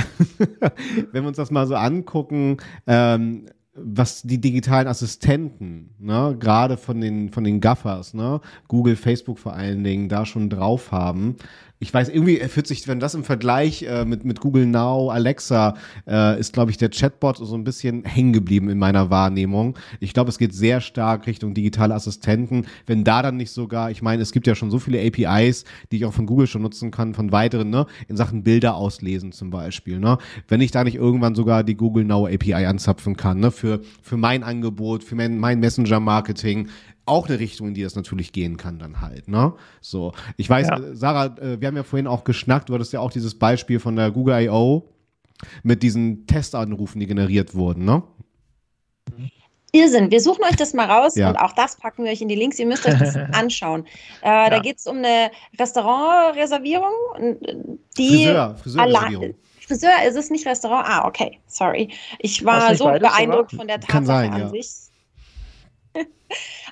wenn 1.12 1.22
wir 1.22 1.28
uns 1.28 1.36
das 1.36 1.50
mal 1.50 1.66
so 1.66 1.76
angucken, 1.76 2.58
ähm, 2.86 3.46
was 3.74 4.22
die 4.22 4.40
digitalen 4.40 4.86
Assistenten, 4.86 5.90
ne, 5.98 6.36
gerade 6.38 6.76
von 6.76 7.00
den, 7.00 7.30
von 7.30 7.42
den 7.42 7.60
Gaffers, 7.60 8.14
ne, 8.14 8.40
Google, 8.68 8.96
Facebook 8.96 9.38
vor 9.38 9.54
allen 9.54 9.82
Dingen, 9.82 10.08
da 10.08 10.24
schon 10.24 10.48
drauf 10.48 10.92
haben, 10.92 11.36
ich 11.84 11.92
weiß, 11.92 12.08
irgendwie 12.08 12.38
fühlt 12.48 12.66
sich, 12.66 12.88
wenn 12.88 12.98
das 12.98 13.14
im 13.14 13.24
Vergleich 13.24 13.82
äh, 13.82 14.06
mit, 14.06 14.24
mit 14.24 14.40
Google 14.40 14.64
Now, 14.64 15.10
Alexa, 15.10 15.74
äh, 16.06 16.40
ist, 16.40 16.54
glaube 16.54 16.70
ich, 16.70 16.78
der 16.78 16.88
Chatbot 16.88 17.36
so 17.36 17.54
ein 17.54 17.62
bisschen 17.62 18.06
hängen 18.06 18.32
geblieben 18.32 18.70
in 18.70 18.78
meiner 18.78 19.10
Wahrnehmung. 19.10 19.76
Ich 20.00 20.14
glaube, 20.14 20.30
es 20.30 20.38
geht 20.38 20.54
sehr 20.54 20.80
stark 20.80 21.26
Richtung 21.26 21.52
digitale 21.52 21.94
Assistenten. 21.94 22.64
Wenn 22.86 23.04
da 23.04 23.20
dann 23.20 23.36
nicht 23.36 23.50
sogar, 23.50 23.90
ich 23.90 24.00
meine, 24.00 24.22
es 24.22 24.32
gibt 24.32 24.46
ja 24.46 24.54
schon 24.54 24.70
so 24.70 24.78
viele 24.78 24.98
APIs, 24.98 25.64
die 25.92 25.96
ich 25.96 26.06
auch 26.06 26.14
von 26.14 26.24
Google 26.24 26.46
schon 26.46 26.62
nutzen 26.62 26.90
kann, 26.90 27.12
von 27.12 27.32
weiteren, 27.32 27.68
ne, 27.68 27.84
in 28.08 28.16
Sachen 28.16 28.44
Bilder 28.44 28.76
auslesen 28.76 29.32
zum 29.32 29.50
Beispiel, 29.50 29.98
ne. 29.98 30.16
Wenn 30.48 30.62
ich 30.62 30.70
da 30.70 30.84
nicht 30.84 30.96
irgendwann 30.96 31.34
sogar 31.34 31.64
die 31.64 31.76
Google 31.76 32.06
Now 32.06 32.26
API 32.26 32.64
anzapfen 32.64 33.14
kann, 33.14 33.40
ne, 33.40 33.50
für, 33.50 33.82
für 34.00 34.16
mein 34.16 34.42
Angebot, 34.42 35.04
für 35.04 35.16
mein, 35.16 35.38
mein 35.38 35.60
Messenger-Marketing, 35.60 36.68
auch 37.06 37.28
eine 37.28 37.38
Richtung, 37.38 37.68
in 37.68 37.74
die 37.74 37.82
das 37.82 37.96
natürlich 37.96 38.32
gehen 38.32 38.56
kann 38.56 38.78
dann 38.78 39.00
halt, 39.00 39.28
ne? 39.28 39.54
So, 39.80 40.12
ich 40.36 40.48
weiß, 40.48 40.68
ja. 40.68 40.78
Äh, 40.78 40.96
Sarah, 40.96 41.26
äh, 41.38 41.60
wir 41.60 41.68
haben 41.68 41.76
ja 41.76 41.82
vorhin 41.82 42.06
auch 42.06 42.24
geschnackt, 42.24 42.68
du 42.68 42.74
hattest 42.74 42.92
ja 42.92 43.00
auch 43.00 43.10
dieses 43.10 43.38
Beispiel 43.38 43.80
von 43.80 43.96
der 43.96 44.10
Google 44.10 44.42
I.O. 44.42 44.88
mit 45.62 45.82
diesen 45.82 46.26
Testanrufen, 46.26 47.00
die 47.00 47.06
generiert 47.06 47.54
wurden, 47.54 47.84
ne? 47.84 48.02
Irrsinn. 49.72 50.10
Wir 50.12 50.20
suchen 50.20 50.44
euch 50.44 50.56
das 50.56 50.72
mal 50.72 50.88
raus 50.88 51.16
ja. 51.16 51.28
und 51.28 51.36
auch 51.36 51.52
das 51.52 51.76
packen 51.76 52.04
wir 52.04 52.12
euch 52.12 52.20
in 52.20 52.28
die 52.28 52.36
Links. 52.36 52.58
Ihr 52.60 52.66
müsst 52.66 52.86
euch 52.86 52.96
das 52.96 53.16
anschauen. 53.32 53.84
Äh, 54.22 54.28
ja. 54.28 54.50
Da 54.50 54.60
geht 54.60 54.78
es 54.78 54.86
um 54.86 54.98
eine 54.98 55.32
Restaurantreservierung, 55.58 56.92
die 57.98 58.26
Friseur, 58.26 58.56
Friseurreservierung. 58.56 59.34
Friseur 59.66 59.90
ist 60.06 60.16
es 60.16 60.30
nicht 60.30 60.46
Restaurant. 60.46 60.86
Ah, 60.88 61.06
okay, 61.08 61.40
sorry. 61.46 61.90
Ich 62.20 62.44
war 62.44 62.74
so 62.74 62.84
beeindruckt 62.84 63.50
sogar? 63.50 63.62
von 63.62 63.68
der 63.68 63.80
Tatsache 63.80 64.04
sein, 64.04 64.32
an 64.32 64.40
ja. 64.40 64.48
sich. 64.50 64.68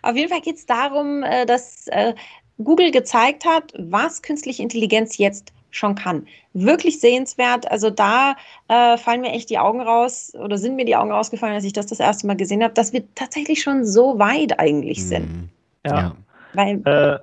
Auf 0.02 0.16
jeden 0.16 0.28
Fall 0.28 0.40
geht 0.40 0.56
es 0.56 0.66
darum, 0.66 1.22
äh, 1.22 1.46
dass 1.46 1.86
äh, 1.88 2.14
Google 2.62 2.90
gezeigt 2.90 3.44
hat, 3.44 3.72
was 3.78 4.22
künstliche 4.22 4.62
Intelligenz 4.62 5.18
jetzt 5.18 5.52
schon 5.70 5.94
kann. 5.94 6.26
Wirklich 6.52 7.00
sehenswert. 7.00 7.70
Also 7.70 7.90
da 7.90 8.36
äh, 8.68 8.96
fallen 8.98 9.22
mir 9.22 9.32
echt 9.32 9.50
die 9.50 9.58
Augen 9.58 9.80
raus 9.80 10.32
oder 10.38 10.58
sind 10.58 10.76
mir 10.76 10.84
die 10.84 10.96
Augen 10.96 11.10
rausgefallen, 11.10 11.54
als 11.54 11.64
ich 11.64 11.72
das 11.72 11.86
das 11.86 11.98
erste 11.98 12.26
Mal 12.26 12.36
gesehen 12.36 12.62
habe, 12.62 12.74
dass 12.74 12.92
wir 12.92 13.02
tatsächlich 13.14 13.62
schon 13.62 13.84
so 13.84 14.18
weit 14.18 14.60
eigentlich 14.60 14.98
mhm. 14.98 15.08
sind. 15.08 15.50
Ja. 15.86 15.96
ja. 15.96 16.16
Weil, 16.52 16.82
äh, 16.84 17.18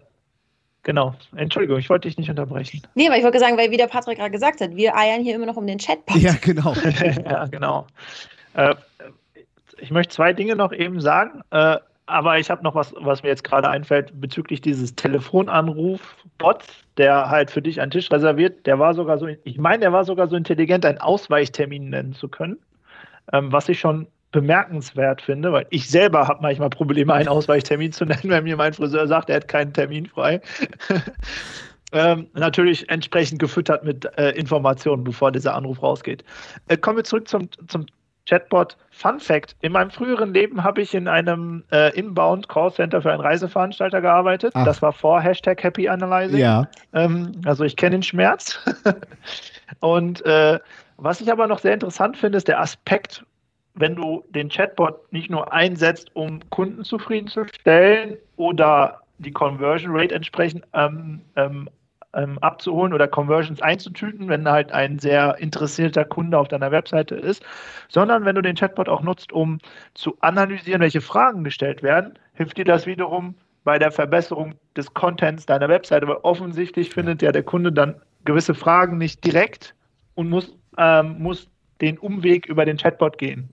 genau. 0.84 1.14
Entschuldigung, 1.36 1.78
ich 1.78 1.90
wollte 1.90 2.08
dich 2.08 2.18
nicht 2.18 2.30
unterbrechen. 2.30 2.82
Nee, 2.96 3.08
aber 3.08 3.18
ich 3.18 3.24
wollte 3.24 3.40
sagen, 3.40 3.58
weil 3.58 3.70
wie 3.70 3.78
der 3.78 3.88
Patrick 3.88 4.18
gerade 4.18 4.32
gesagt 4.32 4.62
hat, 4.62 4.76
wir 4.76 4.98
eiern 4.98 5.22
hier 5.22 5.36
immer 5.36 5.46
noch 5.46 5.58
um 5.58 5.68
den 5.68 5.78
Chatbot. 5.78 6.18
Ja, 6.18 6.34
genau. 6.42 6.74
ja, 7.26 7.46
genau. 7.46 7.86
Äh, 8.56 8.74
ich 9.78 9.92
möchte 9.92 10.16
zwei 10.16 10.34
Dinge 10.34 10.56
noch 10.56 10.74
eben 10.74 11.00
sagen. 11.00 11.44
Aber 12.10 12.40
ich 12.40 12.50
habe 12.50 12.64
noch 12.64 12.74
was, 12.74 12.92
was 12.98 13.22
mir 13.22 13.30
jetzt 13.30 13.44
gerade 13.44 13.70
einfällt 13.70 14.20
bezüglich 14.20 14.62
dieses 14.62 14.96
Telefonanruf-Bots, 14.96 16.66
der 16.98 17.30
halt 17.30 17.52
für 17.52 17.62
dich 17.62 17.80
einen 17.80 17.92
Tisch 17.92 18.10
reserviert. 18.12 18.66
Der 18.66 18.80
war 18.80 18.96
sogar 18.96 19.20
so, 19.20 19.28
ich 19.28 19.58
meine, 19.60 19.82
der 19.82 19.94
war 19.94 20.04
sogar 20.04 20.28
so 20.28 20.36
intelligent, 20.36 20.86
einen 20.86 20.98
Ausweichtermin 20.98 21.92
nennen 21.92 22.14
zu 22.14 22.28
können, 22.28 22.58
ähm, 23.32 23.52
was 23.52 23.70
ich 23.70 23.80
schon 23.80 24.08
bemerkenswert 24.32 25.22
finde, 25.22 25.52
weil 25.52 25.68
ich 25.70 25.88
selber 25.88 26.28
habe 26.28 26.42
manchmal 26.42 26.72
Probleme, 26.72 27.14
einen 27.14 27.28
Ausweichtermin 27.28 27.92
zu 27.92 28.06
nennen, 28.06 28.24
wenn 28.24 28.44
mir 28.44 28.58
mein 28.58 28.74
Friseur 28.74 29.08
sagt, 29.08 29.30
er 29.30 29.36
hat 29.38 29.48
keinen 29.48 29.74
Termin 29.74 30.08
frei. 30.08 30.42
ähm, 31.92 32.28
natürlich 32.34 32.90
entsprechend 32.90 33.38
gefüttert 33.38 33.84
mit 33.84 34.06
äh, 34.18 34.32
Informationen, 34.32 35.04
bevor 35.04 35.32
dieser 35.32 35.54
Anruf 35.54 35.84
rausgeht. 35.84 36.24
Äh, 36.70 36.78
kommen 36.78 36.98
wir 36.98 37.04
zurück 37.04 37.28
zum, 37.28 37.50
zum 37.68 37.86
Chatbot. 38.26 38.78
Fun 38.92 39.20
Fact: 39.20 39.56
In 39.62 39.72
meinem 39.72 39.92
früheren 39.92 40.34
Leben 40.34 40.64
habe 40.64 40.82
ich 40.82 40.94
in 40.94 41.08
einem 41.08 41.64
äh, 41.72 41.98
Inbound 41.98 42.48
Callcenter 42.50 43.02
für 43.02 43.12
einen 43.12 43.22
Reiseveranstalter 43.22 44.02
gearbeitet. 44.02 44.54
Ach. 44.56 44.66
Das 44.66 44.82
war 44.82 44.94
vor 44.94 45.22
Hashtag 45.22 45.64
Happy 45.64 45.90
Analyzing. 45.90 46.40
Ja. 46.40 46.68
Ähm, 46.94 47.32
also 47.46 47.64
ich 47.64 47.76
kenne 47.76 47.98
den 47.98 48.04
Schmerz. 48.04 48.60
Und 49.80 50.26
äh, 50.26 50.60
was 50.98 51.22
ich 51.22 51.32
aber 51.32 51.48
noch 51.48 51.60
sehr 51.60 51.74
interessant 51.74 52.18
finde, 52.18 52.38
ist 52.38 52.48
der 52.48 52.60
Aspekt, 52.60 53.24
wenn 53.76 53.96
du 53.96 54.24
den 54.30 54.50
Chatbot 54.50 55.12
nicht 55.14 55.30
nur 55.30 55.54
einsetzt, 55.54 56.14
um 56.14 56.40
Kunden 56.50 56.84
zufriedenzustellen 56.84 58.18
oder 58.36 59.00
die 59.20 59.32
Conversion 59.32 59.96
Rate 59.96 60.16
entsprechend 60.16 60.66
ähm, 60.74 61.22
ähm, 61.36 61.70
ähm, 62.14 62.38
abzuholen 62.40 62.94
oder 62.94 63.08
Conversions 63.08 63.62
einzutüten, 63.62 64.28
wenn 64.30 64.48
halt 64.48 64.72
ein 64.72 65.00
sehr 65.00 65.38
interessierter 65.40 66.06
Kunde 66.06 66.38
auf 66.38 66.48
deiner 66.48 66.72
Webseite 66.72 67.16
ist, 67.16 67.44
sondern 67.88 68.26
wenn 68.26 68.36
du 68.36 68.42
den 68.42 68.56
Chatbot 68.56 68.90
auch 68.90 69.02
nutzt, 69.02 69.32
um 69.32 69.60
zu 69.94 70.18
analysieren, 70.22 70.82
welche 70.82 71.02
Fragen 71.02 71.44
gestellt 71.44 71.84
werden, 71.84 72.18
hilft 72.34 72.58
dir 72.58 72.66
das 72.66 72.86
wiederum 72.86 73.36
bei 73.64 73.78
der 73.78 73.92
Verbesserung 73.92 74.56
des 74.76 74.94
Contents 74.94 75.46
deiner 75.46 75.70
Webseite, 75.70 76.08
weil 76.08 76.18
offensichtlich 76.24 76.90
findet 76.90 77.22
ja 77.22 77.32
der 77.32 77.44
Kunde 77.44 77.72
dann 77.72 77.96
gewisse 78.26 78.56
Fragen 78.56 78.98
nicht 78.98 79.24
direkt 79.24 79.76
und 80.16 80.30
muss, 80.30 80.56
ähm, 80.78 81.20
muss 81.20 81.50
den 81.82 81.98
Umweg 81.98 82.48
über 82.48 82.66
den 82.66 82.78
Chatbot 82.78 83.18
gehen. 83.18 83.50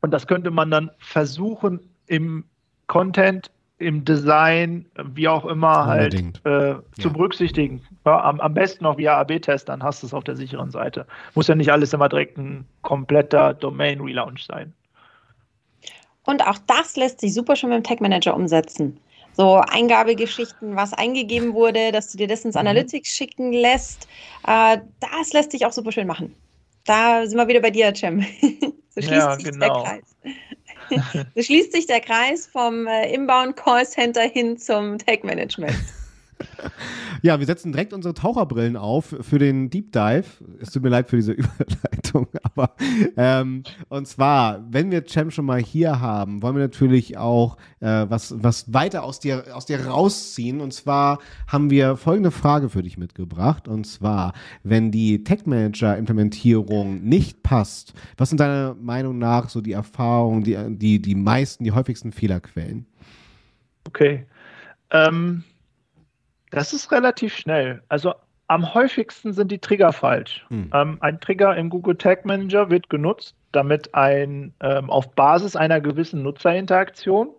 Und 0.00 0.12
das 0.12 0.26
könnte 0.26 0.50
man 0.50 0.70
dann 0.70 0.90
versuchen, 0.98 1.80
im 2.06 2.44
Content 2.86 3.50
im 3.82 4.04
Design, 4.04 4.86
wie 5.14 5.28
auch 5.28 5.44
immer, 5.44 5.86
halt 5.86 6.14
äh, 6.14 6.20
zu 6.40 6.82
ja. 6.98 7.08
berücksichtigen. 7.08 7.82
Ja, 8.06 8.22
am, 8.22 8.40
am, 8.40 8.54
besten 8.54 8.86
auch 8.86 8.98
via 8.98 9.18
AB-Test, 9.20 9.68
dann 9.68 9.82
hast 9.82 10.02
du 10.02 10.06
es 10.06 10.14
auf 10.14 10.24
der 10.24 10.36
sicheren 10.36 10.70
Seite. 10.70 11.06
Muss 11.34 11.48
ja 11.48 11.54
nicht 11.54 11.70
alles 11.70 11.92
immer 11.92 12.08
direkt 12.08 12.38
ein 12.38 12.66
kompletter 12.82 13.54
Domain-Relaunch 13.54 14.44
sein. 14.44 14.72
Und 16.24 16.46
auch 16.46 16.58
das 16.66 16.96
lässt 16.96 17.20
sich 17.20 17.34
super 17.34 17.56
schon 17.56 17.70
mit 17.70 17.78
dem 17.78 17.84
Tag 17.84 18.00
Manager 18.00 18.34
umsetzen. 18.34 18.98
So 19.34 19.56
Eingabegeschichten, 19.56 20.76
was 20.76 20.92
eingegeben 20.92 21.54
wurde, 21.54 21.90
dass 21.90 22.12
du 22.12 22.18
dir 22.18 22.28
das 22.28 22.44
ins 22.44 22.54
mhm. 22.54 22.60
Analytics 22.60 23.08
schicken 23.08 23.52
lässt, 23.52 24.06
äh, 24.46 24.78
das 25.00 25.32
lässt 25.32 25.52
sich 25.52 25.66
auch 25.66 25.72
super 25.72 25.90
schön 25.90 26.06
machen. 26.06 26.34
Da 26.84 27.26
sind 27.26 27.38
wir 27.38 27.48
wieder 27.48 27.60
bei 27.60 27.70
dir, 27.70 27.94
Cem. 27.94 28.20
so 28.90 29.00
schließt 29.00 29.10
ja, 29.10 29.34
sich 29.36 29.44
genau. 29.44 29.82
der 29.82 29.82
Kreis. 29.84 30.16
Schließt 31.38 31.72
sich 31.72 31.86
der 31.86 32.00
Kreis 32.00 32.46
vom 32.46 32.86
äh, 32.86 33.12
Inbound 33.12 33.56
Call 33.56 33.86
Center 33.86 34.22
hin 34.22 34.56
zum 34.58 34.98
Tech 34.98 35.22
Management. 35.22 35.76
Ja, 37.24 37.38
wir 37.38 37.46
setzen 37.46 37.70
direkt 37.70 37.92
unsere 37.92 38.14
Taucherbrillen 38.14 38.76
auf 38.76 39.14
für 39.20 39.38
den 39.38 39.70
Deep 39.70 39.92
Dive. 39.92 40.24
Es 40.60 40.72
tut 40.72 40.82
mir 40.82 40.88
leid 40.88 41.08
für 41.08 41.14
diese 41.14 41.32
Überleitung, 41.32 42.26
aber 42.42 42.74
ähm, 43.16 43.62
und 43.88 44.08
zwar, 44.08 44.66
wenn 44.68 44.90
wir 44.90 45.06
Cem 45.06 45.30
schon 45.30 45.44
mal 45.44 45.60
hier 45.60 46.00
haben, 46.00 46.42
wollen 46.42 46.56
wir 46.56 46.62
natürlich 46.62 47.18
auch 47.18 47.58
äh, 47.78 48.06
was, 48.08 48.34
was 48.42 48.72
weiter 48.72 49.04
aus 49.04 49.20
dir, 49.20 49.44
aus 49.54 49.66
dir 49.66 49.86
rausziehen. 49.86 50.60
Und 50.60 50.72
zwar 50.72 51.20
haben 51.46 51.70
wir 51.70 51.96
folgende 51.96 52.32
Frage 52.32 52.68
für 52.68 52.82
dich 52.82 52.98
mitgebracht. 52.98 53.68
Und 53.68 53.86
zwar, 53.86 54.32
wenn 54.64 54.90
die 54.90 55.22
Tech 55.22 55.46
Manager 55.46 55.96
Implementierung 55.96 57.04
nicht 57.04 57.44
passt, 57.44 57.94
was 58.16 58.30
sind 58.30 58.40
deiner 58.40 58.74
Meinung 58.74 59.18
nach 59.18 59.48
so 59.48 59.60
die 59.60 59.72
Erfahrungen, 59.72 60.42
die, 60.42 60.56
die, 60.76 61.00
die 61.00 61.14
meisten, 61.14 61.62
die 61.62 61.70
häufigsten 61.70 62.10
Fehlerquellen? 62.10 62.86
Okay. 63.86 64.26
Ähm 64.90 65.44
das 66.52 66.72
ist 66.72 66.92
relativ 66.92 67.34
schnell. 67.36 67.82
Also 67.88 68.14
am 68.46 68.74
häufigsten 68.74 69.32
sind 69.32 69.50
die 69.50 69.58
Trigger 69.58 69.92
falsch. 69.92 70.44
Hm. 70.48 70.70
Ähm, 70.74 70.98
ein 71.00 71.20
Trigger 71.20 71.56
im 71.56 71.70
Google 71.70 71.96
Tag 71.96 72.24
Manager 72.24 72.70
wird 72.70 72.90
genutzt, 72.90 73.34
damit 73.52 73.94
ein 73.94 74.52
ähm, 74.60 74.90
auf 74.90 75.10
Basis 75.14 75.56
einer 75.56 75.80
gewissen 75.80 76.22
Nutzerinteraktion 76.22 77.30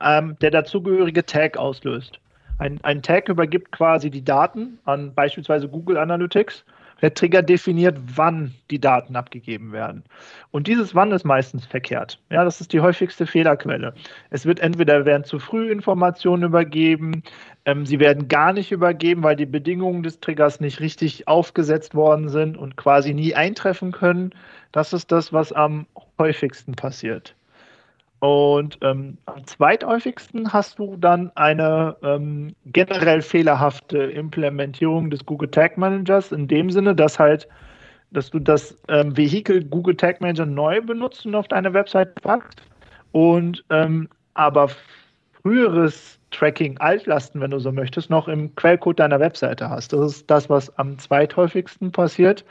ähm, 0.00 0.36
der 0.40 0.50
dazugehörige 0.50 1.24
Tag 1.24 1.56
auslöst. 1.56 2.18
Ein, 2.58 2.80
ein 2.82 3.02
Tag 3.02 3.28
übergibt 3.28 3.70
quasi 3.70 4.10
die 4.10 4.24
Daten 4.24 4.80
an 4.84 5.14
beispielsweise 5.14 5.68
Google 5.68 5.96
Analytics 5.96 6.64
der 7.00 7.14
Trigger 7.14 7.42
definiert, 7.42 7.98
wann 8.16 8.54
die 8.70 8.80
Daten 8.80 9.16
abgegeben 9.16 9.72
werden. 9.72 10.04
Und 10.50 10.66
dieses 10.66 10.94
Wann 10.94 11.12
ist 11.12 11.24
meistens 11.24 11.66
verkehrt. 11.66 12.20
Ja, 12.30 12.44
das 12.44 12.60
ist 12.60 12.72
die 12.72 12.80
häufigste 12.80 13.26
Fehlerquelle. 13.26 13.94
Es 14.30 14.46
wird 14.46 14.60
entweder 14.60 15.04
werden 15.04 15.24
zu 15.24 15.38
früh 15.38 15.70
Informationen 15.70 16.44
übergeben, 16.44 17.22
ähm, 17.64 17.86
sie 17.86 18.00
werden 18.00 18.28
gar 18.28 18.52
nicht 18.52 18.72
übergeben, 18.72 19.22
weil 19.22 19.36
die 19.36 19.46
Bedingungen 19.46 20.02
des 20.02 20.20
Triggers 20.20 20.60
nicht 20.60 20.80
richtig 20.80 21.28
aufgesetzt 21.28 21.94
worden 21.94 22.28
sind 22.28 22.56
und 22.56 22.76
quasi 22.76 23.14
nie 23.14 23.34
eintreffen 23.34 23.92
können. 23.92 24.34
Das 24.72 24.92
ist 24.92 25.12
das, 25.12 25.32
was 25.32 25.52
am 25.52 25.86
häufigsten 26.18 26.74
passiert. 26.74 27.34
Und 28.20 28.78
ähm, 28.82 29.16
am 29.26 29.46
zweithäufigsten 29.46 30.52
hast 30.52 30.78
du 30.78 30.96
dann 30.96 31.30
eine 31.36 31.96
ähm, 32.02 32.54
generell 32.66 33.22
fehlerhafte 33.22 33.98
Implementierung 33.98 35.10
des 35.10 35.24
Google 35.24 35.50
Tag 35.50 35.78
Managers 35.78 36.32
in 36.32 36.48
dem 36.48 36.70
Sinne, 36.70 36.96
dass 36.96 37.18
halt, 37.18 37.48
dass 38.10 38.30
du 38.30 38.40
das 38.40 38.76
ähm, 38.88 39.16
Vehikel 39.16 39.64
Google 39.64 39.96
Tag 39.96 40.20
Manager 40.20 40.46
neu 40.46 40.80
benutzt 40.80 41.26
und 41.26 41.36
auf 41.36 41.46
deine 41.46 41.72
Website 41.72 42.20
packst 42.22 42.60
und 43.12 43.64
ähm, 43.70 44.08
aber 44.34 44.68
früheres 45.42 46.18
Tracking, 46.30 46.76
Altlasten, 46.78 47.40
wenn 47.40 47.52
du 47.52 47.58
so 47.60 47.72
möchtest, 47.72 48.10
noch 48.10 48.28
im 48.28 48.54
Quellcode 48.56 48.98
deiner 48.98 49.20
Webseite 49.20 49.70
hast. 49.70 49.92
Das 49.92 50.12
ist 50.12 50.30
das, 50.30 50.50
was 50.50 50.76
am 50.78 50.98
zweithäufigsten 50.98 51.92
passiert 51.92 52.44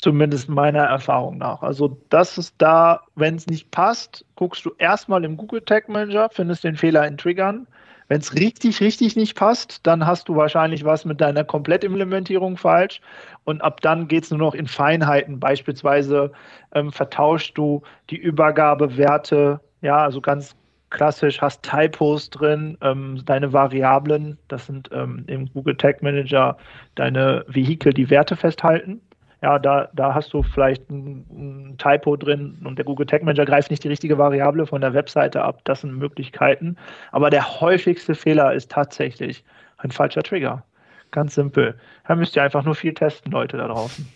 zumindest 0.00 0.48
meiner 0.48 0.84
Erfahrung 0.84 1.38
nach. 1.38 1.62
Also 1.62 1.98
das 2.08 2.38
ist 2.38 2.54
da, 2.58 3.02
wenn 3.16 3.34
es 3.34 3.46
nicht 3.46 3.70
passt, 3.70 4.24
guckst 4.36 4.64
du 4.64 4.72
erstmal 4.78 5.24
im 5.24 5.36
Google 5.36 5.62
Tag 5.62 5.88
Manager, 5.88 6.28
findest 6.30 6.64
den 6.64 6.76
Fehler 6.76 7.06
in 7.06 7.18
Triggern. 7.18 7.66
Wenn 8.06 8.20
es 8.20 8.34
richtig, 8.34 8.80
richtig 8.80 9.16
nicht 9.16 9.36
passt, 9.36 9.86
dann 9.86 10.06
hast 10.06 10.28
du 10.28 10.36
wahrscheinlich 10.36 10.84
was 10.84 11.04
mit 11.04 11.20
deiner 11.20 11.44
Komplettimplementierung 11.44 12.56
falsch. 12.56 13.02
Und 13.44 13.60
ab 13.60 13.82
dann 13.82 14.08
geht 14.08 14.24
es 14.24 14.30
nur 14.30 14.38
noch 14.38 14.54
in 14.54 14.66
Feinheiten. 14.66 15.40
Beispielsweise 15.40 16.32
ähm, 16.74 16.90
vertauschst 16.90 17.58
du 17.58 17.82
die 18.08 18.16
Übergabewerte, 18.16 19.60
ja, 19.82 19.98
also 19.98 20.22
ganz 20.22 20.56
klassisch, 20.90 21.42
hast 21.42 21.62
Typos 21.62 22.30
drin, 22.30 22.78
ähm, 22.80 23.20
deine 23.26 23.52
Variablen, 23.52 24.38
das 24.48 24.64
sind 24.64 24.88
ähm, 24.90 25.24
im 25.26 25.52
Google 25.52 25.76
Tag 25.76 26.02
Manager 26.02 26.56
deine 26.94 27.44
Vehikel, 27.46 27.92
die 27.92 28.08
Werte 28.08 28.36
festhalten 28.36 29.02
ja, 29.42 29.58
da, 29.58 29.88
da 29.92 30.14
hast 30.14 30.32
du 30.32 30.42
vielleicht 30.42 30.90
ein, 30.90 31.24
ein, 31.30 31.78
Typo 31.78 32.16
drin 32.16 32.58
und 32.64 32.76
der 32.76 32.84
Google 32.84 33.06
Tag 33.06 33.22
Manager 33.22 33.44
greift 33.44 33.70
nicht 33.70 33.84
die 33.84 33.88
richtige 33.88 34.18
Variable 34.18 34.66
von 34.66 34.80
der 34.80 34.94
Webseite 34.94 35.42
ab. 35.42 35.60
Das 35.64 35.82
sind 35.82 35.94
Möglichkeiten. 35.94 36.76
Aber 37.12 37.30
der 37.30 37.60
häufigste 37.60 38.14
Fehler 38.14 38.52
ist 38.52 38.70
tatsächlich 38.70 39.44
ein 39.78 39.92
falscher 39.92 40.22
Trigger. 40.22 40.64
Ganz 41.12 41.36
simpel. 41.36 41.78
Da 42.06 42.16
müsst 42.16 42.34
ihr 42.34 42.42
einfach 42.42 42.64
nur 42.64 42.74
viel 42.74 42.92
testen, 42.92 43.30
Leute 43.30 43.56
da 43.56 43.68
draußen. 43.68 44.06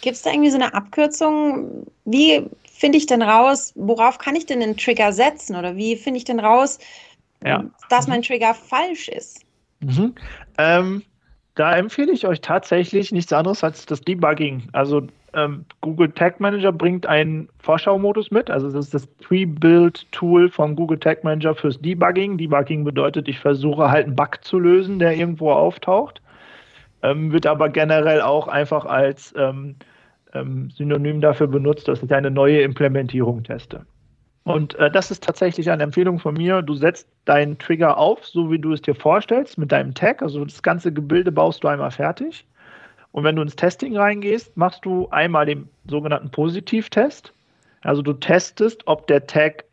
Gibt 0.00 0.16
es 0.16 0.22
da 0.22 0.30
irgendwie 0.30 0.50
so 0.50 0.56
eine 0.56 0.74
Abkürzung? 0.74 1.86
Wie 2.04 2.44
finde 2.64 2.98
ich 2.98 3.06
denn 3.06 3.22
raus, 3.22 3.72
worauf 3.76 4.18
kann 4.18 4.34
ich 4.34 4.46
denn 4.46 4.62
einen 4.62 4.76
Trigger 4.76 5.12
setzen? 5.12 5.56
Oder 5.56 5.76
wie 5.76 5.94
finde 5.94 6.18
ich 6.18 6.24
denn 6.24 6.40
raus, 6.40 6.78
ja. 7.44 7.64
dass 7.90 8.08
mein 8.08 8.22
Trigger 8.22 8.54
falsch 8.54 9.08
ist? 9.08 9.42
Mhm. 9.80 10.14
Ähm, 10.58 11.02
da 11.54 11.76
empfehle 11.76 12.12
ich 12.12 12.26
euch 12.26 12.40
tatsächlich 12.40 13.12
nichts 13.12 13.32
anderes 13.32 13.62
als 13.62 13.84
das 13.86 14.00
Debugging. 14.00 14.68
Also 14.72 15.02
ähm, 15.34 15.64
Google 15.80 16.10
Tag 16.10 16.40
Manager 16.40 16.72
bringt 16.72 17.06
einen 17.06 17.48
Vorschaumodus 17.58 18.30
mit. 18.30 18.50
Also 18.50 18.70
das 18.70 18.86
ist 18.86 18.94
das 18.94 19.06
Pre-Build-Tool 19.06 20.48
von 20.48 20.76
Google 20.76 20.98
Tag 20.98 21.24
Manager 21.24 21.54
fürs 21.54 21.80
Debugging. 21.80 22.38
Debugging 22.38 22.84
bedeutet, 22.84 23.28
ich 23.28 23.38
versuche 23.38 23.90
halt 23.90 24.06
einen 24.06 24.16
Bug 24.16 24.38
zu 24.42 24.58
lösen, 24.58 24.98
der 24.98 25.16
irgendwo 25.16 25.52
auftaucht. 25.52 26.22
Ähm, 27.02 27.32
wird 27.32 27.46
aber 27.46 27.68
generell 27.68 28.22
auch 28.22 28.48
einfach 28.48 28.84
als 28.84 29.34
ähm, 29.36 29.76
ähm 30.34 30.70
Synonym 30.70 31.20
dafür 31.20 31.48
benutzt, 31.48 31.88
dass 31.88 32.02
ich 32.02 32.14
eine 32.14 32.30
neue 32.30 32.62
Implementierung 32.62 33.42
teste. 33.42 33.84
Und 34.44 34.74
äh, 34.76 34.90
das 34.90 35.10
ist 35.10 35.22
tatsächlich 35.22 35.70
eine 35.70 35.84
Empfehlung 35.84 36.18
von 36.18 36.34
mir. 36.34 36.62
Du 36.62 36.74
setzt 36.74 37.08
deinen 37.24 37.58
Trigger 37.58 37.96
auf, 37.96 38.26
so 38.26 38.50
wie 38.50 38.58
du 38.58 38.72
es 38.72 38.82
dir 38.82 38.94
vorstellst, 38.94 39.56
mit 39.56 39.70
deinem 39.70 39.94
Tag. 39.94 40.22
Also 40.22 40.44
das 40.44 40.62
ganze 40.62 40.92
Gebilde 40.92 41.30
baust 41.30 41.62
du 41.62 41.68
einmal 41.68 41.92
fertig. 41.92 42.44
Und 43.12 43.24
wenn 43.24 43.36
du 43.36 43.42
ins 43.42 43.56
Testing 43.56 43.96
reingehst, 43.96 44.56
machst 44.56 44.84
du 44.84 45.08
einmal 45.10 45.46
den 45.46 45.68
sogenannten 45.86 46.30
Positivtest. 46.30 47.32
Also 47.82 48.02
du 48.02 48.14
testest, 48.14 48.86
ob 48.86 49.06
der 49.06 49.26
Tag 49.26 49.64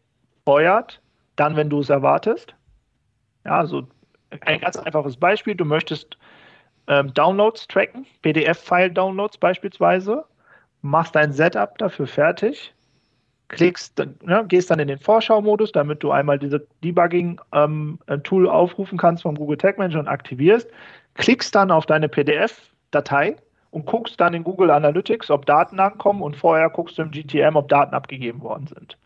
feuert, 0.45 1.01
dann, 1.36 1.55
wenn 1.55 1.70
du 1.70 1.80
es 1.80 1.89
erwartest. 1.89 2.53
Ja, 3.45 3.57
also 3.57 3.88
ein 4.41 4.59
ganz 4.59 4.78
einfaches 4.78 5.17
Beispiel. 5.17 5.55
Du 5.55 5.65
möchtest 5.65 6.17
ähm, 6.88 7.13
Downloads 7.13 7.67
tracken, 7.67 8.05
PDF-File-Downloads 8.22 9.38
beispielsweise, 9.38 10.26
machst 10.82 11.15
dein 11.15 11.32
Setup 11.32 11.78
dafür 11.78 12.07
fertig 12.07 12.74
klickst, 13.50 13.97
ne, 14.24 14.45
gehst 14.47 14.72
dann 14.72 14.80
in 14.80 14.88
den 14.88 15.00
Vorschau-Modus, 15.00 15.72
damit 15.72 16.02
du 16.04 16.12
einmal 16.12 16.39
diese 16.39 16.66
Debugging-Tool 16.84 18.45
ähm, 18.45 18.50
aufrufen 18.50 18.97
kannst 18.97 19.24
vom 19.24 19.36
Google 19.36 19.58
Tag 19.58 19.78
Manager 19.78 20.00
und 20.00 20.08
aktivierst, 20.08 20.70
klickst 21.16 21.54
dann 21.54 21.72
auf 21.72 21.86
deine 21.86 22.08
PDF-Datei 22.08 23.36
und 23.72 23.86
guckst 23.86 24.20
dann 24.20 24.34
in 24.34 24.43
Google 24.43 24.72
Analytics, 24.72 25.30
ob 25.30 25.45
Daten 25.45 25.80
ankommen 25.80 26.22
und 26.22 26.36
vorher 26.36 26.70
guckst 26.70 26.97
du 26.97 27.02
im 27.02 27.12
GTM, 27.12 27.56
ob 27.56 27.68
Daten 27.68 27.93
abgegeben 27.93 28.41
worden 28.41 28.68
sind. 28.68 28.97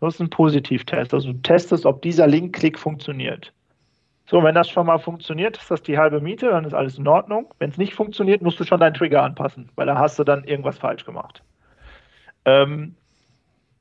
Das 0.00 0.14
ist 0.14 0.20
ein 0.20 0.30
Positivtest. 0.30 1.12
Also 1.12 1.32
du 1.32 1.42
testest, 1.42 1.84
ob 1.84 2.02
dieser 2.02 2.26
Link-Klick 2.26 2.78
funktioniert. 2.78 3.52
So, 4.26 4.42
wenn 4.42 4.54
das 4.54 4.68
schon 4.68 4.86
mal 4.86 4.98
funktioniert, 4.98 5.56
ist 5.56 5.70
das 5.70 5.82
die 5.82 5.98
halbe 5.98 6.20
Miete, 6.20 6.50
dann 6.50 6.64
ist 6.64 6.74
alles 6.74 6.98
in 6.98 7.08
Ordnung. 7.08 7.52
Wenn 7.58 7.70
es 7.70 7.78
nicht 7.78 7.94
funktioniert, 7.94 8.42
musst 8.42 8.60
du 8.60 8.64
schon 8.64 8.78
deinen 8.78 8.94
Trigger 8.94 9.22
anpassen, 9.22 9.70
weil 9.74 9.86
da 9.86 9.98
hast 9.98 10.18
du 10.18 10.24
dann 10.24 10.44
irgendwas 10.44 10.78
falsch 10.78 11.04
gemacht. 11.04 11.42
Ähm, 12.44 12.94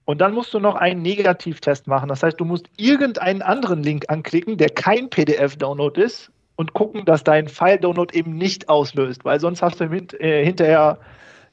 und 0.07 0.21
dann 0.21 0.33
musst 0.33 0.53
du 0.53 0.59
noch 0.61 0.75
einen 0.75 1.01
Negativtest 1.01 1.85
machen. 1.85 2.07
Das 2.07 2.23
heißt, 2.23 2.39
du 2.39 2.45
musst 2.45 2.69
irgendeinen 2.77 3.41
anderen 3.41 3.83
Link 3.83 4.05
anklicken, 4.07 4.57
der 4.57 4.69
kein 4.69 5.09
PDF-Download 5.09 6.01
ist 6.01 6.31
und 6.55 6.71
gucken, 6.71 7.03
dass 7.03 7.25
dein 7.25 7.49
File-Download 7.49 8.17
eben 8.17 8.37
nicht 8.37 8.69
auslöst, 8.69 9.25
weil 9.25 9.41
sonst 9.41 9.61
hast 9.61 9.81
du 9.81 9.83
äh, 9.83 10.45
hinterher 10.45 10.97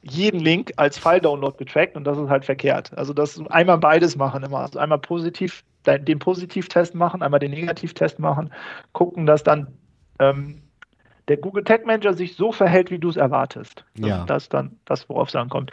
jeden 0.03 0.39
Link 0.39 0.71
als 0.77 0.97
File-Download 0.97 1.57
getrackt 1.57 1.97
und 1.97 2.05
das 2.05 2.17
ist 2.17 2.29
halt 2.29 2.45
verkehrt. 2.45 2.97
Also 2.97 3.11
das 3.11 3.37
einmal 3.49 3.77
beides 3.77 4.15
machen 4.15 4.41
immer. 4.41 4.59
Also 4.59 4.79
einmal 4.79 4.99
positiv 4.99 5.65
den 5.85 6.19
Positivtest 6.19 6.95
machen, 6.95 7.21
einmal 7.21 7.41
den 7.41 7.51
Negativtest 7.51 8.19
machen, 8.19 8.53
gucken, 8.93 9.25
dass 9.25 9.43
dann 9.43 9.67
ähm, 10.19 10.61
der 11.27 11.35
Google 11.37 11.65
Tag 11.65 11.85
Manager 11.85 12.13
sich 12.13 12.37
so 12.37 12.53
verhält, 12.53 12.89
wie 12.89 12.99
du 12.99 13.09
es 13.09 13.17
erwartest. 13.17 13.83
Ja. 13.95 14.23
Das 14.23 14.43
ist 14.43 14.53
dann 14.53 14.77
das, 14.85 15.09
worauf 15.09 15.27
es 15.27 15.35
ankommt. 15.35 15.71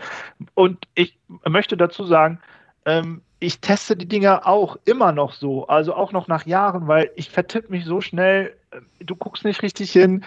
Und 0.54 0.88
ich 0.96 1.16
möchte 1.48 1.76
dazu 1.76 2.04
sagen, 2.04 2.40
ähm, 2.86 3.22
ich 3.40 3.60
teste 3.60 3.96
die 3.96 4.06
Dinger 4.06 4.46
auch 4.46 4.76
immer 4.84 5.12
noch 5.12 5.32
so, 5.32 5.66
also 5.66 5.94
auch 5.94 6.12
noch 6.12 6.28
nach 6.28 6.46
Jahren, 6.46 6.86
weil 6.86 7.10
ich 7.16 7.30
vertippe 7.30 7.70
mich 7.70 7.84
so 7.84 8.00
schnell, 8.00 8.56
äh, 8.70 8.80
du 9.04 9.16
guckst 9.16 9.44
nicht 9.44 9.62
richtig 9.62 9.92
hin, 9.92 10.24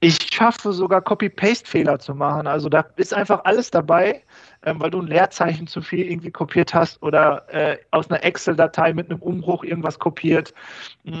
ich 0.00 0.18
schaffe 0.32 0.72
sogar 0.72 1.00
Copy-Paste-Fehler 1.00 1.98
zu 1.98 2.14
machen. 2.14 2.46
Also 2.46 2.68
da 2.68 2.84
ist 2.96 3.14
einfach 3.14 3.44
alles 3.44 3.70
dabei, 3.70 4.22
ähm, 4.64 4.80
weil 4.80 4.90
du 4.90 5.00
ein 5.00 5.06
Leerzeichen 5.06 5.66
zu 5.66 5.80
viel 5.80 6.10
irgendwie 6.10 6.30
kopiert 6.30 6.74
hast 6.74 7.02
oder 7.02 7.46
äh, 7.52 7.78
aus 7.92 8.10
einer 8.10 8.22
Excel-Datei 8.22 8.92
mit 8.92 9.10
einem 9.10 9.22
Umbruch 9.22 9.64
irgendwas 9.64 9.98
kopiert. 9.98 10.52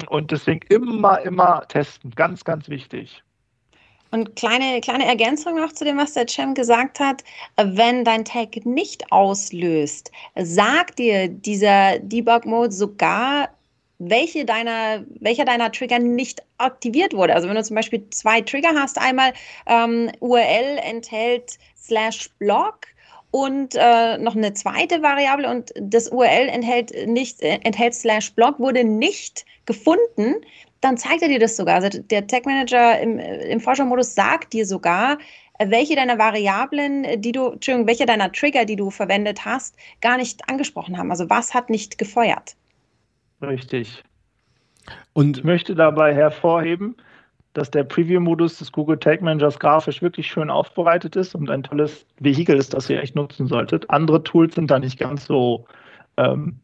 Und 0.08 0.30
deswegen 0.30 0.60
immer, 0.68 1.20
immer 1.22 1.66
testen. 1.68 2.10
Ganz, 2.10 2.44
ganz 2.44 2.68
wichtig. 2.68 3.22
Und 4.10 4.36
kleine, 4.36 4.80
kleine 4.80 5.06
Ergänzung 5.06 5.56
noch 5.56 5.72
zu 5.72 5.84
dem, 5.84 5.98
was 5.98 6.14
der 6.14 6.28
Cem 6.28 6.54
gesagt 6.54 7.00
hat. 7.00 7.24
Wenn 7.56 8.04
dein 8.04 8.24
Tag 8.24 8.64
nicht 8.64 9.10
auslöst, 9.10 10.10
sagt 10.36 10.98
dir 10.98 11.28
dieser 11.28 11.98
Debug-Mode 11.98 12.72
sogar, 12.72 13.48
welche 13.98 14.44
deiner, 14.44 15.04
welcher 15.20 15.44
deiner 15.44 15.72
Trigger 15.72 15.98
nicht 15.98 16.42
aktiviert 16.58 17.14
wurde. 17.14 17.34
Also 17.34 17.48
wenn 17.48 17.56
du 17.56 17.62
zum 17.64 17.76
Beispiel 17.76 18.08
zwei 18.10 18.40
Trigger 18.42 18.74
hast, 18.74 18.98
einmal 18.98 19.32
ähm, 19.66 20.10
URL 20.20 20.78
enthält 20.82 21.58
slash 21.76 22.30
blog 22.38 22.86
und 23.30 23.74
äh, 23.74 24.18
noch 24.18 24.36
eine 24.36 24.54
zweite 24.54 25.02
Variable 25.02 25.48
und 25.50 25.72
das 25.78 26.08
URL 26.08 26.48
enthält 26.48 27.06
nicht 27.06 27.42
äh, 27.42 27.58
enthält 27.62 27.94
slash 27.94 28.32
blog 28.32 28.58
wurde 28.58 28.84
nicht 28.84 29.44
gefunden, 29.66 30.36
dann 30.86 30.96
zeigt 30.96 31.22
er 31.22 31.28
dir 31.28 31.40
das 31.40 31.56
sogar. 31.56 31.76
Also 31.76 32.00
der 32.00 32.26
Tag 32.26 32.46
Manager 32.46 33.00
im, 33.00 33.18
im 33.18 33.60
Forschermodus 33.60 34.14
sagt 34.14 34.52
dir 34.52 34.64
sogar, 34.64 35.18
welche 35.58 35.96
deiner 35.96 36.18
Variablen, 36.18 37.20
die 37.20 37.32
du, 37.32 37.50
Entschuldigung, 37.50 37.88
welche 37.88 38.06
deiner 38.06 38.30
Trigger, 38.30 38.64
die 38.64 38.76
du 38.76 38.90
verwendet 38.90 39.44
hast, 39.44 39.76
gar 40.00 40.16
nicht 40.16 40.48
angesprochen 40.48 40.96
haben. 40.96 41.10
Also 41.10 41.28
was 41.28 41.54
hat 41.54 41.70
nicht 41.70 41.98
gefeuert? 41.98 42.56
Richtig. 43.42 44.04
Und 45.12 45.38
ich 45.38 45.44
möchte 45.44 45.74
dabei 45.74 46.14
hervorheben, 46.14 46.96
dass 47.54 47.70
der 47.70 47.84
Preview-Modus 47.84 48.58
des 48.58 48.70
Google 48.70 48.98
Tag 48.98 49.22
Managers 49.22 49.58
grafisch 49.58 50.02
wirklich 50.02 50.28
schön 50.28 50.50
aufbereitet 50.50 51.16
ist 51.16 51.34
und 51.34 51.50
ein 51.50 51.62
tolles 51.62 52.06
Vehikel 52.20 52.56
ist, 52.58 52.74
das 52.74 52.88
ihr 52.90 53.02
echt 53.02 53.16
nutzen 53.16 53.46
solltet. 53.46 53.88
Andere 53.90 54.22
Tools 54.22 54.54
sind 54.54 54.70
da 54.70 54.78
nicht 54.78 54.98
ganz 54.98 55.24
so 55.24 55.64
ähm, 56.18 56.60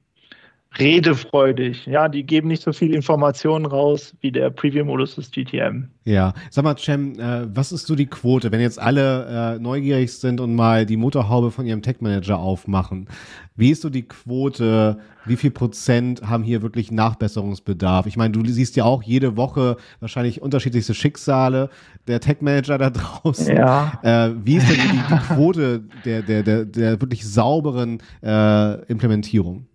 redefreudig. 0.79 1.87
Ja, 1.87 2.09
die 2.09 2.25
geben 2.25 2.49
nicht 2.49 2.63
so 2.63 2.73
viel 2.73 2.95
Informationen 2.95 3.67
raus 3.67 4.15
wie 4.21 4.33
der 4.33 4.51
Preview-Modus 4.51 5.17
des 5.17 5.31
GTM. 5.31 5.85
Ja, 6.05 6.35
sag 6.51 6.65
mal, 6.65 6.77
Cem, 6.77 7.19
äh, 7.19 7.47
was 7.55 7.73
ist 7.73 7.87
so 7.87 7.95
die 7.95 8.07
Quote, 8.07 8.51
wenn 8.51 8.61
jetzt 8.61 8.81
alle 8.81 9.57
äh, 9.57 9.59
neugierig 9.61 10.13
sind 10.13 10.41
und 10.41 10.55
mal 10.55 10.87
die 10.87 10.97
Motorhaube 10.97 11.51
von 11.51 11.67
ihrem 11.67 11.83
Tech-Manager 11.83 12.39
aufmachen? 12.39 13.09
Wie 13.55 13.71
ist 13.71 13.83
so 13.83 13.91
die 13.91 14.03
Quote? 14.03 14.99
Wie 15.27 15.37
viel 15.37 15.51
Prozent 15.51 16.23
haben 16.23 16.43
hier 16.43 16.63
wirklich 16.63 16.91
Nachbesserungsbedarf? 16.91 18.07
Ich 18.07 18.17
meine, 18.17 18.33
du 18.33 18.45
siehst 18.45 18.75
ja 18.75 18.85
auch 18.85 19.03
jede 19.03 19.37
Woche 19.37 19.77
wahrscheinlich 20.01 20.43
unterschiedlichste 20.43 20.95
Schicksale 20.95 21.71
der 22.09 22.19
Tech-Manager 22.21 22.79
da 22.79 22.91
draußen. 22.91 23.57
Ja. 23.57 24.01
Äh, 24.03 24.35
wie 24.43 24.57
ist 24.57 24.69
denn 24.69 24.77
die, 24.77 25.15
die 25.15 25.35
Quote 25.35 25.85
der, 26.05 26.23
der, 26.23 26.43
der, 26.43 26.65
der 26.65 27.01
wirklich 27.01 27.29
sauberen 27.29 27.99
äh, 28.23 28.83
Implementierung? 28.87 29.67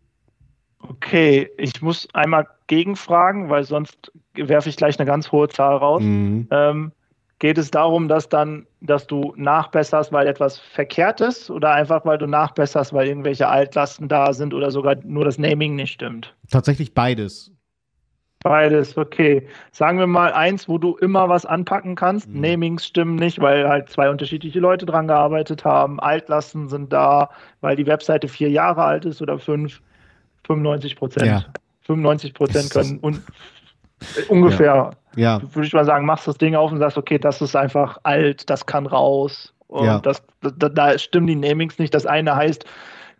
Okay, 0.90 1.50
ich 1.58 1.82
muss 1.82 2.08
einmal 2.14 2.48
gegenfragen, 2.68 3.50
weil 3.50 3.64
sonst 3.64 4.12
werfe 4.36 4.70
ich 4.70 4.78
gleich 4.78 5.00
eine 5.00 5.06
ganz 5.06 5.32
hohe 5.32 5.48
Zahl 5.50 5.78
raus. 5.78 6.02
Mhm. 6.02 6.48
Ähm, 6.52 6.92
geht 7.40 7.58
es 7.58 7.72
darum, 7.72 8.08
dass 8.08 8.30
dann, 8.30 8.66
dass 8.82 9.08
du 9.08 9.34
nachbesserst, 9.38 10.12
weil 10.12 10.28
etwas 10.28 10.60
verkehrt 10.60 11.22
ist 11.22 11.50
oder 11.50 11.72
einfach, 11.74 12.06
weil 12.06 12.18
du 12.18 12.28
nachbesserst, 12.28 12.94
weil 12.94 13.08
irgendwelche 13.08 13.48
Altlasten 13.48 14.08
da 14.08 14.34
sind 14.34 14.54
oder 14.54 14.72
sogar 14.72 14.96
nur 15.04 15.26
das 15.26 15.38
Naming 15.38 15.76
nicht 15.76 15.94
stimmt? 15.94 16.36
Tatsächlich 16.50 16.94
beides. 16.94 17.52
Beides, 18.44 18.98
okay. 18.98 19.48
Sagen 19.72 20.00
wir 20.00 20.08
mal 20.08 20.32
eins, 20.32 20.70
wo 20.70 20.78
du 20.78 20.96
immer 20.98 21.28
was 21.28 21.46
anpacken 21.46 21.96
kannst. 21.96 22.30
Mhm. 22.30 22.42
Namings 22.42 22.86
stimmen 22.86 23.16
nicht, 23.16 23.40
weil 23.40 23.68
halt 23.68 23.90
zwei 23.90 24.10
unterschiedliche 24.10 24.60
Leute 24.60 24.86
dran 24.86 25.08
gearbeitet 25.08 25.66
haben. 25.66 26.00
Altlasten 26.00 26.70
sind 26.70 26.94
da, 26.94 27.30
weil 27.62 27.76
die 27.76 27.88
Webseite 27.88 28.28
vier 28.28 28.50
Jahre 28.50 28.84
alt 28.84 29.06
ist 29.06 29.22
oder 29.22 29.40
fünf. 29.40 29.82
95 30.46 30.96
Prozent. 30.96 31.26
Ja. 31.26 31.46
95 31.88 32.34
Prozent 32.34 32.70
können 32.72 33.00
un 33.02 33.24
ungefähr, 34.30 34.94
ja. 35.16 35.40
ja. 35.40 35.56
würde 35.56 35.68
ich 35.68 35.74
mal 35.74 35.86
sagen, 35.86 36.06
machst 36.06 36.28
das 36.28 36.38
Ding 36.38 36.56
auf 36.56 36.72
und 36.72 36.78
sagst, 36.80 36.98
okay, 36.98 37.18
das 37.18 37.42
ist 37.42 37.56
einfach 37.56 37.98
alt, 38.04 38.50
das 38.50 38.66
kann 38.66 38.86
raus. 38.86 39.54
Und 39.68 39.86
ja. 39.86 40.00
das, 40.00 40.24
da, 40.42 40.70
da 40.70 40.98
stimmen 40.98 41.28
die 41.28 41.36
Namings 41.36 41.80
nicht. 41.80 41.94
Das 41.94 42.06
eine 42.06 42.36
heißt 42.36 42.66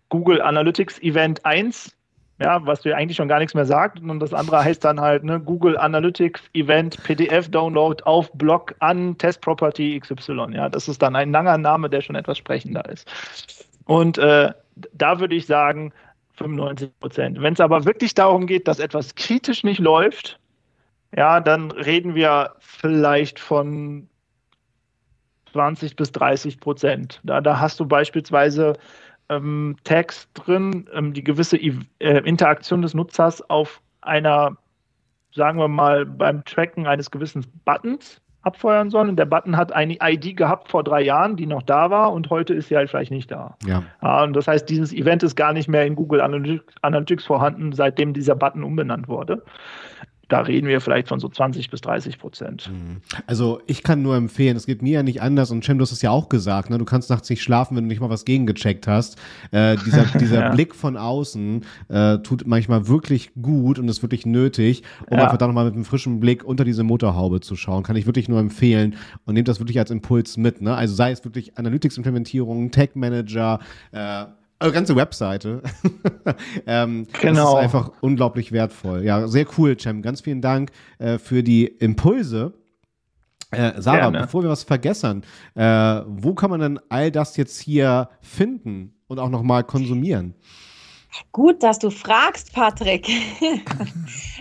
Google 0.10 0.42
Analytics 0.42 1.00
Event 1.02 1.46
1, 1.46 1.94
ja, 2.40 2.66
was 2.66 2.82
dir 2.82 2.96
eigentlich 2.96 3.18
schon 3.18 3.28
gar 3.28 3.40
nichts 3.40 3.54
mehr 3.54 3.66
sagt. 3.66 4.00
Und 4.00 4.20
das 4.20 4.34
andere 4.34 4.64
heißt 4.64 4.84
dann 4.86 5.02
halt 5.02 5.24
ne, 5.24 5.40
Google 5.40 5.78
Analytics 5.78 6.42
Event 6.54 7.02
PDF 7.04 7.50
Download 7.50 8.02
auf 8.04 8.32
Blog 8.34 8.76
an 8.80 9.18
Test 9.18 9.42
Property 9.42 10.00
XY. 10.00 10.48
Ja, 10.54 10.70
das 10.70 10.88
ist 10.88 11.02
dann 11.02 11.16
ein 11.16 11.32
langer 11.32 11.58
Name, 11.58 11.90
der 11.90 12.02
schon 12.02 12.16
etwas 12.16 12.38
sprechender 12.38 12.88
ist. 12.88 13.10
Und 13.86 14.18
äh, 14.18 14.52
da 14.94 15.20
würde 15.20 15.36
ich 15.36 15.48
sagen, 15.48 15.92
95 16.38 17.00
Prozent. 17.00 17.42
Wenn 17.42 17.54
es 17.54 17.60
aber 17.60 17.86
wirklich 17.86 18.14
darum 18.14 18.48
geht, 18.48 18.68
dass 18.68 18.80
etwas 18.80 19.16
kritisch 19.16 19.64
nicht 19.64 19.80
läuft, 19.80 20.40
ja, 21.16 21.40
dann 21.40 21.72
reden 21.72 22.16
wir 22.16 22.56
vielleicht 22.60 23.40
von 23.40 24.08
20 25.52 25.96
bis 25.96 26.12
30 26.12 26.60
Prozent. 26.60 27.20
Da, 27.24 27.42
da 27.42 27.60
hast 27.60 27.80
du 27.80 27.86
beispielsweise 27.86 28.74
ähm, 29.30 29.76
Tags 29.84 30.28
drin, 30.34 30.90
ähm, 30.94 31.14
die 31.14 31.24
gewisse 31.24 31.58
äh, 31.58 31.80
Interaktion 32.00 32.82
des 32.82 32.94
Nutzers 32.94 33.42
auf 33.50 33.82
einer, 34.02 34.58
sagen 35.34 35.60
wir 35.60 35.68
mal, 35.68 36.06
beim 36.06 36.44
Tracken 36.46 36.88
eines 36.88 37.12
gewissen 37.12 37.46
Buttons 37.66 38.22
abfeuern 38.42 38.90
sollen. 38.90 39.10
Und 39.10 39.18
der 39.18 39.26
Button 39.26 39.58
hat 39.58 39.74
eine 39.74 39.98
ID 40.02 40.38
gehabt 40.38 40.70
vor 40.70 40.84
drei 40.84 41.02
Jahren, 41.02 41.36
die 41.36 41.46
noch 41.46 41.64
da 41.64 41.90
war 41.90 42.14
und 42.14 42.30
heute 42.30 42.54
ist 42.54 42.70
sie 42.70 42.78
halt 42.78 42.90
vielleicht 42.90 43.12
nicht 43.12 43.32
da. 43.32 43.58
Ja. 43.66 43.84
ja 44.02 44.24
und 44.24 44.34
das 44.34 44.48
heißt, 44.48 44.70
dieses 44.70 44.94
Event 44.94 45.24
ist 45.24 45.36
gar 45.36 45.54
nicht 45.54 45.68
mehr 45.68 45.86
in 45.86 45.96
Google 45.96 46.22
Analytics 46.82 47.26
vorhanden, 47.26 47.74
seitdem 47.74 48.14
dieser 48.14 48.36
Button 48.36 48.64
umbenannt 48.64 49.08
wurde 49.08 49.44
da 50.28 50.42
reden 50.42 50.68
wir 50.68 50.82
vielleicht 50.82 51.08
von 51.08 51.20
so 51.20 51.30
20 51.30 51.70
bis 51.70 51.82
30 51.82 52.20
Prozent. 52.20 52.70
Mhm. 52.70 52.98
Also 53.28 53.62
ich 53.66 53.84
kann 53.84 54.02
nur 54.02 54.16
empfehlen, 54.16 54.58
es 54.58 54.66
geht 54.66 54.82
mir 54.82 54.94
ja 54.94 55.04
nicht 55.04 55.22
anders 55.22 55.52
und 55.52 55.64
Cem, 55.64 55.78
du 55.78 55.84
hast 55.84 55.92
es 55.92 56.02
ja 56.02 56.12
auch 56.12 56.28
gesagt, 56.28 56.70
ne? 56.70 56.78
du 56.78 56.86
kannst 56.86 57.10
nachts 57.10 57.30
nicht 57.30 57.42
schlafen, 57.42 57.78
wenn 57.78 57.86
du 57.86 57.88
nicht 57.88 58.02
mal 58.02 58.10
was 58.10 58.26
gegengecheckt 58.26 58.88
hast. 58.88 59.18
Äh, 59.52 59.78
dieser 59.86 60.04
dieser 60.20 60.40
ja. 60.42 60.50
Blick 60.50 60.76
von 60.76 60.98
außen 60.98 61.64
äh, 61.88 62.18
tut 62.20 62.46
manchmal 62.46 62.88
wirklich 62.88 63.32
gut 63.42 63.80
und 63.80 63.88
ist 63.88 64.02
wirklich 64.02 64.26
nötig, 64.26 64.84
um 65.10 65.18
ja. 65.18 65.24
einfach 65.24 65.38
da 65.38 65.48
nochmal 65.48 65.66
mit 65.66 65.76
einem 65.76 65.86
frischen 65.86 66.20
Blick 66.20 66.44
unter 66.44 66.66
diese 66.66 66.84
Motorhaube 66.84 67.40
zu 67.40 67.56
schauen. 67.56 67.84
Kann 67.84 67.96
ich 67.96 68.06
wirklich 68.06 68.28
nur 68.28 68.40
empfehlen 68.40 68.96
und 69.26 69.34
nehmt 69.34 69.48
das 69.48 69.60
wirklich 69.60 69.80
als 69.80 69.92
Impuls 69.92 70.38
mit. 70.38 70.62
Ne? 70.62 70.76
Also 70.76 70.94
sei 70.94 71.12
es 71.12 71.24
wirklich 71.24 71.58
Analytics-Implementierung, 71.58 72.72
Tech-Manager, 72.72 73.60
äh, 73.92 74.26
eure 74.60 74.72
ganze 74.72 74.96
Webseite. 74.96 75.62
ähm, 76.66 77.08
genau. 77.22 77.44
Das 77.44 77.50
ist 77.50 77.64
einfach 77.64 77.92
unglaublich 78.02 78.52
wertvoll. 78.52 79.04
Ja, 79.04 79.28
sehr 79.28 79.46
cool, 79.58 79.78
Cem. 79.80 80.02
Ganz 80.02 80.22
vielen 80.22 80.42
Dank 80.42 80.72
äh, 81.00 81.18
für 81.18 81.44
die 81.44 81.66
Impulse. 81.66 82.54
Äh, 83.52 83.74
Sarah, 83.78 84.10
Gerne. 84.10 84.22
bevor 84.22 84.44
wir 84.44 84.50
was 84.50 84.64
vergessen, 84.64 85.24
äh, 85.56 85.64
wo 86.06 86.34
kann 86.34 86.50
man 86.50 86.60
denn 86.60 86.80
all 86.90 87.12
das 87.12 87.38
jetzt 87.38 87.60
hier 87.60 88.10
finden 88.20 88.94
und 89.08 89.20
auch 89.20 89.30
nochmal 89.30 89.64
konsumieren? 89.64 90.34
Gut, 91.32 91.64
dass 91.64 91.80
du 91.80 91.90
fragst, 91.90 92.54
Patrick. 92.54 93.10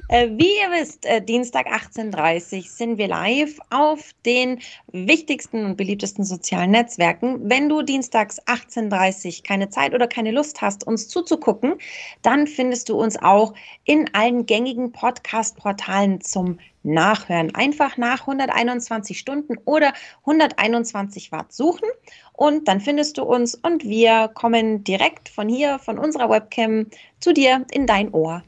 Äh, 0.09 0.29
wie 0.37 0.59
ihr 0.61 0.71
wisst, 0.71 1.05
äh, 1.05 1.21
Dienstag 1.21 1.67
18.30 1.67 2.57
Uhr 2.59 2.63
sind 2.63 2.97
wir 2.97 3.09
live 3.09 3.59
auf 3.71 4.13
den 4.25 4.61
wichtigsten 4.93 5.65
und 5.65 5.77
beliebtesten 5.77 6.25
sozialen 6.25 6.71
Netzwerken. 6.71 7.41
Wenn 7.51 7.69
du 7.69 7.83
dienstags 7.83 8.41
18.30 8.43 9.39
Uhr 9.39 9.45
keine 9.45 9.69
Zeit 9.69 9.95
oder 9.95 10.07
keine 10.07 10.31
Lust 10.31 10.63
hast, 10.63 10.87
uns 10.87 11.09
zuzugucken, 11.09 11.75
dann 12.23 12.47
findest 12.47 12.89
du 12.89 13.01
uns 13.01 13.21
auch 13.21 13.55
in 13.83 14.09
allen 14.15 14.47
gängigen 14.47 14.93
Podcast-Portalen 14.93 16.21
zum 16.21 16.61
Nachhören. 16.95 17.55
Einfach 17.55 17.97
nach 17.97 18.21
121 18.23 19.19
Stunden 19.19 19.57
oder 19.65 19.93
121 20.21 21.33
Watt 21.33 21.53
suchen 21.53 21.89
und 22.33 22.69
dann 22.69 22.81
findest 22.81 23.19
du 23.19 23.23
uns 23.23 23.55
und 23.55 23.85
wir 23.85 24.29
kommen 24.29 24.85
direkt 24.85 25.29
von 25.29 25.49
hier, 25.49 25.79
von 25.79 25.99
unserer 25.99 26.31
Webcam 26.31 26.87
zu 27.21 27.33
dir 27.33 27.65
in 27.71 27.87
dein 27.87 28.13
Ohr. 28.13 28.43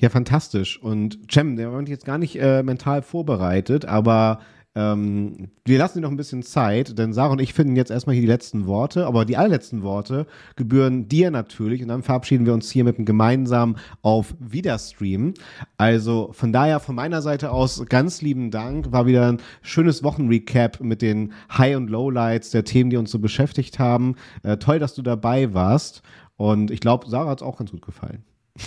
Ja, 0.00 0.10
fantastisch. 0.10 0.80
Und 0.80 1.18
Cem, 1.30 1.56
der 1.56 1.72
war 1.72 1.82
jetzt 1.82 2.04
gar 2.04 2.18
nicht 2.18 2.36
äh, 2.40 2.62
mental 2.62 3.02
vorbereitet, 3.02 3.84
aber 3.84 4.40
ähm, 4.78 5.48
wir 5.64 5.76
lassen 5.76 5.98
dir 5.98 6.02
noch 6.02 6.12
ein 6.12 6.16
bisschen 6.16 6.44
Zeit, 6.44 6.96
denn 6.96 7.12
Sarah 7.12 7.32
und 7.32 7.40
ich 7.40 7.52
finden 7.52 7.74
jetzt 7.74 7.90
erstmal 7.90 8.14
hier 8.14 8.22
die 8.22 8.28
letzten 8.28 8.68
Worte, 8.68 9.06
aber 9.06 9.24
die 9.24 9.36
allerletzten 9.36 9.82
Worte 9.82 10.24
gebühren 10.54 11.08
dir 11.08 11.32
natürlich 11.32 11.82
und 11.82 11.88
dann 11.88 12.04
verabschieden 12.04 12.46
wir 12.46 12.54
uns 12.54 12.70
hier 12.70 12.84
mit 12.84 12.96
einem 12.96 13.04
gemeinsamen 13.04 13.76
auf 14.02 14.36
Wiederstream. 14.38 15.34
Also 15.78 16.30
von 16.32 16.52
daher 16.52 16.78
von 16.78 16.94
meiner 16.94 17.22
Seite 17.22 17.50
aus 17.50 17.84
ganz 17.88 18.22
lieben 18.22 18.52
Dank. 18.52 18.92
War 18.92 19.06
wieder 19.06 19.26
ein 19.26 19.38
schönes 19.62 20.04
Wochenrecap 20.04 20.80
mit 20.80 21.02
den 21.02 21.32
High- 21.50 21.76
und 21.76 21.90
Lowlights 21.90 22.50
der 22.50 22.62
Themen, 22.62 22.90
die 22.90 22.98
uns 22.98 23.10
so 23.10 23.18
beschäftigt 23.18 23.80
haben. 23.80 24.14
Äh, 24.44 24.58
toll, 24.58 24.78
dass 24.78 24.94
du 24.94 25.02
dabei 25.02 25.54
warst 25.54 26.02
und 26.36 26.70
ich 26.70 26.78
glaube, 26.78 27.10
Sarah 27.10 27.30
hat 27.30 27.40
es 27.40 27.46
auch 27.46 27.58
ganz 27.58 27.72
gut 27.72 27.82
gefallen. 27.82 28.22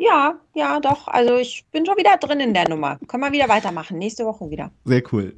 Ja, 0.00 0.36
ja, 0.54 0.80
doch. 0.80 1.08
Also 1.08 1.36
ich 1.36 1.66
bin 1.72 1.84
schon 1.84 1.98
wieder 1.98 2.16
drin 2.16 2.40
in 2.40 2.54
der 2.54 2.66
Nummer. 2.66 2.98
Können 3.06 3.22
wir 3.22 3.32
wieder 3.32 3.50
weitermachen. 3.50 3.98
Nächste 3.98 4.24
Woche 4.24 4.48
wieder. 4.48 4.70
Sehr 4.86 5.02
cool. 5.12 5.34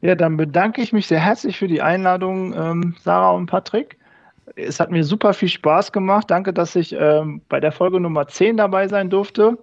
Ja, 0.00 0.16
dann 0.16 0.36
bedanke 0.36 0.82
ich 0.82 0.92
mich 0.92 1.06
sehr 1.06 1.20
herzlich 1.20 1.56
für 1.56 1.68
die 1.68 1.80
Einladung, 1.80 2.52
ähm, 2.54 2.96
Sarah 3.04 3.30
und 3.30 3.46
Patrick. 3.46 3.98
Es 4.56 4.80
hat 4.80 4.90
mir 4.90 5.04
super 5.04 5.32
viel 5.32 5.48
Spaß 5.48 5.92
gemacht. 5.92 6.28
Danke, 6.28 6.52
dass 6.52 6.74
ich 6.74 6.92
ähm, 6.92 7.40
bei 7.48 7.60
der 7.60 7.70
Folge 7.70 8.00
Nummer 8.00 8.26
10 8.26 8.56
dabei 8.56 8.88
sein 8.88 9.10
durfte. 9.10 9.56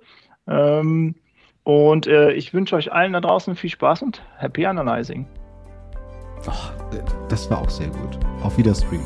Ähm, 0.48 1.16
und 1.66 2.08
äh, 2.08 2.32
ich 2.32 2.54
wünsche 2.54 2.78
euch 2.78 2.94
allen 2.94 3.12
da 3.12 3.20
draußen 3.20 3.58
viel 3.58 3.70
Spaß 3.70 4.02
und 4.04 4.22
Happy 4.38 4.66
Analyzing. 4.66 5.28
Oh, 6.48 6.96
das 7.28 7.52
war 7.52 7.64
auch 7.64 7.70
sehr 7.70 7.90
gut. 7.90 8.18
Auf 8.44 8.58
Wiederstream. 8.58 9.02